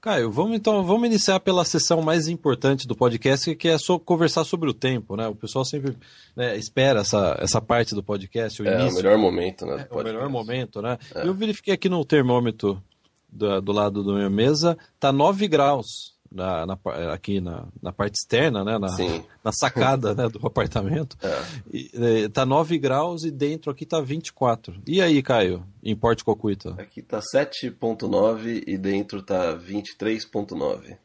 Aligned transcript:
Caio, 0.00 0.30
vamos 0.30 0.56
então, 0.56 0.82
vamos 0.82 1.06
iniciar 1.06 1.40
pela 1.40 1.62
sessão 1.62 2.00
mais 2.00 2.26
importante 2.26 2.88
do 2.88 2.96
podcast, 2.96 3.54
que 3.54 3.68
é 3.68 3.76
só 3.76 3.98
conversar 3.98 4.44
sobre 4.44 4.70
o 4.70 4.72
tempo, 4.72 5.14
né? 5.14 5.28
O 5.28 5.34
pessoal 5.34 5.62
sempre 5.62 5.94
né, 6.34 6.56
espera 6.56 7.00
essa, 7.00 7.36
essa 7.38 7.60
parte 7.60 7.94
do 7.94 8.02
podcast, 8.02 8.62
o 8.62 8.66
é 8.66 8.80
início. 8.80 8.92
o 8.92 9.02
melhor 9.02 9.18
momento, 9.18 9.66
né? 9.66 9.86
É 9.90 9.94
o 9.94 10.02
melhor 10.02 10.28
momento, 10.30 10.80
né? 10.80 10.96
É. 11.14 11.26
Eu 11.26 11.34
verifiquei 11.34 11.74
aqui 11.74 11.90
no 11.90 12.02
termômetro 12.02 12.82
do, 13.28 13.60
do 13.60 13.72
lado 13.72 14.02
da 14.02 14.14
minha 14.14 14.30
mesa, 14.30 14.78
tá 14.98 15.12
9 15.12 15.46
graus 15.48 16.14
na, 16.30 16.64
na, 16.64 16.78
aqui 17.12 17.40
na, 17.40 17.66
na 17.82 17.92
parte 17.92 18.14
externa, 18.14 18.64
né? 18.64 18.78
Na, 18.78 18.88
na 19.42 19.52
sacada 19.52 20.14
né, 20.14 20.28
do 20.28 20.46
apartamento. 20.46 21.16
É. 21.22 21.42
E, 21.72 21.90
é, 21.94 22.28
tá 22.28 22.46
9 22.46 22.78
graus 22.78 23.24
e 23.24 23.30
dentro 23.30 23.70
aqui 23.70 23.84
tá 23.84 24.00
24. 24.00 24.80
E 24.86 25.02
aí, 25.02 25.22
Caio, 25.22 25.66
em 25.82 25.96
Porto 25.96 26.24
Cocuita? 26.24 26.70
Aqui 26.78 27.02
tá 27.02 27.20
7.9 27.20 28.62
e 28.66 28.78
dentro 28.78 29.22
tá 29.22 29.56
23.9. 29.56 30.96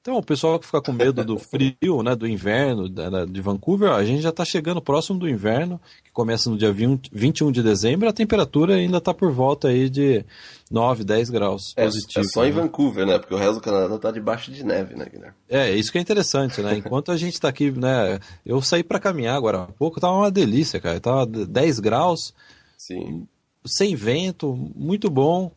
Então, 0.00 0.16
o 0.16 0.22
pessoal 0.22 0.58
que 0.58 0.64
fica 0.64 0.80
com 0.80 0.92
medo 0.92 1.24
do 1.24 1.38
frio, 1.38 2.02
né, 2.02 2.14
do 2.14 2.26
inverno 2.26 2.88
de 2.88 3.40
Vancouver, 3.40 3.90
a 3.90 4.04
gente 4.04 4.22
já 4.22 4.28
está 4.30 4.44
chegando 4.44 4.80
próximo 4.80 5.18
do 5.18 5.28
inverno, 5.28 5.80
que 6.04 6.10
começa 6.12 6.48
no 6.48 6.56
dia 6.56 6.72
20, 6.72 7.10
21 7.12 7.50
de 7.50 7.62
dezembro, 7.62 8.08
a 8.08 8.12
temperatura 8.12 8.74
ainda 8.74 8.98
está 8.98 9.12
por 9.12 9.32
volta 9.32 9.68
aí 9.68 9.90
de 9.90 10.24
9, 10.70 11.04
10 11.04 11.30
graus 11.30 11.74
é, 11.76 11.84
positivo. 11.84 12.24
É 12.24 12.28
só 12.28 12.46
em 12.46 12.52
né? 12.52 12.62
Vancouver, 12.62 13.04
né? 13.04 13.18
Porque 13.18 13.34
o 13.34 13.36
resto 13.36 13.56
do 13.56 13.60
Canadá 13.60 13.96
está 13.96 14.10
debaixo 14.10 14.52
de 14.52 14.64
neve, 14.64 14.94
né, 14.94 15.06
Guilherme? 15.10 15.34
É, 15.48 15.74
isso 15.74 15.90
que 15.90 15.98
é 15.98 16.00
interessante, 16.00 16.62
né? 16.62 16.76
Enquanto 16.76 17.10
a 17.10 17.16
gente 17.16 17.34
está 17.34 17.48
aqui, 17.48 17.70
né? 17.72 18.20
Eu 18.46 18.62
saí 18.62 18.84
para 18.84 19.00
caminhar 19.00 19.36
agora 19.36 19.62
há 19.62 19.66
pouco, 19.66 20.00
tava 20.00 20.14
uma 20.14 20.30
delícia, 20.30 20.80
cara. 20.80 21.00
Tava 21.00 21.26
10 21.26 21.80
graus. 21.80 22.32
Sim 22.76 23.26
sem 23.66 23.94
vento, 23.94 24.54
muito 24.74 25.10
bom. 25.10 25.52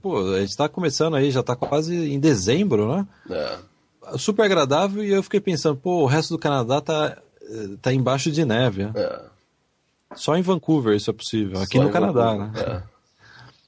Pô, 0.00 0.34
a 0.34 0.40
gente 0.40 0.50
está 0.50 0.68
começando 0.68 1.16
aí, 1.16 1.32
já 1.32 1.40
está 1.40 1.56
quase 1.56 2.12
em 2.12 2.20
dezembro, 2.20 2.94
né? 2.94 3.06
É 3.28 3.58
super 4.16 4.44
agradável 4.44 5.04
e 5.04 5.10
eu 5.10 5.22
fiquei 5.22 5.40
pensando, 5.40 5.76
pô, 5.76 6.02
o 6.02 6.06
resto 6.06 6.34
do 6.34 6.38
Canadá 6.38 6.80
tá, 6.80 7.18
tá 7.80 7.92
embaixo 7.92 8.30
de 8.30 8.44
neve. 8.44 8.84
Né? 8.84 8.92
É. 8.94 9.22
Só 10.14 10.36
em 10.36 10.42
Vancouver 10.42 10.96
isso 10.96 11.10
é 11.10 11.12
possível, 11.12 11.60
aqui 11.60 11.78
Só 11.78 11.84
no 11.84 11.90
Canadá, 11.90 12.32
Vancouver, 12.32 12.68
né? 12.68 12.82
É. 12.82 12.96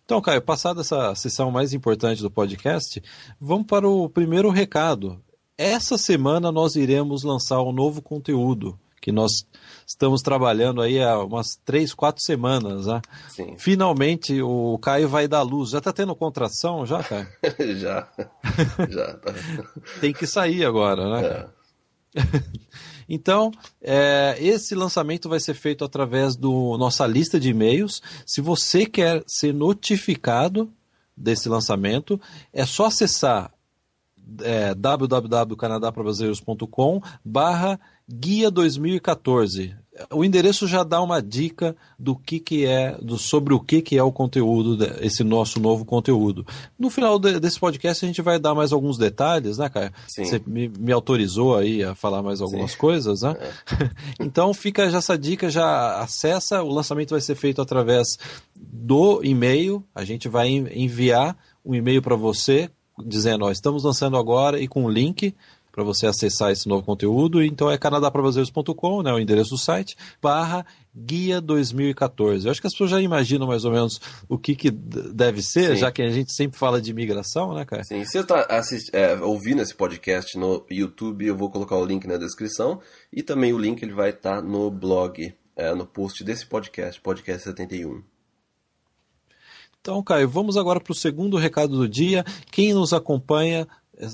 Então, 0.05 0.23
Caio, 0.23 0.41
passada 0.41 0.81
essa 0.81 1.15
sessão 1.15 1.51
mais 1.51 1.75
importante 1.75 2.23
do 2.23 2.31
podcast, 2.31 3.03
vamos 3.39 3.67
para 3.67 3.87
o 3.87 4.09
primeiro 4.09 4.49
recado. 4.49 5.21
Essa 5.57 5.99
semana 5.99 6.51
nós 6.51 6.77
iremos 6.77 7.25
lançar 7.25 7.61
um 7.61 7.73
novo 7.73 8.01
conteúdo 8.01 8.79
que 9.01 9.13
nós 9.13 9.33
estamos 9.87 10.23
trabalhando 10.23 10.83
aí 10.83 11.03
há 11.03 11.19
umas 11.19 11.57
três, 11.65 11.95
quatro 11.95 12.23
semanas, 12.23 12.87
né? 12.87 13.01
Sim. 13.29 13.57
Finalmente 13.59 14.41
o 14.43 14.79
Caio 14.79 15.09
vai 15.09 15.27
dar 15.27 15.43
luz. 15.43 15.71
Já 15.71 15.79
está 15.79 15.93
tendo 15.93 16.15
contração 16.15 16.85
já, 16.85 17.03
Caio? 17.03 17.29
já. 17.79 18.09
já. 18.89 19.15
Tá. 19.15 19.35
Tem 20.01 20.13
que 20.13 20.27
sair 20.27 20.65
agora, 20.65 21.09
né? 21.09 21.49
É. 22.15 22.23
Então, 23.09 23.51
é, 23.81 24.37
esse 24.39 24.75
lançamento 24.75 25.31
vai 25.31 25.41
ser 25.41 25.55
feito 25.55 25.83
através 25.83 26.37
do 26.37 26.77
nossa 26.77 27.07
lista 27.07 27.41
de 27.41 27.49
e-mails. 27.49 28.03
Se 28.27 28.43
você 28.43 28.85
quer 28.85 29.25
ser 29.27 29.55
notificado 29.55 30.71
desse 31.17 31.49
lançamento, 31.49 32.21
é 32.53 32.67
só 32.67 32.85
acessar 32.85 33.51
é, 34.43 34.75
www.canadaprabrasileiros.com 34.75 37.01
barra 37.25 37.81
guia 38.11 38.51
2014. 38.51 39.77
O 40.13 40.25
endereço 40.25 40.69
já 40.69 40.85
dá 40.85 41.03
uma 41.03 41.21
dica 41.21 41.75
do 41.99 42.15
que, 42.15 42.39
que 42.39 42.65
é, 42.65 42.97
do, 43.03 43.19
sobre 43.19 43.53
o 43.53 43.59
que, 43.59 43.83
que 43.83 43.99
é 43.99 44.03
o 44.03 44.13
conteúdo, 44.13 44.85
esse 45.01 45.25
nosso 45.25 45.59
novo 45.59 45.85
conteúdo. 45.85 46.47
No 46.79 46.89
final 46.89 47.19
de, 47.19 47.41
desse 47.41 47.59
podcast 47.59 48.05
a 48.05 48.09
gente 48.09 48.23
vai 48.23 48.39
dar 48.39 48.55
mais 48.55 48.73
alguns 48.73 48.97
detalhes, 48.97 49.59
né, 49.59 49.69
Caio? 49.69 49.91
Sim. 50.07 50.25
Você 50.25 50.41
me, 50.47 50.69
me, 50.69 50.93
autorizou 50.93 51.57
aí 51.57 51.83
a 51.83 51.97
falar 51.97 52.23
mais 52.23 52.41
algumas 52.41 52.71
Sim. 52.73 52.79
coisas, 52.79 53.23
né? 53.23 53.37
É. 53.41 53.51
então 54.25 54.55
fica 54.55 54.89
já 54.89 54.99
essa 54.99 55.19
dica, 55.19 55.51
já 55.51 55.99
acessa, 55.99 56.63
o 56.63 56.73
lançamento 56.73 57.11
vai 57.11 57.21
ser 57.21 57.35
feito 57.35 57.61
através 57.61 58.17
do 58.55 59.21
e-mail, 59.25 59.85
a 59.95 60.05
gente 60.05 60.29
vai 60.29 60.49
enviar 60.49 61.37
um 61.65 61.75
e-mail 61.75 62.01
para 62.01 62.15
você 62.15 62.71
dizendo, 63.05 63.45
ó, 63.45 63.51
estamos 63.51 63.85
lançando 63.85 64.17
agora 64.17 64.61
e 64.61 64.69
com 64.69 64.85
o 64.85 64.91
link 64.91 65.35
para 65.79 65.85
você 65.85 66.09
acessar 66.09 66.51
esse 66.51 66.69
novo 66.69 66.85
conteúdo. 66.85 67.41
Então 67.41 67.71
é 67.71 67.79
canadapravazeiros.com, 67.79 69.03
né, 69.03 69.13
o 69.13 69.19
endereço 69.21 69.51
do 69.51 69.59
site, 69.59 69.97
barra 70.21 70.67
guia 70.93 71.41
2014. 71.41 72.45
Eu 72.45 72.51
acho 72.51 72.61
que 72.61 72.67
as 72.67 72.73
pessoas 72.73 72.91
já 72.91 73.01
imaginam 73.01 73.47
mais 73.47 73.65
ou 73.65 73.71
menos 73.71 74.01
o 74.29 74.37
que, 74.37 74.57
que 74.57 74.73
deve 74.73 75.41
ser, 75.41 75.75
Sim. 75.75 75.77
já 75.77 75.93
que 75.93 76.03
a 76.03 76.11
gente 76.11 76.33
sempre 76.33 76.59
fala 76.59 76.81
de 76.81 76.91
imigração, 76.91 77.55
né, 77.55 77.65
cara? 77.65 77.85
Sim, 77.85 78.05
se 78.05 78.11
você 78.11 78.19
está 78.21 78.45
é, 78.93 79.15
ouvindo 79.23 79.63
esse 79.63 79.73
podcast 79.73 80.37
no 80.37 80.67
YouTube, 80.69 81.27
eu 81.27 81.37
vou 81.37 81.49
colocar 81.49 81.77
o 81.77 81.85
link 81.85 82.09
na 82.09 82.17
descrição 82.17 82.81
e 83.13 83.23
também 83.23 83.53
o 83.53 83.59
link 83.59 83.81
ele 83.81 83.95
vai 83.95 84.11
estar 84.11 84.37
tá 84.37 84.43
no 84.43 84.73
blog, 84.73 85.33
é, 85.57 85.73
no 85.75 85.87
post 85.87 86.25
desse 86.25 86.45
podcast, 86.45 87.01
podcast 87.01 87.45
71. 87.45 88.03
Então, 89.89 90.03
Caio, 90.03 90.29
vamos 90.29 90.59
agora 90.59 90.79
para 90.79 90.93
o 90.93 90.95
segundo 90.95 91.39
recado 91.39 91.75
do 91.75 91.89
dia. 91.89 92.23
Quem 92.53 92.75
nos 92.75 92.93
acompanha 92.93 93.67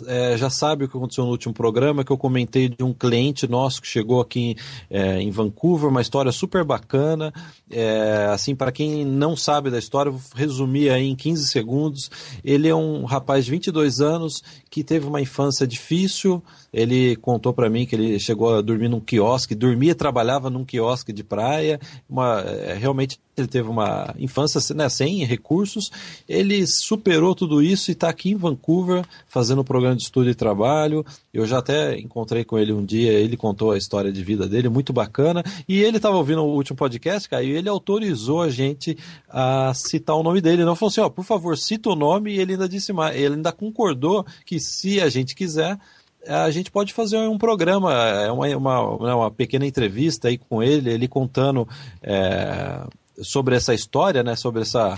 é, 0.07 0.37
já 0.37 0.49
sabe 0.49 0.85
o 0.85 0.89
que 0.89 0.97
aconteceu 0.97 1.25
no 1.25 1.31
último 1.31 1.53
programa, 1.53 2.05
que 2.05 2.11
eu 2.11 2.17
comentei 2.17 2.69
de 2.69 2.83
um 2.83 2.93
cliente 2.93 3.47
nosso 3.47 3.83
que 3.83 3.89
chegou 3.89 4.21
aqui 4.21 4.57
é, 4.89 5.21
em 5.21 5.31
Vancouver, 5.31 5.89
uma 5.89 6.01
história 6.01 6.33
super 6.33 6.65
bacana. 6.65 7.33
É, 7.71 8.29
assim, 8.31 8.55
para 8.55 8.73
quem 8.73 9.05
não 9.05 9.37
sabe 9.37 9.71
da 9.71 9.79
história, 9.79 10.11
vou 10.11 10.21
resumir 10.35 10.91
aí 10.91 11.07
em 11.07 11.15
15 11.15 11.49
segundos. 11.49 12.11
Ele 12.43 12.69
é 12.69 12.75
um 12.75 13.05
rapaz 13.05 13.45
de 13.45 13.51
22 13.51 14.01
anos 14.01 14.43
que 14.71 14.83
teve 14.83 15.07
uma 15.07 15.21
infância 15.21 15.67
difícil. 15.67 16.43
Ele 16.73 17.17
contou 17.17 17.53
para 17.53 17.71
mim 17.71 17.87
que 17.87 17.95
ele 17.95 18.19
chegou 18.19 18.57
a 18.57 18.63
dormir 18.63 18.89
num 18.89 19.01
quiosque, 19.01 19.55
dormia 19.55 19.93
e 19.93 19.95
trabalhava 19.95 20.51
num 20.51 20.65
quiosque 20.65 21.13
de 21.13 21.23
praia. 21.23 21.79
Uma, 22.09 22.41
é, 22.41 22.75
realmente 22.75 23.19
ele 23.37 23.49
teve 23.49 23.69
uma 23.69 24.15
infância 24.19 24.61
né, 24.75 24.89
sem 24.89 25.25
recursos. 25.25 25.91
Ele 26.29 26.67
superou 26.67 27.35
tudo 27.35 27.63
isso 27.63 27.91
e 27.91 27.93
está 27.93 28.09
aqui 28.09 28.31
em 28.31 28.37
Vancouver 28.37 29.05
fazendo 29.29 29.65
programa 29.75 29.97
de 29.97 30.05
estudo 30.05 30.31
e 30.31 30.35
trabalho. 30.37 31.05
Eu 31.33 31.45
já 31.47 31.59
até 31.59 31.99
encontrei 31.99 32.45
com 32.45 32.57
ele 32.57 32.73
um 32.73 32.85
dia, 32.85 33.11
ele 33.11 33.37
contou 33.37 33.73
a 33.73 33.77
história 33.77 34.13
de 34.13 34.23
vida 34.23 34.47
dele, 34.47 34.69
muito 34.69 34.93
bacana. 34.93 35.43
E 35.69 35.83
ele 35.83 35.97
estava 35.97 36.17
ouvindo 36.17 36.43
o 36.43 36.55
último 36.55 36.77
podcast, 36.77 37.29
cara, 37.29 37.43
e 37.43 37.51
ele 37.51 37.69
autorizou 37.69 38.41
a 38.41 38.49
gente 38.51 38.97
a 39.29 39.73
citar 39.75 40.15
o 40.15 40.23
nome 40.23 40.41
dele. 40.41 40.59
Ele 40.59 40.65
não 40.65 40.77
falou 40.77 40.91
assim, 40.91 41.01
ó, 41.01 41.09
por 41.09 41.25
favor, 41.25 41.59
cita 41.59 41.91
o 41.91 41.97
nome, 41.97 42.33
e 42.33 42.39
ele 42.39 42.53
ainda 42.53 42.69
disse 42.69 42.93
mais, 42.93 43.17
ele 43.17 43.35
ainda 43.35 43.51
concordou 43.51 44.25
que 44.47 44.61
se 44.61 45.01
a 45.01 45.09
gente 45.09 45.35
quiser, 45.35 45.77
a 46.25 46.49
gente 46.53 46.71
pode 46.71 46.93
fazer 46.93 47.19
um 47.19 47.37
programa, 47.37 47.93
é 47.93 48.31
uma, 48.31 48.47
uma, 48.57 49.07
né, 49.09 49.15
uma 49.15 49.31
pequena 49.31 49.67
entrevista 49.67 50.29
aí 50.29 50.39
com 50.39 50.63
ele, 50.63 50.89
ele 50.89 51.09
contando 51.09 51.67
é, 52.01 52.81
sobre 53.23 53.57
essa 53.57 53.75
história, 53.75 54.23
né, 54.23 54.37
sobre 54.37 54.63
essa 54.63 54.97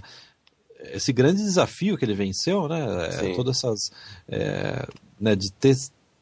esse 0.93 1.13
grande 1.13 1.43
desafio 1.43 1.97
que 1.97 2.05
ele 2.05 2.15
venceu, 2.15 2.69
né? 2.69 3.11
Sim. 3.13 3.35
Todas 3.35 3.59
essas. 3.59 3.91
É, 4.29 4.87
né, 5.21 5.35
de 5.35 5.51
ter 5.53 5.75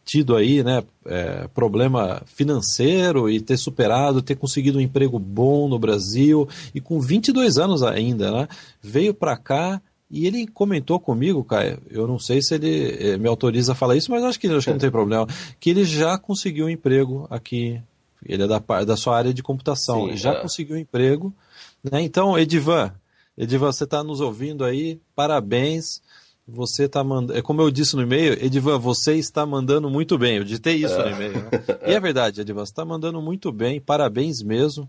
tido 0.05 0.37
aí, 0.37 0.63
né, 0.63 0.85
é, 1.07 1.49
problema 1.49 2.23
financeiro 2.27 3.29
e 3.31 3.41
ter 3.41 3.57
superado, 3.57 4.21
ter 4.21 4.37
conseguido 4.37 4.79
um 4.79 4.81
emprego 4.81 5.19
bom 5.19 5.67
no 5.67 5.79
Brasil 5.79 6.47
e 6.75 6.81
com 6.81 7.01
22 7.01 7.57
anos 7.57 7.83
ainda, 7.83 8.31
né? 8.31 8.49
Veio 8.83 9.15
para 9.15 9.37
cá 9.37 9.81
e 10.11 10.27
ele 10.27 10.47
comentou 10.47 11.01
comigo, 11.01 11.43
Caio, 11.43 11.79
eu 11.91 12.07
não 12.07 12.19
sei 12.19 12.43
se 12.43 12.55
ele 12.55 12.97
é, 13.01 13.17
me 13.17 13.27
autoriza 13.27 13.73
a 13.73 13.75
falar 13.75 13.97
isso, 13.97 14.11
mas 14.11 14.23
acho 14.23 14.39
que, 14.39 14.47
acho 14.47 14.67
que 14.67 14.73
não 14.73 14.79
tem 14.79 14.91
problema, 14.91 15.27
que 15.59 15.71
ele 15.71 15.85
já 15.85 16.19
conseguiu 16.19 16.67
um 16.67 16.71
emprego 16.71 17.27
aqui. 17.31 17.81
Ele 18.25 18.43
é 18.43 18.47
da, 18.47 18.59
da 18.59 18.97
sua 18.97 19.17
área 19.17 19.35
de 19.35 19.43
computação, 19.43 20.09
Sim, 20.09 20.17
já 20.17 20.33
é. 20.33 20.41
conseguiu 20.41 20.77
um 20.77 20.79
emprego. 20.79 21.35
Né? 21.83 22.03
Então, 22.03 22.39
Edivan, 22.39 22.93
Edivan, 23.37 23.73
você 23.73 23.85
está 23.85 24.03
nos 24.05 24.21
ouvindo 24.21 24.65
aí, 24.65 25.01
parabéns. 25.15 26.01
Você 26.47 26.85
está 26.85 27.03
mandando. 27.03 27.39
É 27.39 27.43
como 27.43 27.63
eu 27.63 27.71
disse 27.71 27.97
no 27.97 28.03
e-mail, 28.03 28.35
Edivan, 28.45 28.79
você 28.79 29.15
está 29.15 29.47
mandando 29.47 29.89
muito 29.89 30.19
bem. 30.19 30.37
Eu 30.37 30.45
ditei 30.45 30.77
isso 30.77 30.95
é. 30.95 31.11
no 31.11 31.17
e-mail. 31.17 31.33
Né? 31.33 31.51
E 31.89 31.93
é 31.93 32.01
verdade, 32.01 32.41
Edivan, 32.41 32.65
você 32.65 32.73
está 32.73 32.85
mandando 32.85 33.21
muito 33.21 33.51
bem, 33.51 33.81
parabéns 33.81 34.43
mesmo. 34.43 34.89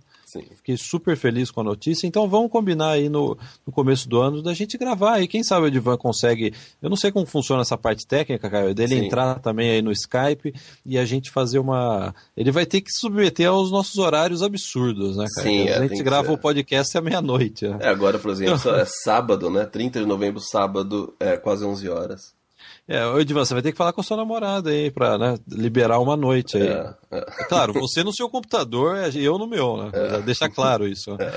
Fiquei 0.55 0.77
super 0.77 1.15
feliz 1.15 1.51
com 1.51 1.61
a 1.61 1.63
notícia. 1.63 2.07
Então 2.07 2.27
vamos 2.27 2.51
combinar 2.51 2.91
aí 2.91 3.09
no, 3.09 3.37
no 3.65 3.71
começo 3.71 4.07
do 4.09 4.21
ano 4.21 4.41
da 4.41 4.53
gente 4.53 4.77
gravar. 4.77 5.21
E 5.21 5.27
quem 5.27 5.43
sabe 5.43 5.65
o 5.65 5.67
Edivan 5.67 5.97
consegue. 5.97 6.53
Eu 6.81 6.89
não 6.89 6.97
sei 6.97 7.11
como 7.11 7.25
funciona 7.25 7.61
essa 7.61 7.77
parte 7.77 8.05
técnica, 8.05 8.49
Caio, 8.49 8.73
dele 8.73 8.99
Sim. 8.99 9.05
entrar 9.05 9.39
também 9.39 9.71
aí 9.71 9.81
no 9.81 9.91
Skype 9.91 10.53
e 10.85 10.97
a 10.97 11.05
gente 11.05 11.31
fazer 11.31 11.59
uma. 11.59 12.13
Ele 12.35 12.51
vai 12.51 12.65
ter 12.65 12.81
que 12.81 12.91
submeter 12.91 13.49
aos 13.49 13.71
nossos 13.71 13.97
horários 13.97 14.41
absurdos, 14.41 15.17
né, 15.17 15.25
Caio? 15.35 15.47
Sim, 15.47 15.69
a 15.69 15.75
é, 15.75 15.87
gente 15.87 16.03
grava 16.03 16.31
o 16.31 16.37
podcast 16.37 16.97
à 16.97 17.01
meia-noite. 17.01 17.67
Né? 17.67 17.77
É, 17.81 17.87
agora, 17.89 18.19
por 18.19 18.31
exemplo, 18.31 18.69
é 18.75 18.85
sábado, 18.85 19.49
né? 19.49 19.65
30 19.65 19.99
de 19.99 20.05
novembro, 20.05 20.39
sábado, 20.39 21.13
é 21.19 21.37
quase 21.37 21.65
11 21.65 21.89
horas. 21.89 22.35
É, 22.87 23.03
Edivan, 23.19 23.43
você 23.43 23.53
vai 23.55 23.63
ter 23.63 23.71
que 23.71 23.77
falar 23.77 23.93
com 23.93 24.01
a 24.01 24.03
sua 24.03 24.17
namorada 24.17 24.69
aí 24.69 24.91
pra 24.91 25.17
né, 25.17 25.37
liberar 25.47 25.99
uma 25.99 26.15
noite 26.15 26.55
aí. 26.57 26.67
É, 26.67 26.93
é. 27.11 27.17
é 27.17 27.43
claro, 27.45 27.73
você 27.73 28.03
no 28.03 28.13
seu 28.13 28.29
computador 28.29 28.95
e 29.15 29.25
eu 29.25 29.39
no 29.39 29.47
meu, 29.47 29.75
né? 29.77 29.89
É. 29.91 30.21
Deixa 30.21 30.47
claro 30.47 30.87
isso. 30.87 31.17
É. 31.19 31.33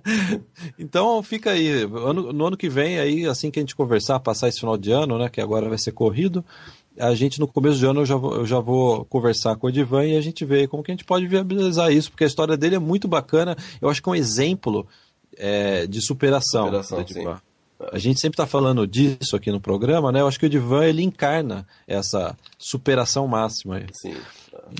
então 0.78 1.22
fica 1.22 1.50
aí. 1.50 1.82
Ano, 1.82 2.32
no 2.32 2.46
ano 2.46 2.56
que 2.56 2.70
vem, 2.70 2.98
aí, 2.98 3.26
assim 3.26 3.50
que 3.50 3.58
a 3.58 3.62
gente 3.62 3.76
conversar, 3.76 4.18
passar 4.20 4.48
esse 4.48 4.60
final 4.60 4.78
de 4.78 4.90
ano, 4.90 5.18
né? 5.18 5.28
Que 5.28 5.42
agora 5.42 5.68
vai 5.68 5.76
ser 5.76 5.92
corrido, 5.92 6.42
a 6.98 7.14
gente 7.14 7.38
no 7.38 7.46
começo 7.46 7.78
de 7.78 7.84
ano 7.84 8.00
eu 8.00 8.06
já 8.06 8.16
vou, 8.16 8.36
eu 8.36 8.46
já 8.46 8.58
vou 8.58 9.04
conversar 9.04 9.56
com 9.56 9.66
o 9.66 9.70
Edivan 9.70 10.06
e 10.06 10.16
a 10.16 10.20
gente 10.20 10.44
vê 10.44 10.66
como 10.66 10.82
que 10.82 10.90
a 10.90 10.94
gente 10.94 11.04
pode 11.04 11.26
viabilizar 11.26 11.92
isso, 11.92 12.10
porque 12.10 12.24
a 12.24 12.26
história 12.26 12.56
dele 12.56 12.76
é 12.76 12.80
muito 12.80 13.06
bacana. 13.06 13.56
Eu 13.80 13.90
acho 13.90 14.02
que 14.02 14.08
é 14.08 14.12
um 14.12 14.16
exemplo 14.16 14.86
é, 15.36 15.86
de 15.86 16.00
superação. 16.00 16.66
Superação, 16.66 17.06
sim. 17.06 17.24
A 17.92 17.98
gente 17.98 18.20
sempre 18.20 18.34
está 18.34 18.46
falando 18.46 18.86
disso 18.86 19.36
aqui 19.36 19.50
no 19.50 19.60
programa, 19.60 20.10
né? 20.10 20.20
Eu 20.20 20.28
acho 20.28 20.38
que 20.38 20.46
o 20.46 20.48
Edivan 20.48 20.84
ele 20.86 21.02
encarna 21.02 21.66
essa 21.86 22.36
superação 22.58 23.28
máxima. 23.28 23.76
Aí. 23.76 23.86
Sim. 23.92 24.16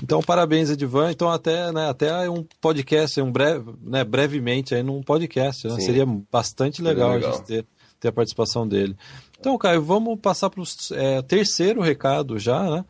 Então, 0.01 0.21
parabéns, 0.21 0.69
Edivan. 0.69 1.11
Então, 1.11 1.29
até, 1.29 1.71
né, 1.71 1.89
até 1.89 2.29
um 2.29 2.43
podcast, 2.59 3.21
um 3.21 3.31
breve, 3.31 3.71
né, 3.81 4.03
brevemente 4.03 4.73
aí 4.73 4.81
num 4.81 5.03
podcast, 5.03 5.67
né? 5.67 5.79
Seria 5.79 6.05
bastante 6.31 6.81
legal, 6.81 7.11
legal, 7.11 7.29
a 7.29 7.33
gente 7.33 7.45
ter, 7.45 7.65
ter 7.99 8.07
a 8.07 8.11
participação 8.11 8.67
dele. 8.67 8.97
Então, 9.39 9.57
Caio, 9.57 9.83
vamos 9.83 10.19
passar 10.19 10.49
para 10.49 10.61
o 10.61 10.65
é, 10.93 11.21
terceiro 11.21 11.81
recado 11.81 12.39
já, 12.39 12.63
né? 12.63 12.85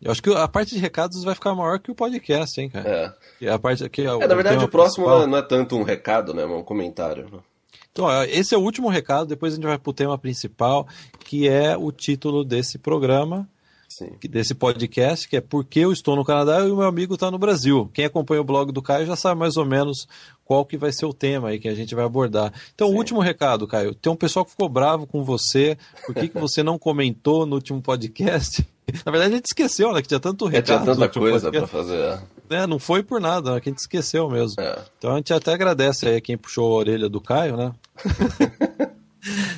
Eu 0.00 0.12
acho 0.12 0.22
que 0.22 0.32
a 0.32 0.48
parte 0.48 0.74
de 0.74 0.80
recados 0.80 1.22
vai 1.24 1.34
ficar 1.34 1.54
maior 1.54 1.78
que 1.78 1.90
o 1.90 1.94
podcast, 1.94 2.58
hein, 2.58 2.70
cara? 2.70 3.18
É. 3.42 3.48
A 3.50 3.58
parte, 3.58 3.86
que 3.90 4.02
é, 4.02 4.06
é 4.06 4.26
na 4.26 4.34
verdade, 4.34 4.64
o 4.64 4.68
próximo 4.68 5.04
principal. 5.04 5.26
não 5.26 5.36
é 5.36 5.42
tanto 5.42 5.76
um 5.76 5.82
recado, 5.82 6.32
né? 6.32 6.42
É 6.42 6.46
um 6.46 6.62
comentário. 6.62 7.42
Então, 7.92 8.08
esse 8.24 8.54
é 8.54 8.58
o 8.58 8.60
último 8.60 8.88
recado, 8.88 9.26
depois 9.26 9.52
a 9.52 9.56
gente 9.56 9.66
vai 9.66 9.78
para 9.78 9.90
o 9.90 9.94
tema 9.94 10.16
principal, 10.16 10.86
que 11.24 11.48
é 11.48 11.76
o 11.76 11.90
título 11.90 12.44
desse 12.44 12.78
programa, 12.78 13.48
Sim. 13.88 14.12
desse 14.30 14.54
podcast, 14.54 15.28
que 15.28 15.36
é 15.36 15.40
Por 15.40 15.64
que 15.64 15.80
eu 15.80 15.92
estou 15.92 16.14
no 16.14 16.24
Canadá 16.24 16.60
e 16.60 16.70
o 16.70 16.76
meu 16.76 16.86
amigo 16.86 17.14
está 17.14 17.30
no 17.30 17.38
Brasil. 17.38 17.90
Quem 17.92 18.04
acompanha 18.04 18.40
o 18.40 18.44
blog 18.44 18.70
do 18.70 18.80
Caio 18.80 19.06
já 19.06 19.16
sabe 19.16 19.40
mais 19.40 19.56
ou 19.56 19.66
menos 19.66 20.06
qual 20.44 20.64
que 20.64 20.76
vai 20.76 20.92
ser 20.92 21.06
o 21.06 21.12
tema 21.12 21.48
aí 21.48 21.58
que 21.58 21.68
a 21.68 21.74
gente 21.74 21.94
vai 21.94 22.04
abordar. 22.04 22.52
Então, 22.74 22.88
Sim. 22.88 22.94
o 22.94 22.96
último 22.96 23.20
recado, 23.20 23.66
Caio. 23.66 23.92
Tem 23.92 24.12
um 24.12 24.16
pessoal 24.16 24.44
que 24.44 24.52
ficou 24.52 24.68
bravo 24.68 25.06
com 25.06 25.24
você, 25.24 25.76
por 26.06 26.14
que, 26.14 26.28
que 26.28 26.38
você 26.38 26.62
não 26.62 26.78
comentou 26.78 27.44
no 27.44 27.56
último 27.56 27.82
podcast? 27.82 28.64
Na 29.04 29.12
verdade, 29.12 29.32
a 29.32 29.36
gente 29.36 29.46
esqueceu, 29.46 29.92
né? 29.92 30.02
Que 30.02 30.08
tinha 30.08 30.20
tanto 30.20 30.46
recado. 30.46 30.58
É, 30.58 30.84
tinha 30.84 30.94
tanta 30.94 31.08
coisa 31.08 31.50
para 31.50 31.66
fazer. 31.66 31.98
É. 31.98 32.20
É, 32.50 32.66
não 32.66 32.80
foi 32.80 33.02
por 33.02 33.20
nada, 33.20 33.54
né, 33.54 33.60
que 33.60 33.68
a 33.68 33.72
gente 33.72 33.78
esqueceu 33.78 34.28
mesmo. 34.28 34.60
É. 34.60 34.76
Então 34.98 35.12
a 35.12 35.16
gente 35.16 35.32
até 35.32 35.52
agradece 35.52 36.08
aí 36.08 36.20
quem 36.20 36.36
puxou 36.36 36.72
a 36.72 36.76
orelha 36.78 37.08
do 37.08 37.20
Caio, 37.20 37.56
né? 37.56 37.72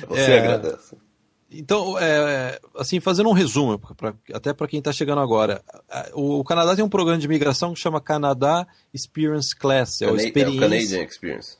Você 0.07 0.31
é, 0.31 0.39
agradece. 0.39 0.95
Então, 1.49 1.97
é, 1.97 2.59
assim, 2.75 2.99
fazendo 2.99 3.29
um 3.29 3.33
resumo, 3.33 3.79
pra, 3.95 4.13
até 4.31 4.53
para 4.53 4.67
quem 4.67 4.79
está 4.79 4.91
chegando 4.91 5.21
agora, 5.21 5.63
o, 6.13 6.39
o, 6.39 6.43
Canadá 6.43 6.75
tem 6.75 6.85
um 6.85 6.89
programa 6.89 7.17
de 7.17 7.25
imigração 7.25 7.73
que 7.73 7.79
chama 7.79 8.01
Canadá 8.01 8.67
Experience 8.93 9.55
Class, 9.55 10.01
é, 10.01 10.11
o, 10.11 10.15
experiência... 10.15 10.53
é 10.53 10.57
o 10.57 10.59
Canadian 10.59 11.03
Experience. 11.03 11.57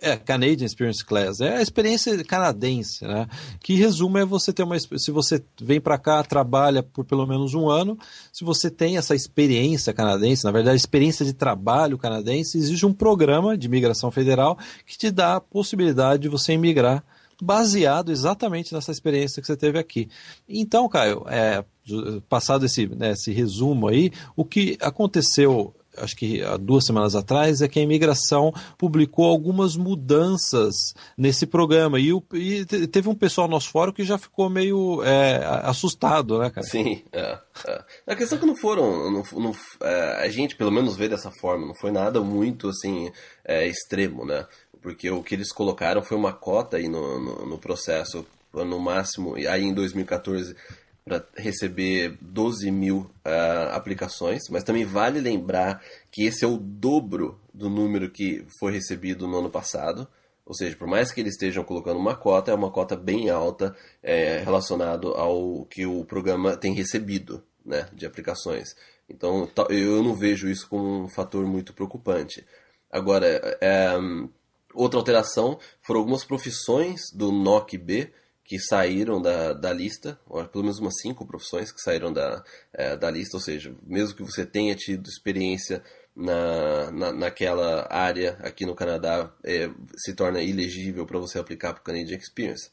É, 0.00 0.16
Canadian 0.16 0.66
Experience 0.66 1.04
Class. 1.04 1.40
É 1.40 1.56
a 1.56 1.62
experiência 1.62 2.22
canadense, 2.24 3.04
né? 3.06 3.28
Que 3.60 3.74
resumo 3.74 4.18
é 4.18 4.24
você 4.24 4.52
ter 4.52 4.64
uma. 4.64 4.76
Se 4.78 5.10
você 5.10 5.42
vem 5.60 5.80
para 5.80 5.96
cá, 5.96 6.22
trabalha 6.22 6.82
por 6.82 7.04
pelo 7.04 7.26
menos 7.26 7.54
um 7.54 7.70
ano, 7.70 7.96
se 8.32 8.44
você 8.44 8.70
tem 8.70 8.96
essa 8.96 9.14
experiência 9.14 9.92
canadense, 9.92 10.44
na 10.44 10.50
verdade, 10.50 10.76
experiência 10.76 11.24
de 11.24 11.32
trabalho 11.32 11.96
canadense, 11.96 12.58
existe 12.58 12.84
um 12.84 12.92
programa 12.92 13.56
de 13.56 13.66
imigração 13.66 14.10
federal 14.10 14.58
que 14.84 14.98
te 14.98 15.10
dá 15.10 15.36
a 15.36 15.40
possibilidade 15.40 16.22
de 16.22 16.28
você 16.28 16.52
emigrar 16.52 17.04
baseado 17.40 18.10
exatamente 18.10 18.74
nessa 18.74 18.92
experiência 18.92 19.40
que 19.40 19.46
você 19.46 19.56
teve 19.56 19.78
aqui. 19.78 20.08
Então, 20.48 20.88
Caio, 20.88 21.24
é, 21.28 21.64
passado 22.28 22.64
esse, 22.66 22.86
né, 22.86 23.12
esse 23.12 23.32
resumo 23.32 23.88
aí, 23.88 24.10
o 24.36 24.44
que 24.44 24.76
aconteceu 24.80 25.74
acho 25.96 26.16
que 26.16 26.42
há 26.42 26.56
duas 26.56 26.84
semanas 26.84 27.14
atrás, 27.14 27.60
é 27.60 27.68
que 27.68 27.78
a 27.78 27.82
imigração 27.82 28.52
publicou 28.78 29.26
algumas 29.26 29.76
mudanças 29.76 30.74
nesse 31.16 31.46
programa. 31.46 31.98
E, 31.98 32.12
o, 32.12 32.22
e 32.32 32.64
teve 32.64 33.08
um 33.08 33.14
pessoal 33.14 33.46
no 33.46 33.54
nosso 33.54 33.70
fórum 33.70 33.92
que 33.92 34.04
já 34.04 34.18
ficou 34.18 34.48
meio 34.48 35.02
é, 35.02 35.44
assustado, 35.62 36.38
né, 36.38 36.50
cara? 36.50 36.66
Sim, 36.66 37.02
é, 37.12 37.38
é. 37.66 37.84
A 38.06 38.16
questão 38.16 38.38
é 38.38 38.40
que 38.40 38.46
não 38.46 38.56
foram. 38.56 39.10
Não, 39.10 39.22
não, 39.32 39.52
é, 39.82 40.24
a 40.24 40.28
gente, 40.28 40.56
pelo 40.56 40.70
menos, 40.70 40.96
vê 40.96 41.08
dessa 41.08 41.30
forma. 41.30 41.66
Não 41.66 41.74
foi 41.74 41.90
nada 41.90 42.20
muito 42.20 42.68
assim 42.68 43.10
é, 43.44 43.66
extremo, 43.66 44.24
né? 44.24 44.46
Porque 44.82 45.10
o 45.10 45.22
que 45.22 45.34
eles 45.34 45.50
colocaram 45.50 46.02
foi 46.02 46.16
uma 46.16 46.32
cota 46.32 46.76
aí 46.76 46.88
no, 46.88 47.18
no, 47.18 47.46
no 47.46 47.58
processo 47.58 48.26
no 48.52 48.78
máximo, 48.78 49.34
aí 49.34 49.64
em 49.64 49.74
2014 49.74 50.54
para 51.04 51.22
receber 51.36 52.16
12 52.20 52.70
mil 52.70 53.10
uh, 53.26 53.72
aplicações, 53.72 54.48
mas 54.50 54.64
também 54.64 54.86
vale 54.86 55.20
lembrar 55.20 55.82
que 56.10 56.24
esse 56.24 56.44
é 56.44 56.48
o 56.48 56.56
dobro 56.56 57.38
do 57.52 57.68
número 57.68 58.10
que 58.10 58.46
foi 58.58 58.72
recebido 58.72 59.28
no 59.28 59.38
ano 59.38 59.50
passado. 59.50 60.08
Ou 60.46 60.54
seja, 60.54 60.76
por 60.76 60.88
mais 60.88 61.12
que 61.12 61.20
eles 61.20 61.34
estejam 61.34 61.62
colocando 61.62 61.98
uma 61.98 62.16
cota, 62.16 62.50
é 62.50 62.54
uma 62.54 62.70
cota 62.70 62.96
bem 62.96 63.28
alta 63.28 63.76
é, 64.02 64.38
relacionado 64.38 65.08
ao 65.08 65.66
que 65.66 65.86
o 65.86 66.04
programa 66.04 66.56
tem 66.56 66.72
recebido 66.72 67.42
né, 67.64 67.86
de 67.92 68.06
aplicações. 68.06 68.74
Então 69.08 69.48
eu 69.68 70.02
não 70.02 70.14
vejo 70.14 70.48
isso 70.48 70.68
como 70.68 71.04
um 71.04 71.08
fator 71.08 71.46
muito 71.46 71.74
preocupante. 71.74 72.46
Agora, 72.90 73.26
é, 73.60 73.92
outra 74.74 74.98
alteração 74.98 75.58
foram 75.82 76.00
algumas 76.00 76.24
profissões 76.24 77.00
do 77.12 77.30
NOC 77.30 77.76
B 77.76 78.10
que 78.44 78.58
saíram 78.58 79.20
da, 79.20 79.54
da 79.54 79.72
lista, 79.72 80.18
ou 80.28 80.44
pelo 80.44 80.64
menos 80.64 80.78
umas 80.78 81.00
cinco 81.00 81.26
profissões 81.26 81.72
que 81.72 81.80
saíram 81.80 82.12
da, 82.12 82.44
é, 82.72 82.94
da 82.94 83.10
lista, 83.10 83.36
ou 83.38 83.40
seja, 83.40 83.74
mesmo 83.82 84.14
que 84.14 84.22
você 84.22 84.44
tenha 84.44 84.74
tido 84.74 85.08
experiência 85.08 85.82
na, 86.14 86.90
na, 86.90 87.12
naquela 87.12 87.86
área 87.90 88.36
aqui 88.42 88.66
no 88.66 88.74
Canadá, 88.74 89.32
é, 89.42 89.70
se 89.96 90.14
torna 90.14 90.42
ilegível 90.42 91.06
para 91.06 91.18
você 91.18 91.38
aplicar 91.38 91.72
para 91.72 91.80
o 91.80 91.84
Canadian 91.84 92.18
Experience. 92.18 92.70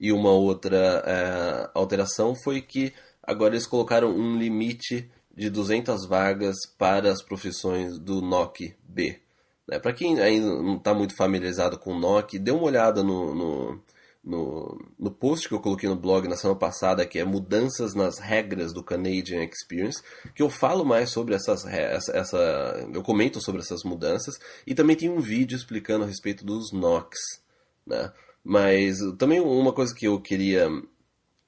E 0.00 0.10
uma 0.10 0.32
outra 0.32 1.04
é, 1.06 1.70
alteração 1.74 2.34
foi 2.34 2.62
que 2.62 2.92
agora 3.22 3.54
eles 3.54 3.66
colocaram 3.66 4.10
um 4.10 4.38
limite 4.38 5.10
de 5.36 5.50
200 5.50 6.06
vagas 6.06 6.56
para 6.78 7.12
as 7.12 7.22
profissões 7.22 7.98
do 7.98 8.22
NOC 8.22 8.74
B. 8.82 9.20
Né? 9.68 9.78
Para 9.78 9.92
quem 9.92 10.18
ainda 10.18 10.46
não 10.46 10.76
está 10.76 10.94
muito 10.94 11.14
familiarizado 11.14 11.78
com 11.78 11.92
o 11.92 11.98
NOC, 11.98 12.38
dê 12.38 12.50
uma 12.50 12.64
olhada 12.64 13.02
no, 13.02 13.34
no 13.34 13.82
no, 14.22 14.78
no 14.98 15.10
post 15.10 15.48
que 15.48 15.54
eu 15.54 15.60
coloquei 15.60 15.88
no 15.88 15.96
blog 15.96 16.28
na 16.28 16.36
semana 16.36 16.58
passada, 16.58 17.06
que 17.06 17.18
é 17.18 17.24
Mudanças 17.24 17.94
nas 17.94 18.18
Regras 18.18 18.72
do 18.72 18.84
Canadian 18.84 19.42
Experience, 19.44 20.02
que 20.34 20.42
eu 20.42 20.50
falo 20.50 20.84
mais 20.84 21.10
sobre 21.10 21.34
essas. 21.34 21.64
Essa, 21.66 22.12
essa, 22.16 22.88
eu 22.92 23.02
comento 23.02 23.40
sobre 23.40 23.62
essas 23.62 23.82
mudanças, 23.82 24.38
e 24.66 24.74
também 24.74 24.96
tem 24.96 25.08
um 25.08 25.20
vídeo 25.20 25.56
explicando 25.56 26.04
a 26.04 26.06
respeito 26.06 26.44
dos 26.44 26.70
NOCs. 26.72 27.42
Né? 27.86 28.12
Mas 28.44 28.98
também 29.18 29.40
uma 29.40 29.72
coisa 29.72 29.94
que 29.94 30.06
eu 30.06 30.20
queria 30.20 30.68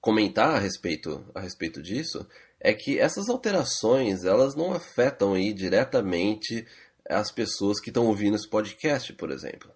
comentar 0.01 0.55
a 0.55 0.59
respeito, 0.59 1.25
a 1.35 1.41
respeito 1.41 1.81
disso 1.81 2.27
é 2.59 2.73
que 2.73 2.99
essas 2.99 3.29
alterações 3.29 4.25
elas 4.25 4.55
não 4.55 4.73
afetam 4.73 5.35
aí 5.35 5.53
diretamente 5.53 6.67
as 7.09 7.31
pessoas 7.33 7.81
que 7.81 7.91
estão 7.91 8.07
ouvindo 8.07 8.37
esse 8.37 8.49
podcast, 8.49 9.13
por 9.15 9.31
exemplo 9.31 9.72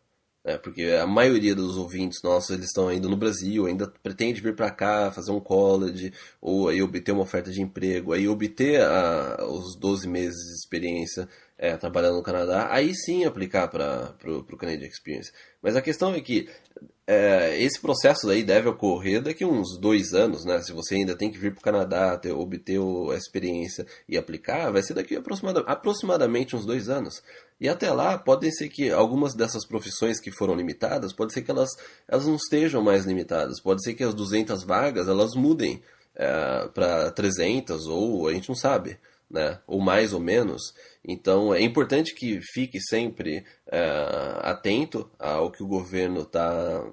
né? 0.46 0.56
porque 0.56 0.84
a 0.84 1.06
maioria 1.06 1.54
dos 1.54 1.76
ouvintes 1.76 2.22
nossos 2.22 2.50
eles 2.50 2.66
estão 2.66 2.86
ainda 2.86 3.08
no 3.08 3.16
Brasil, 3.16 3.66
ainda 3.66 3.92
pretende 4.02 4.40
vir 4.40 4.54
para 4.54 4.70
cá, 4.70 5.10
fazer 5.10 5.32
um 5.32 5.40
college, 5.40 6.12
ou 6.40 6.68
aí 6.68 6.80
obter 6.80 7.10
uma 7.10 7.22
oferta 7.22 7.50
de 7.50 7.60
emprego, 7.60 8.12
aí 8.12 8.28
obter 8.28 8.80
a, 8.80 9.44
os 9.44 9.76
12 9.76 10.08
meses 10.08 10.38
de 10.38 10.54
experiência 10.54 11.28
é, 11.58 11.76
trabalhando 11.76 12.16
no 12.16 12.22
Canadá, 12.22 12.68
aí 12.70 12.94
sim 12.94 13.24
aplicar 13.24 13.68
para 13.68 14.14
o 14.24 14.56
Canadian 14.56 14.86
Experience. 14.86 15.32
Mas 15.60 15.74
a 15.74 15.82
questão 15.82 16.14
é 16.14 16.20
que 16.20 16.48
é, 17.06 17.60
esse 17.62 17.80
processo 17.80 18.28
aí 18.28 18.42
deve 18.42 18.68
ocorrer 18.68 19.22
daqui 19.22 19.44
uns 19.44 19.78
dois 19.78 20.12
anos, 20.12 20.44
né? 20.44 20.60
Se 20.60 20.72
você 20.72 20.96
ainda 20.96 21.16
tem 21.16 21.30
que 21.30 21.38
vir 21.38 21.52
para 21.52 21.60
o 21.60 21.64
Canadá, 21.64 22.18
ter, 22.18 22.32
obter 22.32 22.80
a 23.12 23.16
experiência 23.16 23.86
e 24.08 24.18
aplicar, 24.18 24.70
vai 24.72 24.82
ser 24.82 24.94
daqui 24.94 25.14
aproximada, 25.16 25.60
aproximadamente 25.60 26.56
uns 26.56 26.66
dois 26.66 26.88
anos. 26.88 27.22
E 27.60 27.68
até 27.68 27.90
lá, 27.90 28.18
pode 28.18 28.50
ser 28.52 28.68
que 28.68 28.90
algumas 28.90 29.34
dessas 29.34 29.64
profissões 29.66 30.20
que 30.20 30.30
foram 30.30 30.54
limitadas, 30.54 31.12
pode 31.12 31.32
ser 31.32 31.42
que 31.42 31.50
elas, 31.50 31.70
elas 32.06 32.26
não 32.26 32.36
estejam 32.36 32.82
mais 32.82 33.04
limitadas. 33.06 33.60
Pode 33.60 33.82
ser 33.82 33.94
que 33.94 34.04
as 34.04 34.14
200 34.14 34.62
vagas, 34.62 35.08
elas 35.08 35.34
mudem 35.34 35.82
é, 36.14 36.68
para 36.74 37.10
300 37.12 37.86
ou 37.86 38.28
a 38.28 38.32
gente 38.34 38.48
não 38.48 38.56
sabe. 38.56 38.98
né? 39.30 39.58
Ou 39.66 39.80
mais 39.80 40.12
ou 40.12 40.20
menos. 40.20 40.74
Então 41.04 41.52
é 41.54 41.60
importante 41.62 42.14
que 42.14 42.40
fique 42.40 42.80
sempre 42.80 43.44
é, 43.66 43.80
atento 44.42 45.10
ao 45.18 45.50
que 45.50 45.62
o 45.62 45.66
governo 45.66 46.22
está 46.22 46.84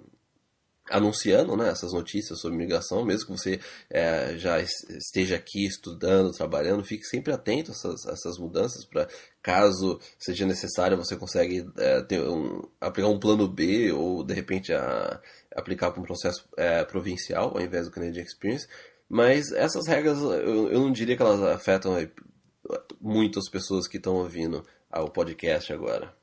anunciando 0.90 1.56
né, 1.56 1.70
essas 1.70 1.94
notícias 1.94 2.40
sobre 2.40 2.58
migração, 2.58 3.06
mesmo 3.06 3.28
que 3.28 3.32
você 3.32 3.60
é, 3.90 4.38
já 4.38 4.60
esteja 4.60 5.36
aqui 5.36 5.66
estudando, 5.66 6.32
trabalhando, 6.32 6.84
fique 6.84 7.06
sempre 7.06 7.34
atento 7.34 7.72
a 7.72 7.74
essas, 7.74 8.06
a 8.06 8.12
essas 8.12 8.38
mudanças 8.38 8.86
para 8.86 9.08
caso 9.42 10.00
seja 10.18 10.46
necessário 10.46 10.98
você 10.98 11.16
consegue 11.16 11.70
é, 11.78 12.02
ter 12.02 12.22
um, 12.22 12.62
aplicar 12.80 13.10
um 13.10 13.20
plano 13.20 13.48
B 13.48 13.92
ou 13.92 14.24
de 14.24 14.34
repente 14.34 14.74
a, 14.74 15.22
aplicar 15.56 15.92
para 15.92 16.02
um 16.02 16.06
processo 16.06 16.48
é, 16.58 16.84
provincial 16.84 17.52
ao 17.56 17.62
invés 17.62 17.86
do 17.86 17.92
Canadian 17.92 18.24
Experience. 18.24 18.68
Mas 19.08 19.52
essas 19.52 19.88
regras 19.88 20.20
eu, 20.20 20.72
eu 20.72 20.80
não 20.80 20.92
diria 20.92 21.16
que 21.16 21.22
elas 21.22 21.42
afetam 21.42 21.98
é, 21.98 22.10
muitas 23.00 23.50
pessoas 23.50 23.88
que 23.88 23.98
estão 23.98 24.16
ouvindo 24.16 24.66
o 24.92 25.10
podcast 25.10 25.72
agora. 25.72 26.23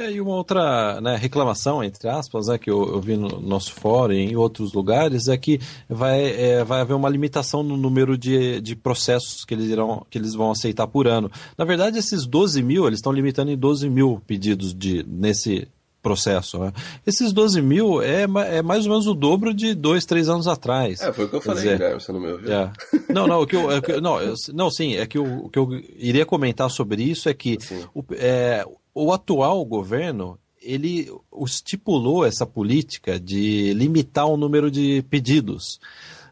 É, 0.00 0.12
e 0.12 0.20
uma 0.20 0.36
outra 0.36 1.00
né, 1.00 1.16
reclamação, 1.16 1.82
entre 1.82 2.08
aspas, 2.08 2.46
né, 2.46 2.56
que 2.56 2.70
eu, 2.70 2.86
eu, 2.86 3.00
vi 3.00 3.16
no 3.16 3.40
nosso 3.40 3.72
fórum 3.72 4.12
e 4.12 4.30
em 4.30 4.36
outros 4.36 4.72
lugares, 4.72 5.26
é 5.26 5.36
que 5.36 5.58
vai, 5.88 6.24
é, 6.24 6.62
vai 6.62 6.82
haver 6.82 6.94
uma 6.94 7.08
limitação 7.08 7.64
no 7.64 7.76
número 7.76 8.16
de, 8.16 8.60
de 8.60 8.76
processos 8.76 9.44
que 9.44 9.54
eles, 9.54 9.66
irão, 9.66 10.06
que 10.08 10.16
eles 10.16 10.34
vão 10.34 10.52
aceitar 10.52 10.86
por 10.86 11.08
ano. 11.08 11.28
Na 11.58 11.64
verdade, 11.64 11.98
esses 11.98 12.26
12 12.26 12.62
mil, 12.62 12.86
eles 12.86 13.00
estão 13.00 13.10
limitando 13.10 13.50
em 13.50 13.58
12 13.58 13.90
mil 13.90 14.22
pedidos 14.24 14.72
de, 14.72 15.04
nesse 15.04 15.66
processo. 16.08 16.58
Né? 16.58 16.72
Esses 17.06 17.32
12 17.32 17.60
mil 17.60 18.02
é, 18.02 18.22
é 18.22 18.62
mais 18.62 18.86
ou 18.86 18.92
menos 18.92 19.06
o 19.06 19.14
dobro 19.14 19.52
de 19.52 19.74
dois, 19.74 20.06
três 20.06 20.28
anos 20.28 20.48
atrás. 20.48 21.00
É, 21.02 21.12
foi 21.12 21.26
o 21.26 21.28
que 21.28 21.36
eu 21.36 21.40
falei, 21.40 21.62
dizer, 21.62 21.76
Guilherme, 21.76 22.00
você 22.00 22.12
não 22.12 22.20
me 22.20 22.32
ouviu. 22.32 22.52
É. 22.52 22.72
Não, 23.12 23.26
não, 23.26 23.42
o 23.42 23.46
que 23.46 23.56
eu, 23.56 23.70
é 23.70 24.00
não, 24.00 24.20
eu, 24.20 24.34
não, 24.54 24.70
sim, 24.70 24.96
é 24.96 25.06
que 25.06 25.18
o, 25.18 25.46
o 25.46 25.48
que 25.50 25.58
eu 25.58 25.68
iria 25.96 26.24
comentar 26.24 26.70
sobre 26.70 27.02
isso 27.02 27.28
é 27.28 27.34
que 27.34 27.58
o, 27.94 28.02
é, 28.12 28.64
o 28.94 29.12
atual 29.12 29.62
governo 29.64 30.38
ele 30.60 31.10
estipulou 31.44 32.24
essa 32.24 32.44
política 32.44 33.18
de 33.18 33.72
limitar 33.74 34.26
o 34.26 34.36
número 34.36 34.70
de 34.70 35.02
pedidos. 35.08 35.78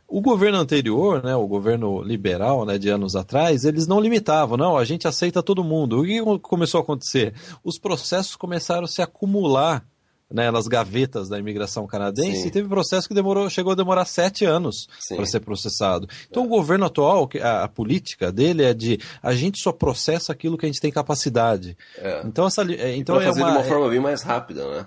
O 0.08 0.20
governo 0.20 0.58
anterior, 0.58 1.22
né, 1.22 1.34
o 1.34 1.46
governo 1.46 2.02
liberal, 2.02 2.64
né, 2.64 2.78
de 2.78 2.88
anos 2.88 3.16
atrás, 3.16 3.64
eles 3.64 3.86
não 3.86 4.00
limitavam, 4.00 4.56
não, 4.56 4.76
a 4.76 4.84
gente 4.84 5.08
aceita 5.08 5.42
todo 5.42 5.64
mundo. 5.64 6.00
O 6.00 6.04
que 6.04 6.20
começou 6.40 6.78
a 6.78 6.82
acontecer? 6.82 7.34
Os 7.64 7.78
processos 7.78 8.36
começaram 8.36 8.84
a 8.84 8.88
se 8.88 9.02
acumular 9.02 9.84
né, 10.30 10.50
nas 10.50 10.66
gavetas 10.66 11.28
da 11.28 11.38
imigração 11.38 11.86
canadense 11.86 12.42
Sim. 12.42 12.48
e 12.48 12.50
teve 12.50 12.68
processo 12.68 13.06
que 13.06 13.14
demorou, 13.14 13.48
chegou 13.48 13.72
a 13.72 13.76
demorar 13.76 14.04
sete 14.04 14.44
anos 14.44 14.88
para 15.08 15.25
ser 15.25 15.40
processado. 15.40 16.08
Então 16.28 16.42
é. 16.42 16.46
o 16.46 16.48
governo 16.48 16.86
atual, 16.86 17.28
a, 17.40 17.64
a, 17.64 17.68
política 17.68 18.32
dele 18.32 18.64
é 18.64 18.75
de 18.75 18.98
a 19.22 19.34
gente 19.34 19.60
só 19.60 19.72
processa 19.72 20.32
aquilo 20.32 20.58
que 20.58 20.66
a 20.66 20.68
gente 20.68 20.80
tem 20.80 20.90
capacidade. 20.90 21.76
É. 21.96 22.22
Então 22.25 22.46
essa 22.46 22.62
é, 22.62 22.96
então 22.96 23.20
é 23.20 23.26
fazer 23.26 23.42
uma, 23.42 23.52
de 23.52 23.58
uma 23.58 23.64
forma 23.64 23.88
bem 23.88 24.00
mais 24.00 24.22
rápida, 24.22 24.68
né? 24.68 24.86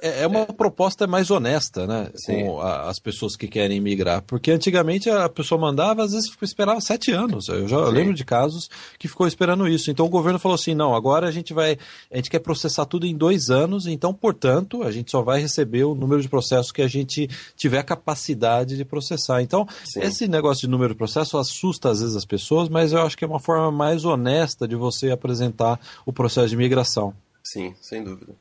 É, 0.00 0.22
é 0.22 0.26
uma 0.26 0.40
é. 0.40 0.46
proposta 0.46 1.06
mais 1.06 1.30
honesta, 1.30 1.86
né? 1.86 2.10
Sim. 2.14 2.44
Com 2.44 2.60
a, 2.60 2.88
as 2.90 2.98
pessoas 2.98 3.34
que 3.34 3.48
querem 3.48 3.80
migrar. 3.80 4.22
Porque 4.22 4.50
antigamente 4.50 5.08
a 5.08 5.28
pessoa 5.28 5.60
mandava, 5.60 6.04
às 6.04 6.12
vezes 6.12 6.30
esperava 6.42 6.80
sete 6.80 7.12
anos. 7.12 7.48
Eu 7.48 7.66
já 7.66 7.78
lembro 7.88 8.12
de 8.12 8.24
casos 8.24 8.68
que 8.98 9.08
ficou 9.08 9.26
esperando 9.26 9.66
isso. 9.66 9.90
Então 9.90 10.04
o 10.04 10.10
governo 10.10 10.38
falou 10.38 10.54
assim: 10.54 10.74
não, 10.74 10.94
agora 10.94 11.26
a 11.26 11.30
gente 11.30 11.54
vai. 11.54 11.78
A 12.10 12.16
gente 12.16 12.30
quer 12.30 12.40
processar 12.40 12.84
tudo 12.84 13.06
em 13.06 13.16
dois 13.16 13.48
anos, 13.48 13.86
então, 13.86 14.12
portanto, 14.12 14.82
a 14.82 14.92
gente 14.92 15.10
só 15.10 15.22
vai 15.22 15.40
receber 15.40 15.84
o 15.84 15.94
número 15.94 16.20
de 16.20 16.28
processos 16.28 16.70
que 16.70 16.82
a 16.82 16.88
gente 16.88 17.28
tiver 17.56 17.78
a 17.78 17.84
capacidade 17.84 18.76
de 18.76 18.84
processar. 18.84 19.40
Então, 19.40 19.66
Sim. 19.84 20.00
esse 20.00 20.28
negócio 20.28 20.62
de 20.62 20.68
número 20.68 20.92
de 20.92 20.98
processo 20.98 21.38
assusta 21.38 21.90
às 21.90 22.00
vezes 22.00 22.16
as 22.16 22.24
pessoas, 22.24 22.68
mas 22.68 22.92
eu 22.92 23.00
acho 23.00 23.16
que 23.16 23.24
é 23.24 23.28
uma 23.28 23.40
forma 23.40 23.70
mais 23.72 24.04
honesta 24.04 24.68
de 24.68 24.76
você 24.76 25.10
apresentar 25.10 25.80
o 26.04 26.12
processo 26.12 26.48
de 26.48 26.56
migração. 26.56 27.14
Sim, 27.42 27.74
sem 27.80 28.02
dúvida. 28.02 28.34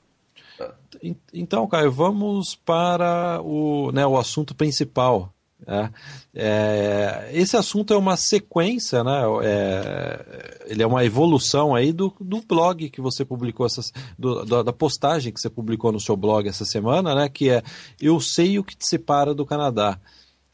Então, 1.34 1.68
Caio, 1.68 1.92
vamos 1.92 2.56
para 2.56 3.42
o, 3.44 3.92
né, 3.92 4.06
o 4.06 4.18
assunto 4.18 4.56
principal. 4.56 5.34
Né? 5.66 5.92
É, 6.34 7.30
esse 7.34 7.56
assunto 7.56 7.94
é 7.94 7.98
uma 7.98 8.18
sequência, 8.18 9.04
né? 9.04 9.22
É, 9.44 10.66
ele 10.68 10.84
é 10.84 10.88
uma 10.88 11.04
evolução 11.04 11.74
aí 11.74 11.92
do, 11.92 12.14
do 12.20 12.42
blog 12.42 12.90
que 12.90 13.02
você 13.02 13.24
publicou, 13.24 13.66
essas, 13.66 13.92
do, 14.18 14.64
da 14.64 14.74
postagem 14.74 15.34
que 15.34 15.40
você 15.40 15.50
publicou 15.50 15.92
no 15.92 16.00
seu 16.00 16.16
blog 16.16 16.48
essa 16.48 16.66
semana, 16.66 17.16
né? 17.16 17.30
Que 17.30 17.50
é 17.50 17.64
Eu 18.00 18.20
sei 18.20 18.60
o 18.60 18.64
que 18.64 18.76
te 18.76 18.88
separa 18.88 19.34
do 19.34 19.46
Canadá. 19.46 20.00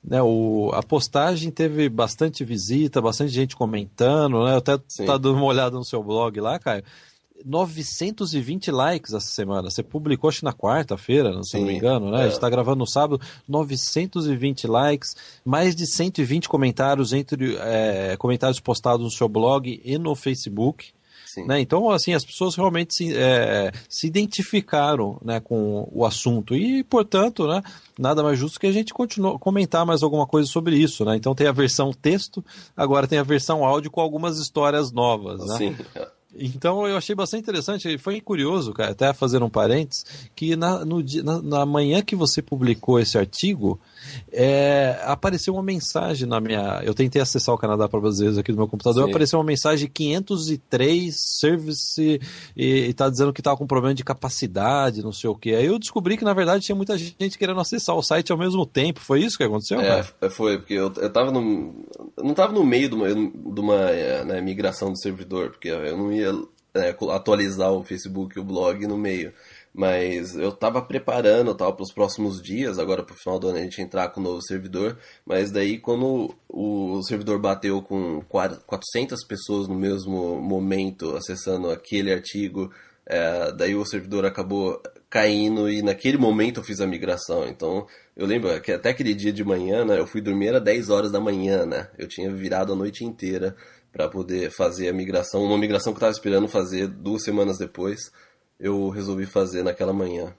Né, 0.03 0.19
o, 0.19 0.71
a 0.73 0.81
postagem 0.81 1.51
teve 1.51 1.87
bastante 1.87 2.43
visita, 2.43 2.99
bastante 2.99 3.31
gente 3.31 3.55
comentando, 3.55 4.43
né? 4.43 4.53
Eu 4.53 4.57
até 4.57 4.77
tá 4.77 5.17
dando 5.17 5.35
uma 5.35 5.45
olhada 5.45 5.75
no 5.75 5.85
seu 5.85 6.03
blog 6.03 6.39
lá, 6.39 6.57
Caio. 6.57 6.83
920 7.45 8.71
likes 8.71 9.13
essa 9.13 9.27
semana. 9.27 9.69
Você 9.69 9.83
publicou, 9.83 10.29
acho 10.29 10.45
na 10.45 10.53
quarta-feira, 10.53 11.31
se 11.43 11.57
não 11.57 11.65
me 11.65 11.75
engano, 11.75 12.11
né? 12.11 12.17
É. 12.17 12.21
A 12.21 12.23
gente 12.25 12.33
está 12.33 12.49
gravando 12.49 12.79
no 12.79 12.87
sábado, 12.87 13.21
920 13.47 14.67
likes, 14.67 15.15
mais 15.43 15.75
de 15.75 15.85
120 15.85 16.47
comentários 16.47 17.13
entre 17.13 17.55
é, 17.57 18.15
comentários 18.17 18.59
postados 18.59 19.03
no 19.03 19.11
seu 19.11 19.27
blog 19.27 19.81
e 19.83 19.97
no 19.97 20.15
Facebook. 20.15 20.91
Né? 21.47 21.61
Então, 21.61 21.89
assim, 21.89 22.13
as 22.13 22.25
pessoas 22.25 22.55
realmente 22.55 22.93
se, 22.93 23.15
é, 23.15 23.71
se 23.87 24.07
identificaram 24.07 25.17
né, 25.23 25.39
com 25.39 25.87
o 25.91 26.05
assunto 26.05 26.55
e, 26.55 26.83
portanto, 26.83 27.47
né, 27.47 27.63
nada 27.97 28.21
mais 28.21 28.37
justo 28.37 28.59
que 28.59 28.67
a 28.67 28.71
gente 28.71 28.93
continue, 28.93 29.37
comentar 29.39 29.85
mais 29.85 30.03
alguma 30.03 30.27
coisa 30.27 30.49
sobre 30.49 30.75
isso. 30.75 31.05
Né? 31.05 31.15
Então, 31.15 31.33
tem 31.33 31.47
a 31.47 31.53
versão 31.53 31.93
texto, 31.93 32.43
agora 32.75 33.07
tem 33.07 33.19
a 33.19 33.23
versão 33.23 33.63
áudio 33.63 33.89
com 33.89 34.01
algumas 34.01 34.39
histórias 34.39 34.91
novas. 34.91 35.45
Né? 35.45 35.57
Sim. 35.57 35.75
Então 36.33 36.87
eu 36.87 36.95
achei 36.95 37.13
bastante 37.13 37.41
interessante, 37.41 37.97
foi 37.97 38.21
curioso, 38.21 38.71
cara, 38.73 38.91
até 38.91 39.13
fazer 39.13 39.43
um 39.43 39.49
parênteses, 39.49 40.05
que 40.33 40.55
na, 40.55 40.85
no, 40.85 41.03
na, 41.23 41.41
na 41.41 41.65
manhã 41.65 42.01
que 42.01 42.15
você 42.15 42.41
publicou 42.41 42.99
esse 42.99 43.17
artigo, 43.17 43.79
é, 44.31 44.97
apareceu 45.03 45.53
uma 45.53 45.63
mensagem 45.63 46.27
na 46.27 46.39
minha. 46.39 46.81
Eu 46.83 46.93
tentei 46.93 47.21
acessar 47.21 47.53
o 47.53 47.57
Canadá 47.57 47.87
para 47.89 47.99
brasileiros 47.99 48.37
aqui 48.37 48.51
do 48.51 48.57
meu 48.57 48.67
computador, 48.67 49.03
Sim. 49.03 49.09
apareceu 49.09 49.39
uma 49.39 49.45
mensagem 49.45 49.89
503 49.89 51.13
service 51.39 52.19
e, 52.55 52.89
está 52.89 53.09
dizendo 53.09 53.33
que 53.33 53.41
estava 53.41 53.57
com 53.57 53.67
problema 53.67 53.93
de 53.93 54.03
capacidade, 54.03 55.03
não 55.03 55.11
sei 55.11 55.29
o 55.29 55.35
que. 55.35 55.53
Aí 55.53 55.65
eu 55.65 55.77
descobri 55.77 56.15
que 56.15 56.23
na 56.23 56.33
verdade 56.33 56.63
tinha 56.63 56.75
muita 56.75 56.97
gente 56.97 57.37
querendo 57.37 57.59
acessar 57.59 57.95
o 57.95 58.01
site 58.01 58.31
ao 58.31 58.37
mesmo 58.37 58.65
tempo. 58.65 59.01
Foi 59.01 59.19
isso 59.19 59.37
que 59.37 59.43
aconteceu? 59.43 59.81
É, 59.81 60.03
cara? 60.03 60.31
foi, 60.31 60.57
porque 60.59 60.75
eu, 60.75 60.93
eu 60.95 61.09
tava 61.11 61.29
no. 61.29 61.85
Eu 62.15 62.23
não 62.23 62.31
estava 62.31 62.53
no 62.53 62.63
meio 62.63 62.87
de 62.87 62.95
uma, 62.95 63.09
de 63.09 63.59
uma 63.59 63.91
né, 64.23 64.39
migração 64.39 64.91
do 64.91 64.97
servidor, 64.97 65.51
porque 65.51 65.67
eu 65.67 65.97
não 65.97 66.11
ia 66.11 66.20
é, 66.73 66.95
atualizar 67.13 67.71
o 67.71 67.83
Facebook 67.83 68.37
e 68.37 68.41
o 68.41 68.45
blog 68.45 68.87
no 68.87 68.97
meio. 68.97 69.33
Mas 69.73 70.35
eu 70.35 70.51
tava 70.51 70.81
preparando 70.81 71.55
tal 71.55 71.73
para 71.73 71.83
os 71.83 71.93
próximos 71.93 72.41
dias, 72.41 72.77
agora 72.77 73.03
pro 73.03 73.15
final 73.15 73.39
do 73.39 73.47
ano 73.47 73.57
a 73.57 73.61
gente 73.61 73.81
entrar 73.81 74.09
com 74.09 74.19
o 74.19 74.23
novo 74.23 74.41
servidor. 74.41 74.97
Mas 75.25 75.51
daí 75.51 75.77
quando 75.77 76.35
o 76.49 77.01
servidor 77.03 77.39
bateu 77.39 77.81
com 77.81 78.21
400 78.21 79.23
pessoas 79.25 79.67
no 79.67 79.75
mesmo 79.75 80.41
momento 80.41 81.15
acessando 81.15 81.69
aquele 81.69 82.11
artigo, 82.11 82.71
é, 83.05 83.51
daí 83.53 83.75
o 83.75 83.85
servidor 83.85 84.25
acabou 84.25 84.81
caindo 85.09 85.69
e 85.69 85.81
naquele 85.81 86.17
momento 86.17 86.59
eu 86.59 86.63
fiz 86.63 86.79
a 86.79 86.87
migração. 86.87 87.47
Então 87.47 87.85
eu 88.15 88.25
lembro 88.25 88.59
que 88.61 88.71
até 88.71 88.89
aquele 88.89 89.13
dia 89.13 89.33
de 89.33 89.43
manhã, 89.43 89.83
né, 89.83 89.99
eu 89.99 90.07
fui 90.07 90.21
dormir 90.21 90.55
às 90.55 90.63
10 90.63 90.89
horas 90.89 91.11
da 91.11 91.19
manhã, 91.19 91.65
né? 91.65 91.89
Eu 91.97 92.07
tinha 92.07 92.29
virado 92.31 92.73
a 92.73 92.75
noite 92.75 93.03
inteira 93.05 93.55
para 93.91 94.07
poder 94.07 94.51
fazer 94.51 94.87
a 94.87 94.93
migração, 94.93 95.43
uma 95.43 95.57
migração 95.57 95.91
que 95.91 95.97
eu 95.97 95.99
estava 95.99 96.13
esperando 96.13 96.47
fazer 96.47 96.87
duas 96.87 97.23
semanas 97.23 97.57
depois 97.57 98.11
eu 98.61 98.89
resolvi 98.89 99.25
fazer 99.25 99.63
naquela 99.63 99.91
manhã. 99.91 100.33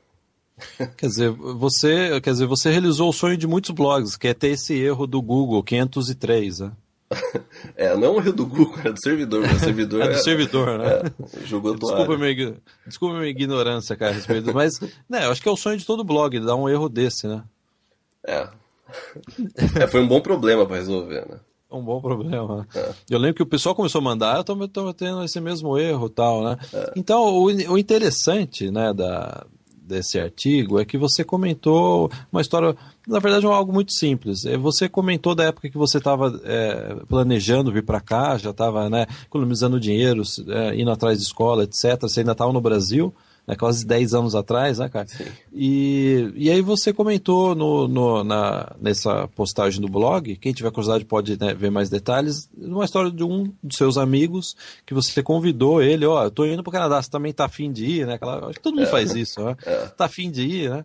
Quer 0.97 1.07
dizer, 1.07 1.31
você, 1.31 2.21
quer 2.21 2.31
dizer, 2.31 2.47
você 2.47 2.71
realizou 2.71 3.09
o 3.09 3.13
sonho 3.13 3.37
de 3.37 3.49
muitos 3.49 3.73
blogs, 3.73 4.17
que 4.17 4.29
é 4.29 4.35
ter 4.35 4.49
esse 4.49 4.75
erro 4.75 5.07
do 5.09 5.21
Google 5.21 5.63
503, 5.63 6.61
né? 6.61 6.73
é, 7.75 7.97
não 7.97 8.05
é 8.05 8.11
um 8.11 8.17
erro 8.19 8.33
do 8.33 8.47
Google, 8.47 8.79
é 8.85 8.93
do 8.93 9.03
servidor. 9.03 9.45
O 9.45 9.59
servidor 9.59 10.03
é 10.03 10.09
do 10.09 10.15
é, 10.15 10.19
servidor, 10.19 10.79
né? 10.79 11.03
É, 11.03 11.47
jogou 11.47 11.75
desculpa, 11.75 12.17
minha, 12.17 12.57
desculpa 12.87 13.17
minha 13.17 13.31
ignorância, 13.31 13.97
cara, 13.97 14.13
a 14.13 14.15
respeito, 14.15 14.55
mas 14.55 14.79
né, 15.09 15.25
eu 15.25 15.33
acho 15.33 15.43
que 15.43 15.49
é 15.49 15.53
o 15.53 15.57
sonho 15.57 15.77
de 15.77 15.85
todo 15.85 16.05
blog, 16.05 16.39
dar 16.39 16.55
um 16.55 16.69
erro 16.69 16.89
desse, 16.89 17.27
né? 17.27 17.43
É. 18.25 18.49
é 19.83 19.87
foi 19.87 20.01
um 20.01 20.09
bom 20.09 20.21
problema 20.21 20.65
para 20.65 20.77
resolver, 20.77 21.27
né? 21.29 21.41
Um 21.73 21.85
bom 21.85 22.01
problema. 22.01 22.67
É. 22.75 22.93
Eu 23.11 23.19
lembro 23.19 23.37
que 23.37 23.43
o 23.43 23.47
pessoal 23.47 23.75
começou 23.75 24.01
a 24.01 24.05
mandar, 24.05 24.37
eu 24.37 24.45
tô, 24.69 24.93
tendo 24.93 25.23
esse 25.25 25.41
mesmo 25.41 25.79
erro 25.79 26.09
tal, 26.09 26.43
né? 26.43 26.59
É. 26.73 26.93
Então, 26.97 27.25
o, 27.25 27.45
o 27.45 27.79
interessante, 27.79 28.71
né, 28.71 28.93
da, 28.93 29.47
desse 29.93 30.19
artigo 30.19 30.81
é 30.81 30.85
que 30.85 30.97
você 30.97 31.25
comentou 31.25 32.11
uma 32.31 32.41
história, 32.41 32.75
na 33.07 33.19
verdade, 33.19 33.47
é 33.47 33.49
algo 33.49 33.73
muito 33.73 33.93
simples. 33.93 34.45
É, 34.45 34.57
você 34.57 34.89
comentou 34.89 35.35
da 35.35 35.45
época 35.45 35.69
que 35.69 35.77
você 35.77 35.99
estava 35.99 36.41
é, 36.45 36.97
planejando 37.09 37.73
vir 37.73 37.85
para 37.85 38.01
cá, 38.01 38.39
já 38.39 38.51
estava 38.51 38.89
né, 38.89 39.07
economizando 39.27 39.79
dinheiro, 39.79 40.23
é, 40.49 40.81
indo 40.81 40.91
atrás 40.91 41.19
de 41.19 41.25
escola, 41.25 41.65
etc. 41.65 42.01
Você 42.03 42.21
ainda 42.21 42.33
estava 42.33 42.53
no 42.53 42.61
Brasil, 42.61 43.15
né, 43.47 43.57
quase 43.57 43.85
10 43.85 44.15
anos 44.15 44.35
atrás, 44.35 44.79
né, 44.79 44.89
cara? 44.89 45.07
E, 45.53 46.33
e 46.35 46.51
aí 46.51 46.61
você 46.63 46.93
comentou 46.93 47.55
no, 47.55 47.89
no, 47.89 48.25
na, 48.25 48.75
nessa 48.81 49.29
postagem 49.29 49.81
do 49.81 49.89
blog, 49.89 50.37
quem 50.37 50.53
tiver 50.53 50.71
curiosidade 50.71 51.05
pode 51.05 51.39
né, 51.39 51.53
ver 51.55 51.71
mais 51.71 51.91
detalhes, 51.91 52.49
uma 52.57 52.85
história 52.85 53.11
de 53.11 53.25
um 53.25 53.53
dos 53.63 53.77
seus 53.77 53.99
amigos 53.99 54.57
que 54.87 54.95
você 54.95 55.23
convidou 55.23 55.83
ele, 55.83 56.07
ó, 56.07 56.21
oh, 56.21 56.25
eu 56.25 56.31
tô 56.31 56.47
indo 56.47 56.63
pro 56.63 56.73
Canadá, 56.73 57.03
você 57.03 57.11
também 57.11 57.33
tá 57.33 57.47
afim 57.47 57.73
de 57.73 57.85
ir, 57.85 58.07
né? 58.07 58.15
Aquela, 58.15 58.47
acho 58.47 58.55
que 58.55 58.63
todo 58.63 58.75
mundo 58.75 58.87
é. 58.87 58.91
faz 58.91 59.15
isso, 59.15 59.43
né? 59.45 59.57
É. 59.67 59.87
Tá 59.89 60.05
afim 60.05 60.31
de 60.31 60.43
ir, 60.43 60.71
né? 60.71 60.85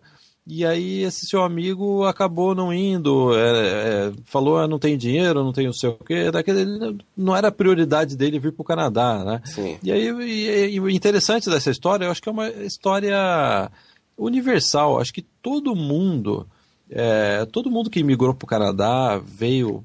E 0.50 0.64
aí 0.64 1.02
esse 1.02 1.26
seu 1.26 1.42
amigo 1.42 2.04
acabou 2.04 2.54
não 2.54 2.72
indo, 2.72 3.36
é, 3.36 4.08
é, 4.08 4.12
falou, 4.24 4.56
ah, 4.56 4.66
não 4.66 4.78
tenho 4.78 4.96
dinheiro, 4.96 5.44
não 5.44 5.52
tenho 5.52 5.74
sei 5.74 5.90
o 5.90 5.94
quê, 5.96 6.30
daquele, 6.30 6.96
não 7.14 7.36
era 7.36 7.48
a 7.48 7.52
prioridade 7.52 8.16
dele 8.16 8.38
vir 8.38 8.52
para 8.52 8.62
o 8.62 8.64
Canadá, 8.64 9.22
né? 9.22 9.42
Sim. 9.44 9.76
E 9.82 9.92
aí 9.92 10.06
e, 10.08 10.80
o 10.80 10.88
interessante 10.88 11.50
dessa 11.50 11.70
história, 11.70 12.06
eu 12.06 12.10
acho 12.10 12.22
que 12.22 12.30
é 12.30 12.32
uma 12.32 12.48
história 12.48 13.70
universal, 14.16 14.98
acho 14.98 15.12
que 15.12 15.20
todo 15.42 15.76
mundo, 15.76 16.46
é, 16.90 17.44
todo 17.52 17.70
mundo 17.70 17.90
que 17.90 18.00
imigrou 18.00 18.32
para 18.32 18.46
o 18.46 18.48
Canadá, 18.48 19.20
veio 19.22 19.84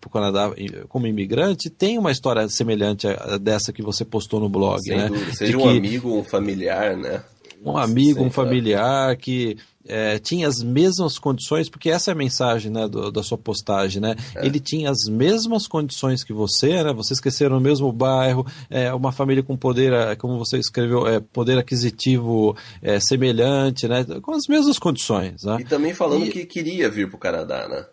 para 0.00 0.08
o 0.08 0.10
Canadá 0.10 0.52
como 0.88 1.06
imigrante, 1.08 1.68
tem 1.68 1.98
uma 1.98 2.12
história 2.12 2.48
semelhante 2.48 3.06
a 3.08 3.38
dessa 3.38 3.72
que 3.72 3.82
você 3.82 4.04
postou 4.04 4.38
no 4.38 4.48
blog, 4.48 4.80
Sem 4.82 4.96
né? 4.96 5.08
Dúvida. 5.08 5.34
Seja 5.34 5.58
um 5.58 5.68
amigo, 5.68 6.16
um 6.16 6.24
familiar, 6.24 6.96
né? 6.96 7.22
Um 7.70 7.76
amigo, 7.76 8.22
um 8.22 8.30
familiar 8.30 9.16
que 9.16 9.56
é, 9.88 10.18
tinha 10.18 10.48
as 10.48 10.62
mesmas 10.62 11.18
condições, 11.18 11.68
porque 11.68 11.90
essa 11.90 12.10
é 12.10 12.12
a 12.12 12.16
mensagem 12.16 12.70
né, 12.70 12.88
do, 12.88 13.10
da 13.10 13.22
sua 13.22 13.38
postagem, 13.38 14.00
né? 14.00 14.16
É. 14.34 14.46
Ele 14.46 14.58
tinha 14.60 14.90
as 14.90 15.08
mesmas 15.08 15.66
condições 15.66 16.24
que 16.24 16.32
você, 16.32 16.82
né? 16.82 16.92
Vocês 16.92 17.20
cresceram 17.20 17.56
no 17.56 17.60
mesmo 17.60 17.90
bairro, 17.92 18.46
é, 18.68 18.92
uma 18.92 19.12
família 19.12 19.42
com 19.42 19.56
poder, 19.56 19.92
é, 19.92 20.16
como 20.16 20.38
você 20.38 20.58
escreveu, 20.58 21.06
é, 21.06 21.20
poder 21.20 21.58
aquisitivo 21.58 22.56
é, 22.82 22.98
semelhante, 23.00 23.86
né? 23.88 24.04
Com 24.22 24.32
as 24.32 24.46
mesmas 24.48 24.78
condições. 24.78 25.44
Né? 25.44 25.58
E 25.60 25.64
também 25.64 25.94
falando 25.94 26.26
e... 26.26 26.30
que 26.30 26.44
queria 26.44 26.90
vir 26.90 27.08
para 27.08 27.16
o 27.16 27.20
Canadá, 27.20 27.68
né? 27.68 27.86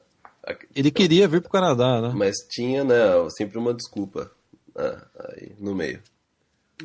Ele 0.76 0.92
queria 0.92 1.28
vir 1.28 1.42
para 1.42 1.48
o 1.48 1.52
Canadá, 1.52 2.02
né? 2.02 2.14
Mas 2.14 2.36
tinha, 2.50 2.84
né, 2.84 2.96
sempre 3.30 3.58
uma 3.58 3.74
desculpa 3.74 4.30
né, 4.76 4.98
aí 5.30 5.54
no 5.58 5.74
meio 5.74 6.02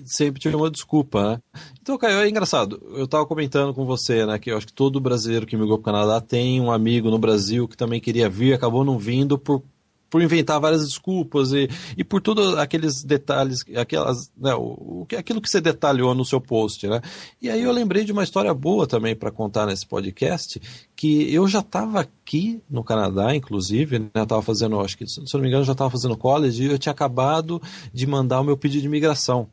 sempre 0.06 0.40
tinha 0.40 0.56
uma 0.56 0.70
desculpa, 0.70 1.30
né? 1.30 1.38
Então, 1.80 1.98
Caio, 1.98 2.20
é 2.20 2.28
engraçado. 2.28 2.82
Eu 2.94 3.04
estava 3.04 3.26
comentando 3.26 3.74
com 3.74 3.84
você, 3.84 4.26
né, 4.26 4.38
que 4.38 4.50
eu 4.50 4.56
acho 4.56 4.66
que 4.66 4.72
todo 4.72 5.00
brasileiro 5.00 5.46
que 5.46 5.56
migrou 5.56 5.78
para 5.78 5.90
o 5.90 5.94
Canadá 5.94 6.20
tem 6.20 6.60
um 6.60 6.70
amigo 6.70 7.10
no 7.10 7.18
Brasil 7.18 7.66
que 7.68 7.76
também 7.76 8.00
queria 8.00 8.28
vir, 8.28 8.52
acabou 8.52 8.84
não 8.84 8.98
vindo 8.98 9.38
por 9.38 9.62
por 10.10 10.22
inventar 10.22 10.60
várias 10.60 10.84
desculpas 10.84 11.52
e, 11.52 11.68
e 11.96 12.04
por 12.04 12.20
todos 12.20 12.56
aqueles 12.56 13.02
detalhes, 13.02 13.58
aquelas, 13.76 14.30
né, 14.36 14.54
o, 14.54 15.06
aquilo 15.16 15.40
que 15.40 15.48
você 15.48 15.60
detalhou 15.60 16.14
no 16.14 16.24
seu 16.24 16.40
post, 16.40 16.86
né? 16.86 17.00
E 17.40 17.50
aí 17.50 17.62
eu 17.62 17.72
lembrei 17.72 18.04
de 18.04 18.12
uma 18.12 18.24
história 18.24 18.52
boa 18.54 18.86
também 18.86 19.14
para 19.14 19.30
contar 19.30 19.66
nesse 19.66 19.86
podcast, 19.86 20.60
que 20.96 21.32
eu 21.32 21.46
já 21.46 21.60
estava 21.60 22.00
aqui 22.00 22.60
no 22.68 22.82
Canadá, 22.82 23.34
inclusive, 23.34 23.98
né, 23.98 24.10
eu 24.14 24.22
estava 24.22 24.42
fazendo, 24.42 24.80
acho 24.80 24.96
que, 24.96 25.06
se 25.06 25.20
não 25.34 25.40
me 25.40 25.48
engano, 25.48 25.64
já 25.64 25.72
estava 25.72 25.90
fazendo 25.90 26.16
college 26.16 26.62
e 26.62 26.70
eu 26.70 26.78
tinha 26.78 26.92
acabado 26.92 27.60
de 27.92 28.06
mandar 28.06 28.40
o 28.40 28.44
meu 28.44 28.56
pedido 28.56 28.82
de 28.82 28.86
imigração. 28.86 29.48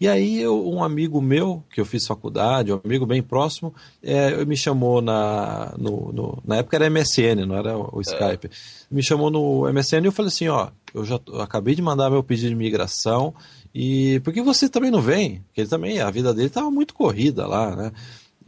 E 0.00 0.06
aí 0.06 0.40
eu, 0.40 0.68
um 0.68 0.82
amigo 0.82 1.20
meu, 1.20 1.64
que 1.72 1.80
eu 1.80 1.84
fiz 1.84 2.06
faculdade, 2.06 2.72
um 2.72 2.80
amigo 2.84 3.04
bem 3.04 3.20
próximo, 3.20 3.74
é, 4.02 4.44
me 4.44 4.56
chamou 4.56 5.02
na, 5.02 5.74
no, 5.76 6.12
no, 6.12 6.42
na 6.46 6.56
época 6.56 6.76
era 6.76 6.88
MSN, 6.88 7.44
não 7.46 7.56
era 7.56 7.76
o 7.76 7.98
é. 7.98 8.02
Skype. 8.02 8.46
É. 8.46 8.50
Me 8.90 9.02
chamou 9.02 9.30
no 9.30 9.72
MSN 9.72 10.04
e 10.04 10.06
eu 10.06 10.12
falei 10.12 10.28
assim, 10.28 10.46
ó, 10.48 10.68
eu 10.94 11.04
já 11.04 11.18
eu 11.26 11.40
acabei 11.40 11.74
de 11.74 11.82
mandar 11.82 12.10
meu 12.10 12.22
pedido 12.22 12.48
de 12.48 12.54
imigração 12.54 13.34
e 13.74 14.20
por 14.20 14.32
que 14.32 14.40
você 14.40 14.68
também 14.68 14.90
não 14.90 15.00
vem? 15.00 15.42
Porque 15.46 15.62
ele 15.62 15.68
também, 15.68 16.00
a 16.00 16.10
vida 16.10 16.32
dele 16.32 16.48
estava 16.48 16.70
muito 16.70 16.94
corrida 16.94 17.46
lá, 17.46 17.74
né? 17.74 17.92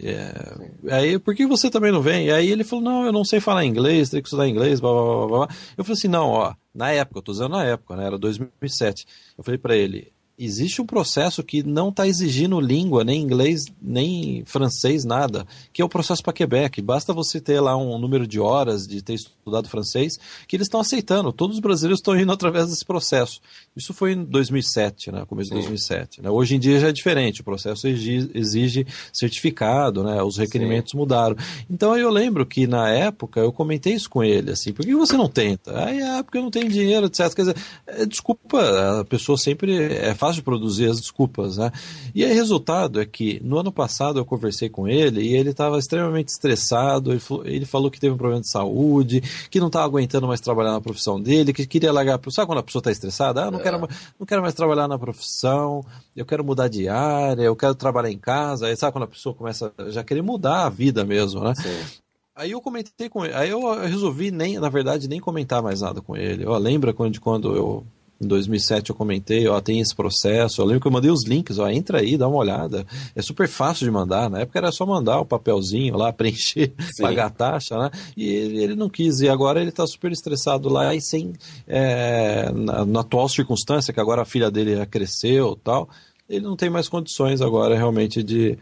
É, 0.02 0.94
aí, 0.94 1.18
por 1.18 1.34
que 1.34 1.46
você 1.46 1.68
também 1.68 1.92
não 1.92 2.00
vem? 2.00 2.26
E 2.26 2.32
aí 2.32 2.48
ele 2.50 2.64
falou, 2.64 2.84
não, 2.84 3.04
eu 3.04 3.12
não 3.12 3.24
sei 3.24 3.38
falar 3.38 3.66
inglês, 3.66 4.08
tenho 4.08 4.22
que 4.22 4.28
estudar 4.28 4.48
inglês, 4.48 4.80
blá, 4.80 4.90
blá, 4.90 5.02
blá, 5.02 5.26
blá. 5.26 5.48
Eu 5.76 5.84
falei 5.84 5.98
assim, 5.98 6.08
não, 6.08 6.28
ó, 6.28 6.54
na 6.74 6.90
época, 6.90 7.18
eu 7.18 7.22
tô 7.22 7.32
usando 7.32 7.52
na 7.52 7.64
época, 7.64 7.96
né, 7.96 8.06
era 8.06 8.16
2007. 8.16 9.06
Eu 9.36 9.44
falei 9.44 9.58
para 9.58 9.76
ele, 9.76 10.10
existe 10.44 10.80
um 10.80 10.86
processo 10.86 11.42
que 11.42 11.62
não 11.62 11.90
está 11.90 12.08
exigindo 12.08 12.58
língua, 12.58 13.04
nem 13.04 13.20
inglês, 13.20 13.64
nem 13.80 14.42
francês, 14.46 15.04
nada, 15.04 15.46
que 15.72 15.82
é 15.82 15.84
o 15.84 15.88
processo 15.88 16.22
para 16.22 16.32
Quebec. 16.32 16.80
Basta 16.80 17.12
você 17.12 17.40
ter 17.40 17.60
lá 17.60 17.76
um 17.76 17.98
número 17.98 18.26
de 18.26 18.40
horas 18.40 18.86
de 18.86 19.02
ter 19.02 19.14
estudado 19.14 19.68
francês, 19.68 20.18
que 20.48 20.56
eles 20.56 20.66
estão 20.66 20.80
aceitando. 20.80 21.32
Todos 21.32 21.56
os 21.56 21.60
brasileiros 21.60 22.00
estão 22.00 22.18
indo 22.18 22.32
através 22.32 22.68
desse 22.68 22.84
processo. 22.84 23.40
Isso 23.76 23.92
foi 23.92 24.12
em 24.12 24.24
2007, 24.24 25.12
né, 25.12 25.24
começo 25.26 25.50
de 25.50 25.56
2007. 25.56 26.22
Né? 26.22 26.30
Hoje 26.30 26.56
em 26.56 26.58
dia 26.58 26.80
já 26.80 26.88
é 26.88 26.92
diferente, 26.92 27.42
o 27.42 27.44
processo 27.44 27.86
exige, 27.86 28.86
certificado, 29.12 30.02
né, 30.02 30.22
os 30.22 30.38
requerimentos 30.38 30.92
Sim. 30.92 30.98
mudaram. 30.98 31.36
Então 31.68 31.96
eu 31.96 32.10
lembro 32.10 32.46
que 32.46 32.66
na 32.66 32.88
época 32.88 33.40
eu 33.40 33.52
comentei 33.52 33.92
isso 33.92 34.08
com 34.08 34.24
ele, 34.24 34.52
assim, 34.52 34.72
por 34.72 34.86
que 34.86 34.94
você 34.94 35.16
não 35.16 35.28
tenta? 35.28 35.84
Aí, 35.84 36.02
ah, 36.02 36.22
porque 36.24 36.38
eu 36.38 36.42
não 36.42 36.50
tenho 36.50 36.68
dinheiro, 36.68 37.06
etc. 37.06 37.34
Quer 37.34 37.42
dizer, 37.42 37.56
é, 37.86 38.06
desculpa, 38.06 39.00
a 39.00 39.04
pessoa 39.04 39.36
sempre 39.36 39.74
é 39.82 40.14
fácil 40.14 40.29
de 40.36 40.42
produzir 40.42 40.90
as 40.90 41.00
desculpas, 41.00 41.56
né? 41.56 41.70
E 42.14 42.24
aí, 42.24 42.32
resultado 42.32 43.00
é 43.00 43.06
que 43.06 43.40
no 43.44 43.58
ano 43.58 43.72
passado 43.72 44.18
eu 44.18 44.24
conversei 44.24 44.68
com 44.68 44.88
ele 44.88 45.22
e 45.22 45.36
ele 45.36 45.50
estava 45.50 45.78
extremamente 45.78 46.28
estressado. 46.28 47.12
Ele, 47.12 47.22
ele, 47.44 47.64
falou 47.64 47.90
que 47.90 48.00
teve 48.00 48.14
um 48.14 48.18
problema 48.18 48.40
de 48.40 48.50
saúde, 48.50 49.22
que 49.50 49.60
não 49.60 49.68
estava 49.68 49.84
aguentando 49.84 50.26
mais 50.26 50.40
trabalhar 50.40 50.72
na 50.72 50.80
profissão 50.80 51.20
dele, 51.20 51.52
que 51.52 51.66
queria 51.66 51.92
largar. 51.92 52.20
Sabe 52.30 52.46
quando 52.46 52.58
a 52.58 52.62
pessoa 52.62 52.80
está 52.80 52.90
estressada? 52.90 53.44
Ah, 53.44 53.50
não, 53.50 53.60
é. 53.60 53.62
quero, 53.62 53.88
não 54.18 54.26
quero 54.26 54.42
mais 54.42 54.54
trabalhar 54.54 54.88
na 54.88 54.98
profissão, 54.98 55.84
eu 56.16 56.24
quero 56.24 56.44
mudar 56.44 56.68
de 56.68 56.88
área, 56.88 57.42
eu 57.42 57.56
quero 57.56 57.74
trabalhar 57.74 58.10
em 58.10 58.18
casa. 58.18 58.66
Aí 58.66 58.76
sabe 58.76 58.92
quando 58.92 59.04
a 59.04 59.08
pessoa 59.08 59.34
começa 59.34 59.72
a 59.76 59.90
já 59.90 60.02
querer 60.02 60.22
mudar 60.22 60.66
a 60.66 60.70
vida 60.70 61.04
mesmo, 61.04 61.42
né? 61.42 61.54
Sim. 61.54 62.00
Aí 62.40 62.52
eu 62.52 62.60
comentei 62.62 63.08
com 63.08 63.22
ele, 63.22 63.34
aí 63.34 63.50
eu 63.50 63.60
resolvi 63.80 64.30
nem, 64.30 64.58
na 64.58 64.70
verdade, 64.70 65.08
nem 65.08 65.20
comentar 65.20 65.62
mais 65.62 65.82
nada 65.82 66.00
com 66.00 66.16
ele. 66.16 66.46
Ó, 66.46 66.56
lembra 66.56 66.94
quando, 66.94 67.20
quando 67.20 67.54
eu 67.54 67.84
em 68.20 68.26
2007 68.26 68.90
eu 68.90 68.96
comentei, 68.96 69.48
ó, 69.48 69.58
tem 69.62 69.80
esse 69.80 69.96
processo. 69.96 70.60
Eu 70.60 70.66
lembro 70.66 70.82
que 70.82 70.86
eu 70.86 70.92
mandei 70.92 71.10
os 71.10 71.24
links, 71.26 71.58
ó, 71.58 71.70
entra 71.70 72.00
aí, 72.00 72.18
dá 72.18 72.28
uma 72.28 72.36
olhada. 72.36 72.86
É 73.16 73.22
super 73.22 73.48
fácil 73.48 73.86
de 73.86 73.90
mandar. 73.90 74.28
Na 74.28 74.40
época 74.40 74.58
era 74.58 74.70
só 74.70 74.84
mandar 74.84 75.20
o 75.20 75.24
papelzinho 75.24 75.96
lá, 75.96 76.12
preencher, 76.14 76.74
Sim. 76.94 77.02
pagar 77.02 77.26
a 77.26 77.30
taxa, 77.30 77.78
né? 77.78 77.90
E 78.14 78.26
ele, 78.26 78.62
ele, 78.62 78.74
não 78.74 78.90
quis. 78.90 79.20
E 79.20 79.28
agora 79.28 79.60
ele 79.60 79.70
está 79.70 79.86
super 79.86 80.12
estressado 80.12 80.68
lá 80.68 80.94
e 80.94 81.00
sem. 81.00 81.32
É, 81.66 82.52
na, 82.52 82.84
na, 82.84 83.00
atual 83.00 83.26
circunstância, 83.26 83.92
que 83.92 84.00
agora 84.00 84.20
a 84.20 84.26
filha 84.26 84.50
dele 84.50 84.76
já 84.76 84.84
cresceu 84.84 85.58
tal, 85.64 85.88
ele 86.28 86.44
não 86.44 86.56
tem 86.56 86.68
mais 86.68 86.88
condições 86.88 87.40
agora 87.40 87.74
realmente 87.74 88.22
de. 88.22 88.58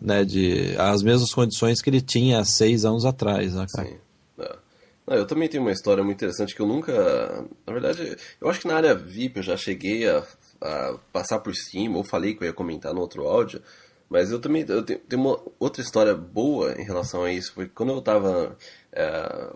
Né, 0.00 0.24
de 0.24 0.74
as 0.78 1.02
mesmas 1.02 1.34
condições 1.34 1.82
que 1.82 1.90
ele 1.90 2.00
tinha 2.00 2.40
há 2.40 2.44
seis 2.46 2.86
anos 2.86 3.04
atrás, 3.04 3.52
né, 3.52 3.66
cara? 3.70 3.88
Sim. 3.88 4.01
Ah, 5.06 5.16
eu 5.16 5.26
também 5.26 5.48
tenho 5.48 5.62
uma 5.62 5.72
história 5.72 6.02
muito 6.02 6.16
interessante 6.16 6.54
que 6.54 6.62
eu 6.62 6.66
nunca. 6.66 6.92
Na 7.66 7.72
verdade, 7.72 8.16
eu 8.40 8.48
acho 8.48 8.60
que 8.60 8.68
na 8.68 8.76
área 8.76 8.94
VIP 8.94 9.38
eu 9.38 9.42
já 9.42 9.56
cheguei 9.56 10.08
a, 10.08 10.24
a 10.60 10.98
passar 11.12 11.40
por 11.40 11.54
cima, 11.54 11.96
ou 11.98 12.04
falei 12.04 12.34
que 12.34 12.42
eu 12.44 12.46
ia 12.46 12.52
comentar 12.52 12.94
no 12.94 13.00
outro 13.00 13.26
áudio, 13.26 13.60
mas 14.08 14.30
eu 14.30 14.40
também 14.40 14.64
eu 14.68 14.82
tenho, 14.82 15.00
uma 15.14 15.40
outra 15.58 15.82
história 15.82 16.14
boa 16.14 16.72
em 16.80 16.84
relação 16.84 17.24
a 17.24 17.32
isso. 17.32 17.52
Foi 17.54 17.68
quando 17.68 17.92
eu 17.92 18.02
tava. 18.02 18.56
É, 18.92 19.52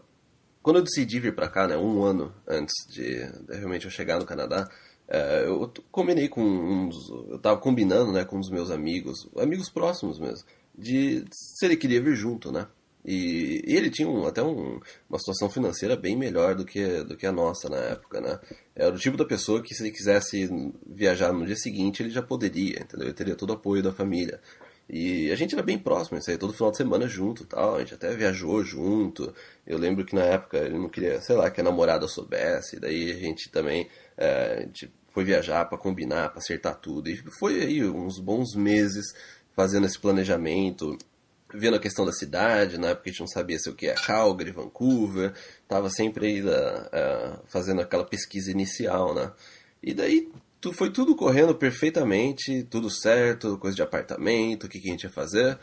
quando 0.63 0.77
eu 0.79 0.83
decidi 0.83 1.21
vir 1.21 1.35
para 1.35 1.49
cá, 1.49 1.69
né, 1.69 1.77
um 1.77 2.03
ano 2.03 2.35
antes 2.47 2.75
de, 2.89 3.25
de, 3.43 3.55
realmente 3.55 3.85
eu 3.85 3.91
chegar 3.91 4.19
no 4.19 4.27
Canadá, 4.27 4.69
é, 5.07 5.45
eu 5.47 5.73
combinei 5.93 6.29
com 6.29 6.43
uns. 6.43 7.09
Eu 7.31 7.39
tava 7.39 7.61
combinando 7.61 8.13
né, 8.13 8.25
com 8.25 8.41
dos 8.41 8.51
meus 8.51 8.71
amigos, 8.71 9.29
amigos 9.37 9.71
próximos 9.71 10.19
mesmo, 10.19 10.45
de 10.77 11.25
se 11.31 11.65
ele 11.65 11.77
queria 11.77 12.03
vir 12.03 12.17
junto, 12.17 12.51
né? 12.51 12.67
E, 13.07 13.63
e 13.65 13.77
ele 13.77 13.89
tinha 13.89 14.09
um, 14.09 14.27
até 14.27 14.43
um, 14.43 14.81
uma 15.09 15.19
situação 15.21 15.49
financeira 15.49 15.95
bem 15.95 16.17
melhor 16.17 16.57
do 16.57 16.65
que, 16.65 17.05
do 17.05 17.17
que 17.17 17.25
a 17.25 17.31
nossa 17.31 17.69
na 17.69 17.77
época, 17.77 18.21
né? 18.21 18.41
Era 18.75 18.93
o 18.93 18.99
tipo 18.99 19.17
da 19.17 19.25
pessoa 19.25 19.63
que 19.63 19.73
se 19.73 19.85
ele 19.85 19.93
quisesse 19.93 20.51
viajar 20.85 21.33
no 21.33 21.47
dia 21.47 21.55
seguinte, 21.55 22.03
ele 22.03 22.11
já 22.11 22.21
poderia, 22.21 22.81
entendeu? 22.81 23.07
Ele 23.07 23.15
teria 23.15 23.37
todo 23.37 23.51
o 23.51 23.53
apoio 23.53 23.81
da 23.81 23.93
família. 23.93 24.41
E 24.91 25.31
a 25.31 25.37
gente 25.37 25.55
era 25.55 25.63
bem 25.63 25.79
próximo, 25.79 26.19
isso 26.19 26.31
aí 26.31 26.37
todo 26.37 26.53
final 26.53 26.73
de 26.73 26.79
semana 26.79 27.07
junto 27.07 27.45
tal. 27.45 27.77
A 27.77 27.79
gente 27.79 27.95
até 27.95 28.13
viajou 28.15 28.65
junto. 28.65 29.33
Eu 29.65 29.79
lembro 29.79 30.05
que 30.05 30.15
na 30.15 30.23
época 30.23 30.59
ele 30.59 30.79
não 30.79 30.89
queria, 30.89 31.21
sei 31.21 31.37
lá, 31.37 31.49
que 31.49 31.61
a 31.61 31.65
namorada 31.65 32.09
soubesse. 32.09 32.81
Daí 32.81 33.13
a 33.13 33.15
gente 33.15 33.51
também 33.51 33.89
é, 34.17 34.59
a 34.59 34.61
gente 34.63 34.93
foi 35.13 35.25
viajar 35.25 35.65
para 35.67 35.79
combinar, 35.79 36.31
para 36.31 36.39
acertar 36.39 36.77
tudo. 36.77 37.09
E 37.09 37.17
foi 37.39 37.63
aí 37.63 37.85
uns 37.85 38.19
bons 38.19 38.55
meses 38.57 39.15
fazendo 39.55 39.87
esse 39.87 39.99
planejamento 39.99 40.97
vendo 41.53 41.77
a 41.77 41.81
questão 41.81 42.05
da 42.05 42.13
cidade, 42.13 42.79
na 42.79 42.89
época 42.89 43.09
a 43.09 43.13
gente 43.13 43.21
não 43.21 43.27
sabia 43.27 43.59
se 43.59 43.71
o 43.71 43.75
que 43.75 43.87
é 43.87 43.95
Calgary, 43.95 44.51
Vancouver, 44.51 45.33
tava 45.69 45.89
sempre 45.91 46.27
aí 46.27 46.43
uh, 46.43 47.41
fazendo 47.47 47.81
aquela 47.81 48.05
pesquisa 48.05 48.51
inicial, 48.51 49.15
né? 49.15 49.33
E 49.83 49.95
daí 49.95 50.31
tu, 50.61 50.73
foi 50.73 50.91
tudo 50.91 51.15
correndo 51.15 51.55
perfeitamente, 51.55 52.65
tudo 52.65 52.91
certo, 52.91 53.59
coisa 53.59 53.77
de 53.77 53.83
apartamento, 53.83 54.65
o 54.65 54.69
que, 54.69 54.81
que 54.81 54.89
a 54.89 54.93
gente 54.93 55.05
ia 55.05 55.11
fazer. 55.11 55.59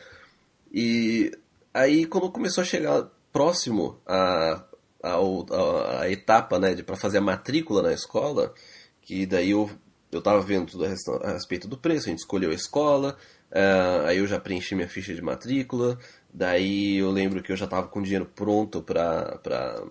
E 0.72 1.32
aí 1.74 2.06
quando 2.06 2.32
começou 2.32 2.62
a 2.62 2.66
chegar 2.66 3.10
próximo 3.32 4.00
a, 4.08 4.64
a, 5.04 6.10
etapa, 6.10 6.60
né, 6.60 6.76
para 6.82 6.96
fazer 6.96 7.18
a 7.18 7.22
matrícula 7.22 7.82
na 7.82 7.94
escola, 7.94 8.54
que 9.02 9.26
daí 9.26 9.52
eu 9.52 9.70
eu 10.14 10.20
estava 10.20 10.40
vendo 10.42 10.68
tudo 10.68 10.86
a 10.86 11.32
respeito 11.32 11.68
do 11.68 11.76
preço, 11.76 12.08
a 12.08 12.10
gente 12.10 12.20
escolheu 12.20 12.52
a 12.52 12.54
escola, 12.54 13.18
uh, 13.54 14.06
aí 14.08 14.18
eu 14.18 14.28
já 14.28 14.40
preenchi 14.40 14.76
minha 14.76 14.90
ficha 14.90 15.14
de 15.14 15.22
matrícula, 15.22 15.98
daí 16.34 16.98
eu 16.98 17.12
lembro 17.12 17.42
que 17.42 17.52
eu 17.52 17.56
já 17.56 17.66
estava 17.66 17.88
com 17.88 18.02
dinheiro 18.02 18.26
pronto 18.26 18.82
para 18.82 19.88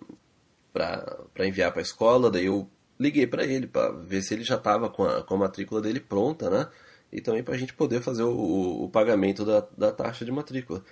enviar 1.41 1.71
para 1.71 1.81
a 1.81 1.83
escola, 1.83 2.31
daí 2.31 2.47
eu 2.47 2.69
liguei 2.99 3.27
para 3.27 3.45
ele 3.45 3.67
para 3.67 3.91
ver 3.93 4.23
se 4.23 4.35
ele 4.35 4.45
já 4.45 4.57
estava 4.57 4.91
com 4.91 5.05
a, 5.05 5.23
com 5.23 5.35
a 5.35 5.39
matrícula 5.39 5.81
dele 5.81 6.01
pronta, 6.01 6.51
né? 6.51 6.69
E 7.13 7.21
também 7.21 7.43
para 7.43 7.55
a 7.55 7.59
gente 7.59 7.75
poder 7.75 8.01
fazer 8.01 8.23
o, 8.23 8.31
o, 8.31 8.85
o 8.85 8.89
pagamento 8.89 9.45
da, 9.45 9.67
da 9.77 9.93
taxa 9.93 10.25
de 10.25 10.33
matrícula. 10.33 10.83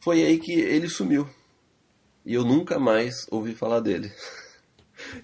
Foi 0.00 0.22
aí 0.22 0.38
que 0.38 0.52
ele 0.52 0.88
sumiu. 0.88 1.28
E 2.26 2.34
eu 2.34 2.44
nunca 2.44 2.78
mais 2.78 3.26
ouvi 3.30 3.54
falar 3.54 3.80
dele. 3.80 4.12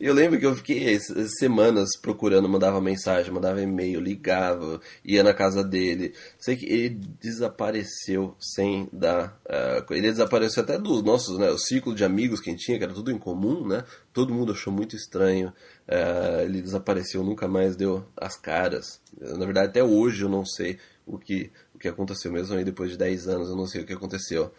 Eu 0.00 0.14
lembro 0.14 0.38
que 0.38 0.46
eu 0.46 0.54
fiquei 0.54 0.98
semanas 1.38 1.90
procurando, 2.00 2.48
mandava 2.48 2.80
mensagem, 2.80 3.32
mandava 3.32 3.60
e-mail, 3.60 4.00
ligava, 4.00 4.80
ia 5.04 5.22
na 5.22 5.32
casa 5.32 5.62
dele. 5.62 6.14
Sei 6.38 6.56
que 6.56 6.66
ele 6.66 7.00
desapareceu 7.20 8.34
sem 8.38 8.88
dar. 8.92 9.40
Uh, 9.46 9.94
ele 9.94 10.10
desapareceu 10.10 10.62
até 10.62 10.78
do 10.78 11.02
nossos, 11.02 11.38
né? 11.38 11.50
O 11.50 11.58
ciclo 11.58 11.94
de 11.94 12.04
amigos 12.04 12.40
que 12.40 12.50
a 12.50 12.52
gente 12.52 12.64
tinha, 12.64 12.78
que 12.78 12.84
era 12.84 12.92
tudo 12.92 13.10
em 13.10 13.18
comum, 13.18 13.66
né? 13.66 13.84
Todo 14.12 14.34
mundo 14.34 14.52
achou 14.52 14.72
muito 14.72 14.96
estranho. 14.96 15.52
Uh, 15.88 16.42
ele 16.42 16.62
desapareceu, 16.62 17.22
nunca 17.22 17.46
mais 17.46 17.76
deu 17.76 18.04
as 18.16 18.36
caras. 18.36 19.00
Na 19.20 19.44
verdade, 19.44 19.68
até 19.68 19.82
hoje 19.82 20.22
eu 20.22 20.28
não 20.28 20.44
sei 20.44 20.78
o 21.06 21.18
que, 21.18 21.50
o 21.74 21.78
que 21.78 21.88
aconteceu, 21.88 22.32
mesmo 22.32 22.56
aí 22.56 22.64
depois 22.64 22.90
de 22.90 22.96
10 22.96 23.28
anos, 23.28 23.48
eu 23.48 23.56
não 23.56 23.66
sei 23.66 23.82
o 23.82 23.86
que 23.86 23.92
aconteceu. 23.92 24.52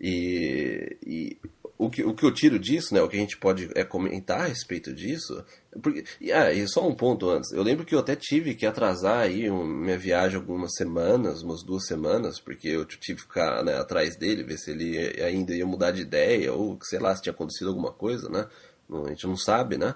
E, 0.00 0.96
e 1.06 1.38
o 1.76 1.90
que, 1.90 2.04
o 2.04 2.14
que 2.14 2.24
eu 2.24 2.32
tiro 2.32 2.58
disso, 2.58 2.94
né, 2.94 3.02
o 3.02 3.08
que 3.08 3.16
a 3.16 3.20
gente 3.20 3.36
pode 3.36 3.68
é 3.74 3.84
comentar 3.84 4.42
a 4.42 4.46
respeito 4.46 4.94
disso, 4.94 5.44
porque, 5.82 6.04
ah, 6.32 6.52
e 6.52 6.66
só 6.68 6.86
um 6.86 6.94
ponto 6.94 7.28
antes, 7.28 7.50
eu 7.52 7.62
lembro 7.62 7.84
que 7.84 7.94
eu 7.94 7.98
até 7.98 8.14
tive 8.14 8.54
que 8.54 8.64
atrasar 8.64 9.22
aí 9.22 9.50
um, 9.50 9.64
minha 9.64 9.98
viagem 9.98 10.36
algumas 10.36 10.72
semanas, 10.74 11.42
umas 11.42 11.64
duas 11.64 11.86
semanas, 11.86 12.38
porque 12.38 12.68
eu 12.68 12.84
tive 12.84 13.16
que 13.16 13.22
ficar 13.22 13.64
né, 13.64 13.76
atrás 13.76 14.16
dele, 14.16 14.44
ver 14.44 14.58
se 14.58 14.70
ele 14.70 15.20
ainda 15.20 15.54
ia 15.54 15.66
mudar 15.66 15.90
de 15.90 16.02
ideia, 16.02 16.52
ou 16.52 16.78
sei 16.82 17.00
lá, 17.00 17.14
se 17.14 17.22
tinha 17.22 17.32
acontecido 17.32 17.68
alguma 17.68 17.92
coisa, 17.92 18.28
né, 18.28 18.46
a 19.04 19.08
gente 19.08 19.26
não 19.26 19.36
sabe, 19.36 19.76
né, 19.76 19.94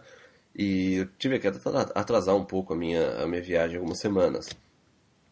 e 0.54 0.96
eu 0.96 1.06
tive 1.16 1.38
que 1.38 1.46
atrasar 1.46 2.34
um 2.34 2.44
pouco 2.44 2.74
a 2.74 2.76
minha, 2.76 3.22
a 3.22 3.26
minha 3.28 3.42
viagem 3.42 3.76
algumas 3.76 4.00
semanas. 4.00 4.48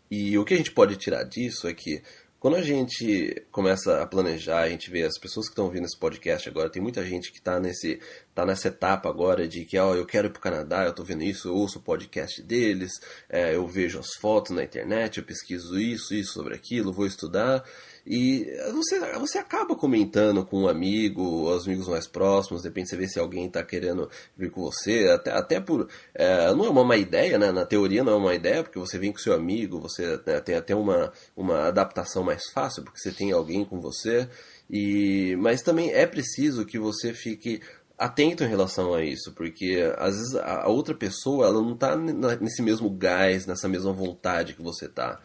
E 0.09 0.39
o 0.39 0.45
que 0.45 0.55
a 0.55 0.57
gente 0.57 0.71
pode 0.71 0.95
tirar 0.97 1.25
disso 1.25 1.67
é 1.67 1.75
que 1.75 2.01
quando 2.39 2.57
a 2.57 2.63
gente 2.63 3.47
começa 3.51 4.03
a 4.03 4.07
planejar, 4.07 4.63
a 4.63 4.69
gente 4.69 4.91
vê 4.91 5.03
as 5.03 5.19
pessoas 5.19 5.47
que 5.47 5.53
estão 5.53 5.65
ouvindo 5.65 5.85
esse 5.85 5.99
podcast 5.99 6.49
agora, 6.49 6.71
tem 6.71 6.83
muita 6.83 7.05
gente 7.05 7.33
que 7.33 7.39
está 7.39 7.59
nesse, 7.59 8.01
tá 8.37 8.45
nessa 8.45 8.69
etapa 8.69 9.09
agora 9.09 9.49
de 9.49 9.65
que, 9.65 9.79
ó, 9.79 9.95
eu 9.95 10.05
quero 10.05 10.27
ir 10.27 10.31
para 10.31 10.39
o 10.39 10.43
Canadá, 10.43 10.85
eu 10.85 10.91
estou 10.91 11.03
vendo 11.03 11.25
isso, 11.25 11.49
eu 11.49 11.55
ouço 11.55 11.79
o 11.79 11.83
podcast 11.83 12.43
deles, 12.43 12.93
é, 13.31 13.55
eu 13.55 13.67
vejo 13.67 13.99
as 13.99 14.13
fotos 14.21 14.55
na 14.55 14.63
internet, 14.63 15.17
eu 15.17 15.25
pesquiso 15.25 15.81
isso, 15.81 16.15
isso 16.15 16.35
sobre 16.35 16.55
aquilo, 16.55 16.93
vou 16.93 17.07
estudar. 17.07 17.65
E 18.07 18.47
você, 18.73 19.01
você 19.19 19.39
acaba 19.39 19.75
comentando 19.75 20.45
com 20.45 20.65
um 20.65 20.69
amigo, 20.69 21.51
os 21.51 21.67
amigos 21.67 21.89
mais 21.89 22.07
próximos, 22.07 22.63
depende 22.63 22.91
você 22.91 22.97
vê 22.97 23.09
se 23.09 23.19
alguém 23.19 23.47
está 23.47 23.65
querendo 23.65 24.09
vir 24.37 24.51
com 24.51 24.61
você, 24.61 25.09
até, 25.09 25.33
até 25.33 25.59
por. 25.59 25.89
É, 26.15 26.55
não 26.55 26.67
é 26.67 26.69
uma 26.69 26.85
má 26.85 26.97
ideia, 26.99 27.39
né? 27.39 27.51
Na 27.51 27.65
teoria 27.65 28.05
não 28.05 28.13
é 28.13 28.17
uma 28.17 28.35
ideia, 28.35 28.63
porque 28.63 28.79
você 28.79 28.99
vem 28.99 29.13
com 29.13 29.19
seu 29.19 29.33
amigo, 29.33 29.81
você 29.81 30.21
né, 30.27 30.41
tem 30.41 30.57
até 30.57 30.75
uma, 30.75 31.11
uma 31.35 31.69
adaptação 31.69 32.23
mais 32.23 32.51
fácil, 32.51 32.85
porque 32.85 33.01
você 33.01 33.11
tem 33.11 33.33
alguém 33.33 33.65
com 33.65 33.81
você. 33.81 34.29
E, 34.71 35.37
mas 35.39 35.63
também 35.63 35.93
é 35.93 36.07
preciso 36.07 36.67
que 36.67 36.79
você 36.79 37.15
fique 37.15 37.61
atento 37.99 38.45
em 38.45 38.49
relação 38.49 38.93
a 38.95 39.03
isso, 39.03 39.33
porque 39.33 39.93
às 39.97 40.15
vezes 40.17 40.35
a 40.37 40.69
outra 40.69 40.95
pessoa 40.95 41.47
ela 41.47 41.61
não 41.63 41.73
está 41.73 41.97
nesse 41.97 42.63
mesmo 42.63 42.91
gás, 42.91 43.47
nessa 43.47 43.69
mesma 43.69 43.93
vontade 43.93 44.55
que 44.55 44.63
você 44.63 44.87
está. 44.87 45.21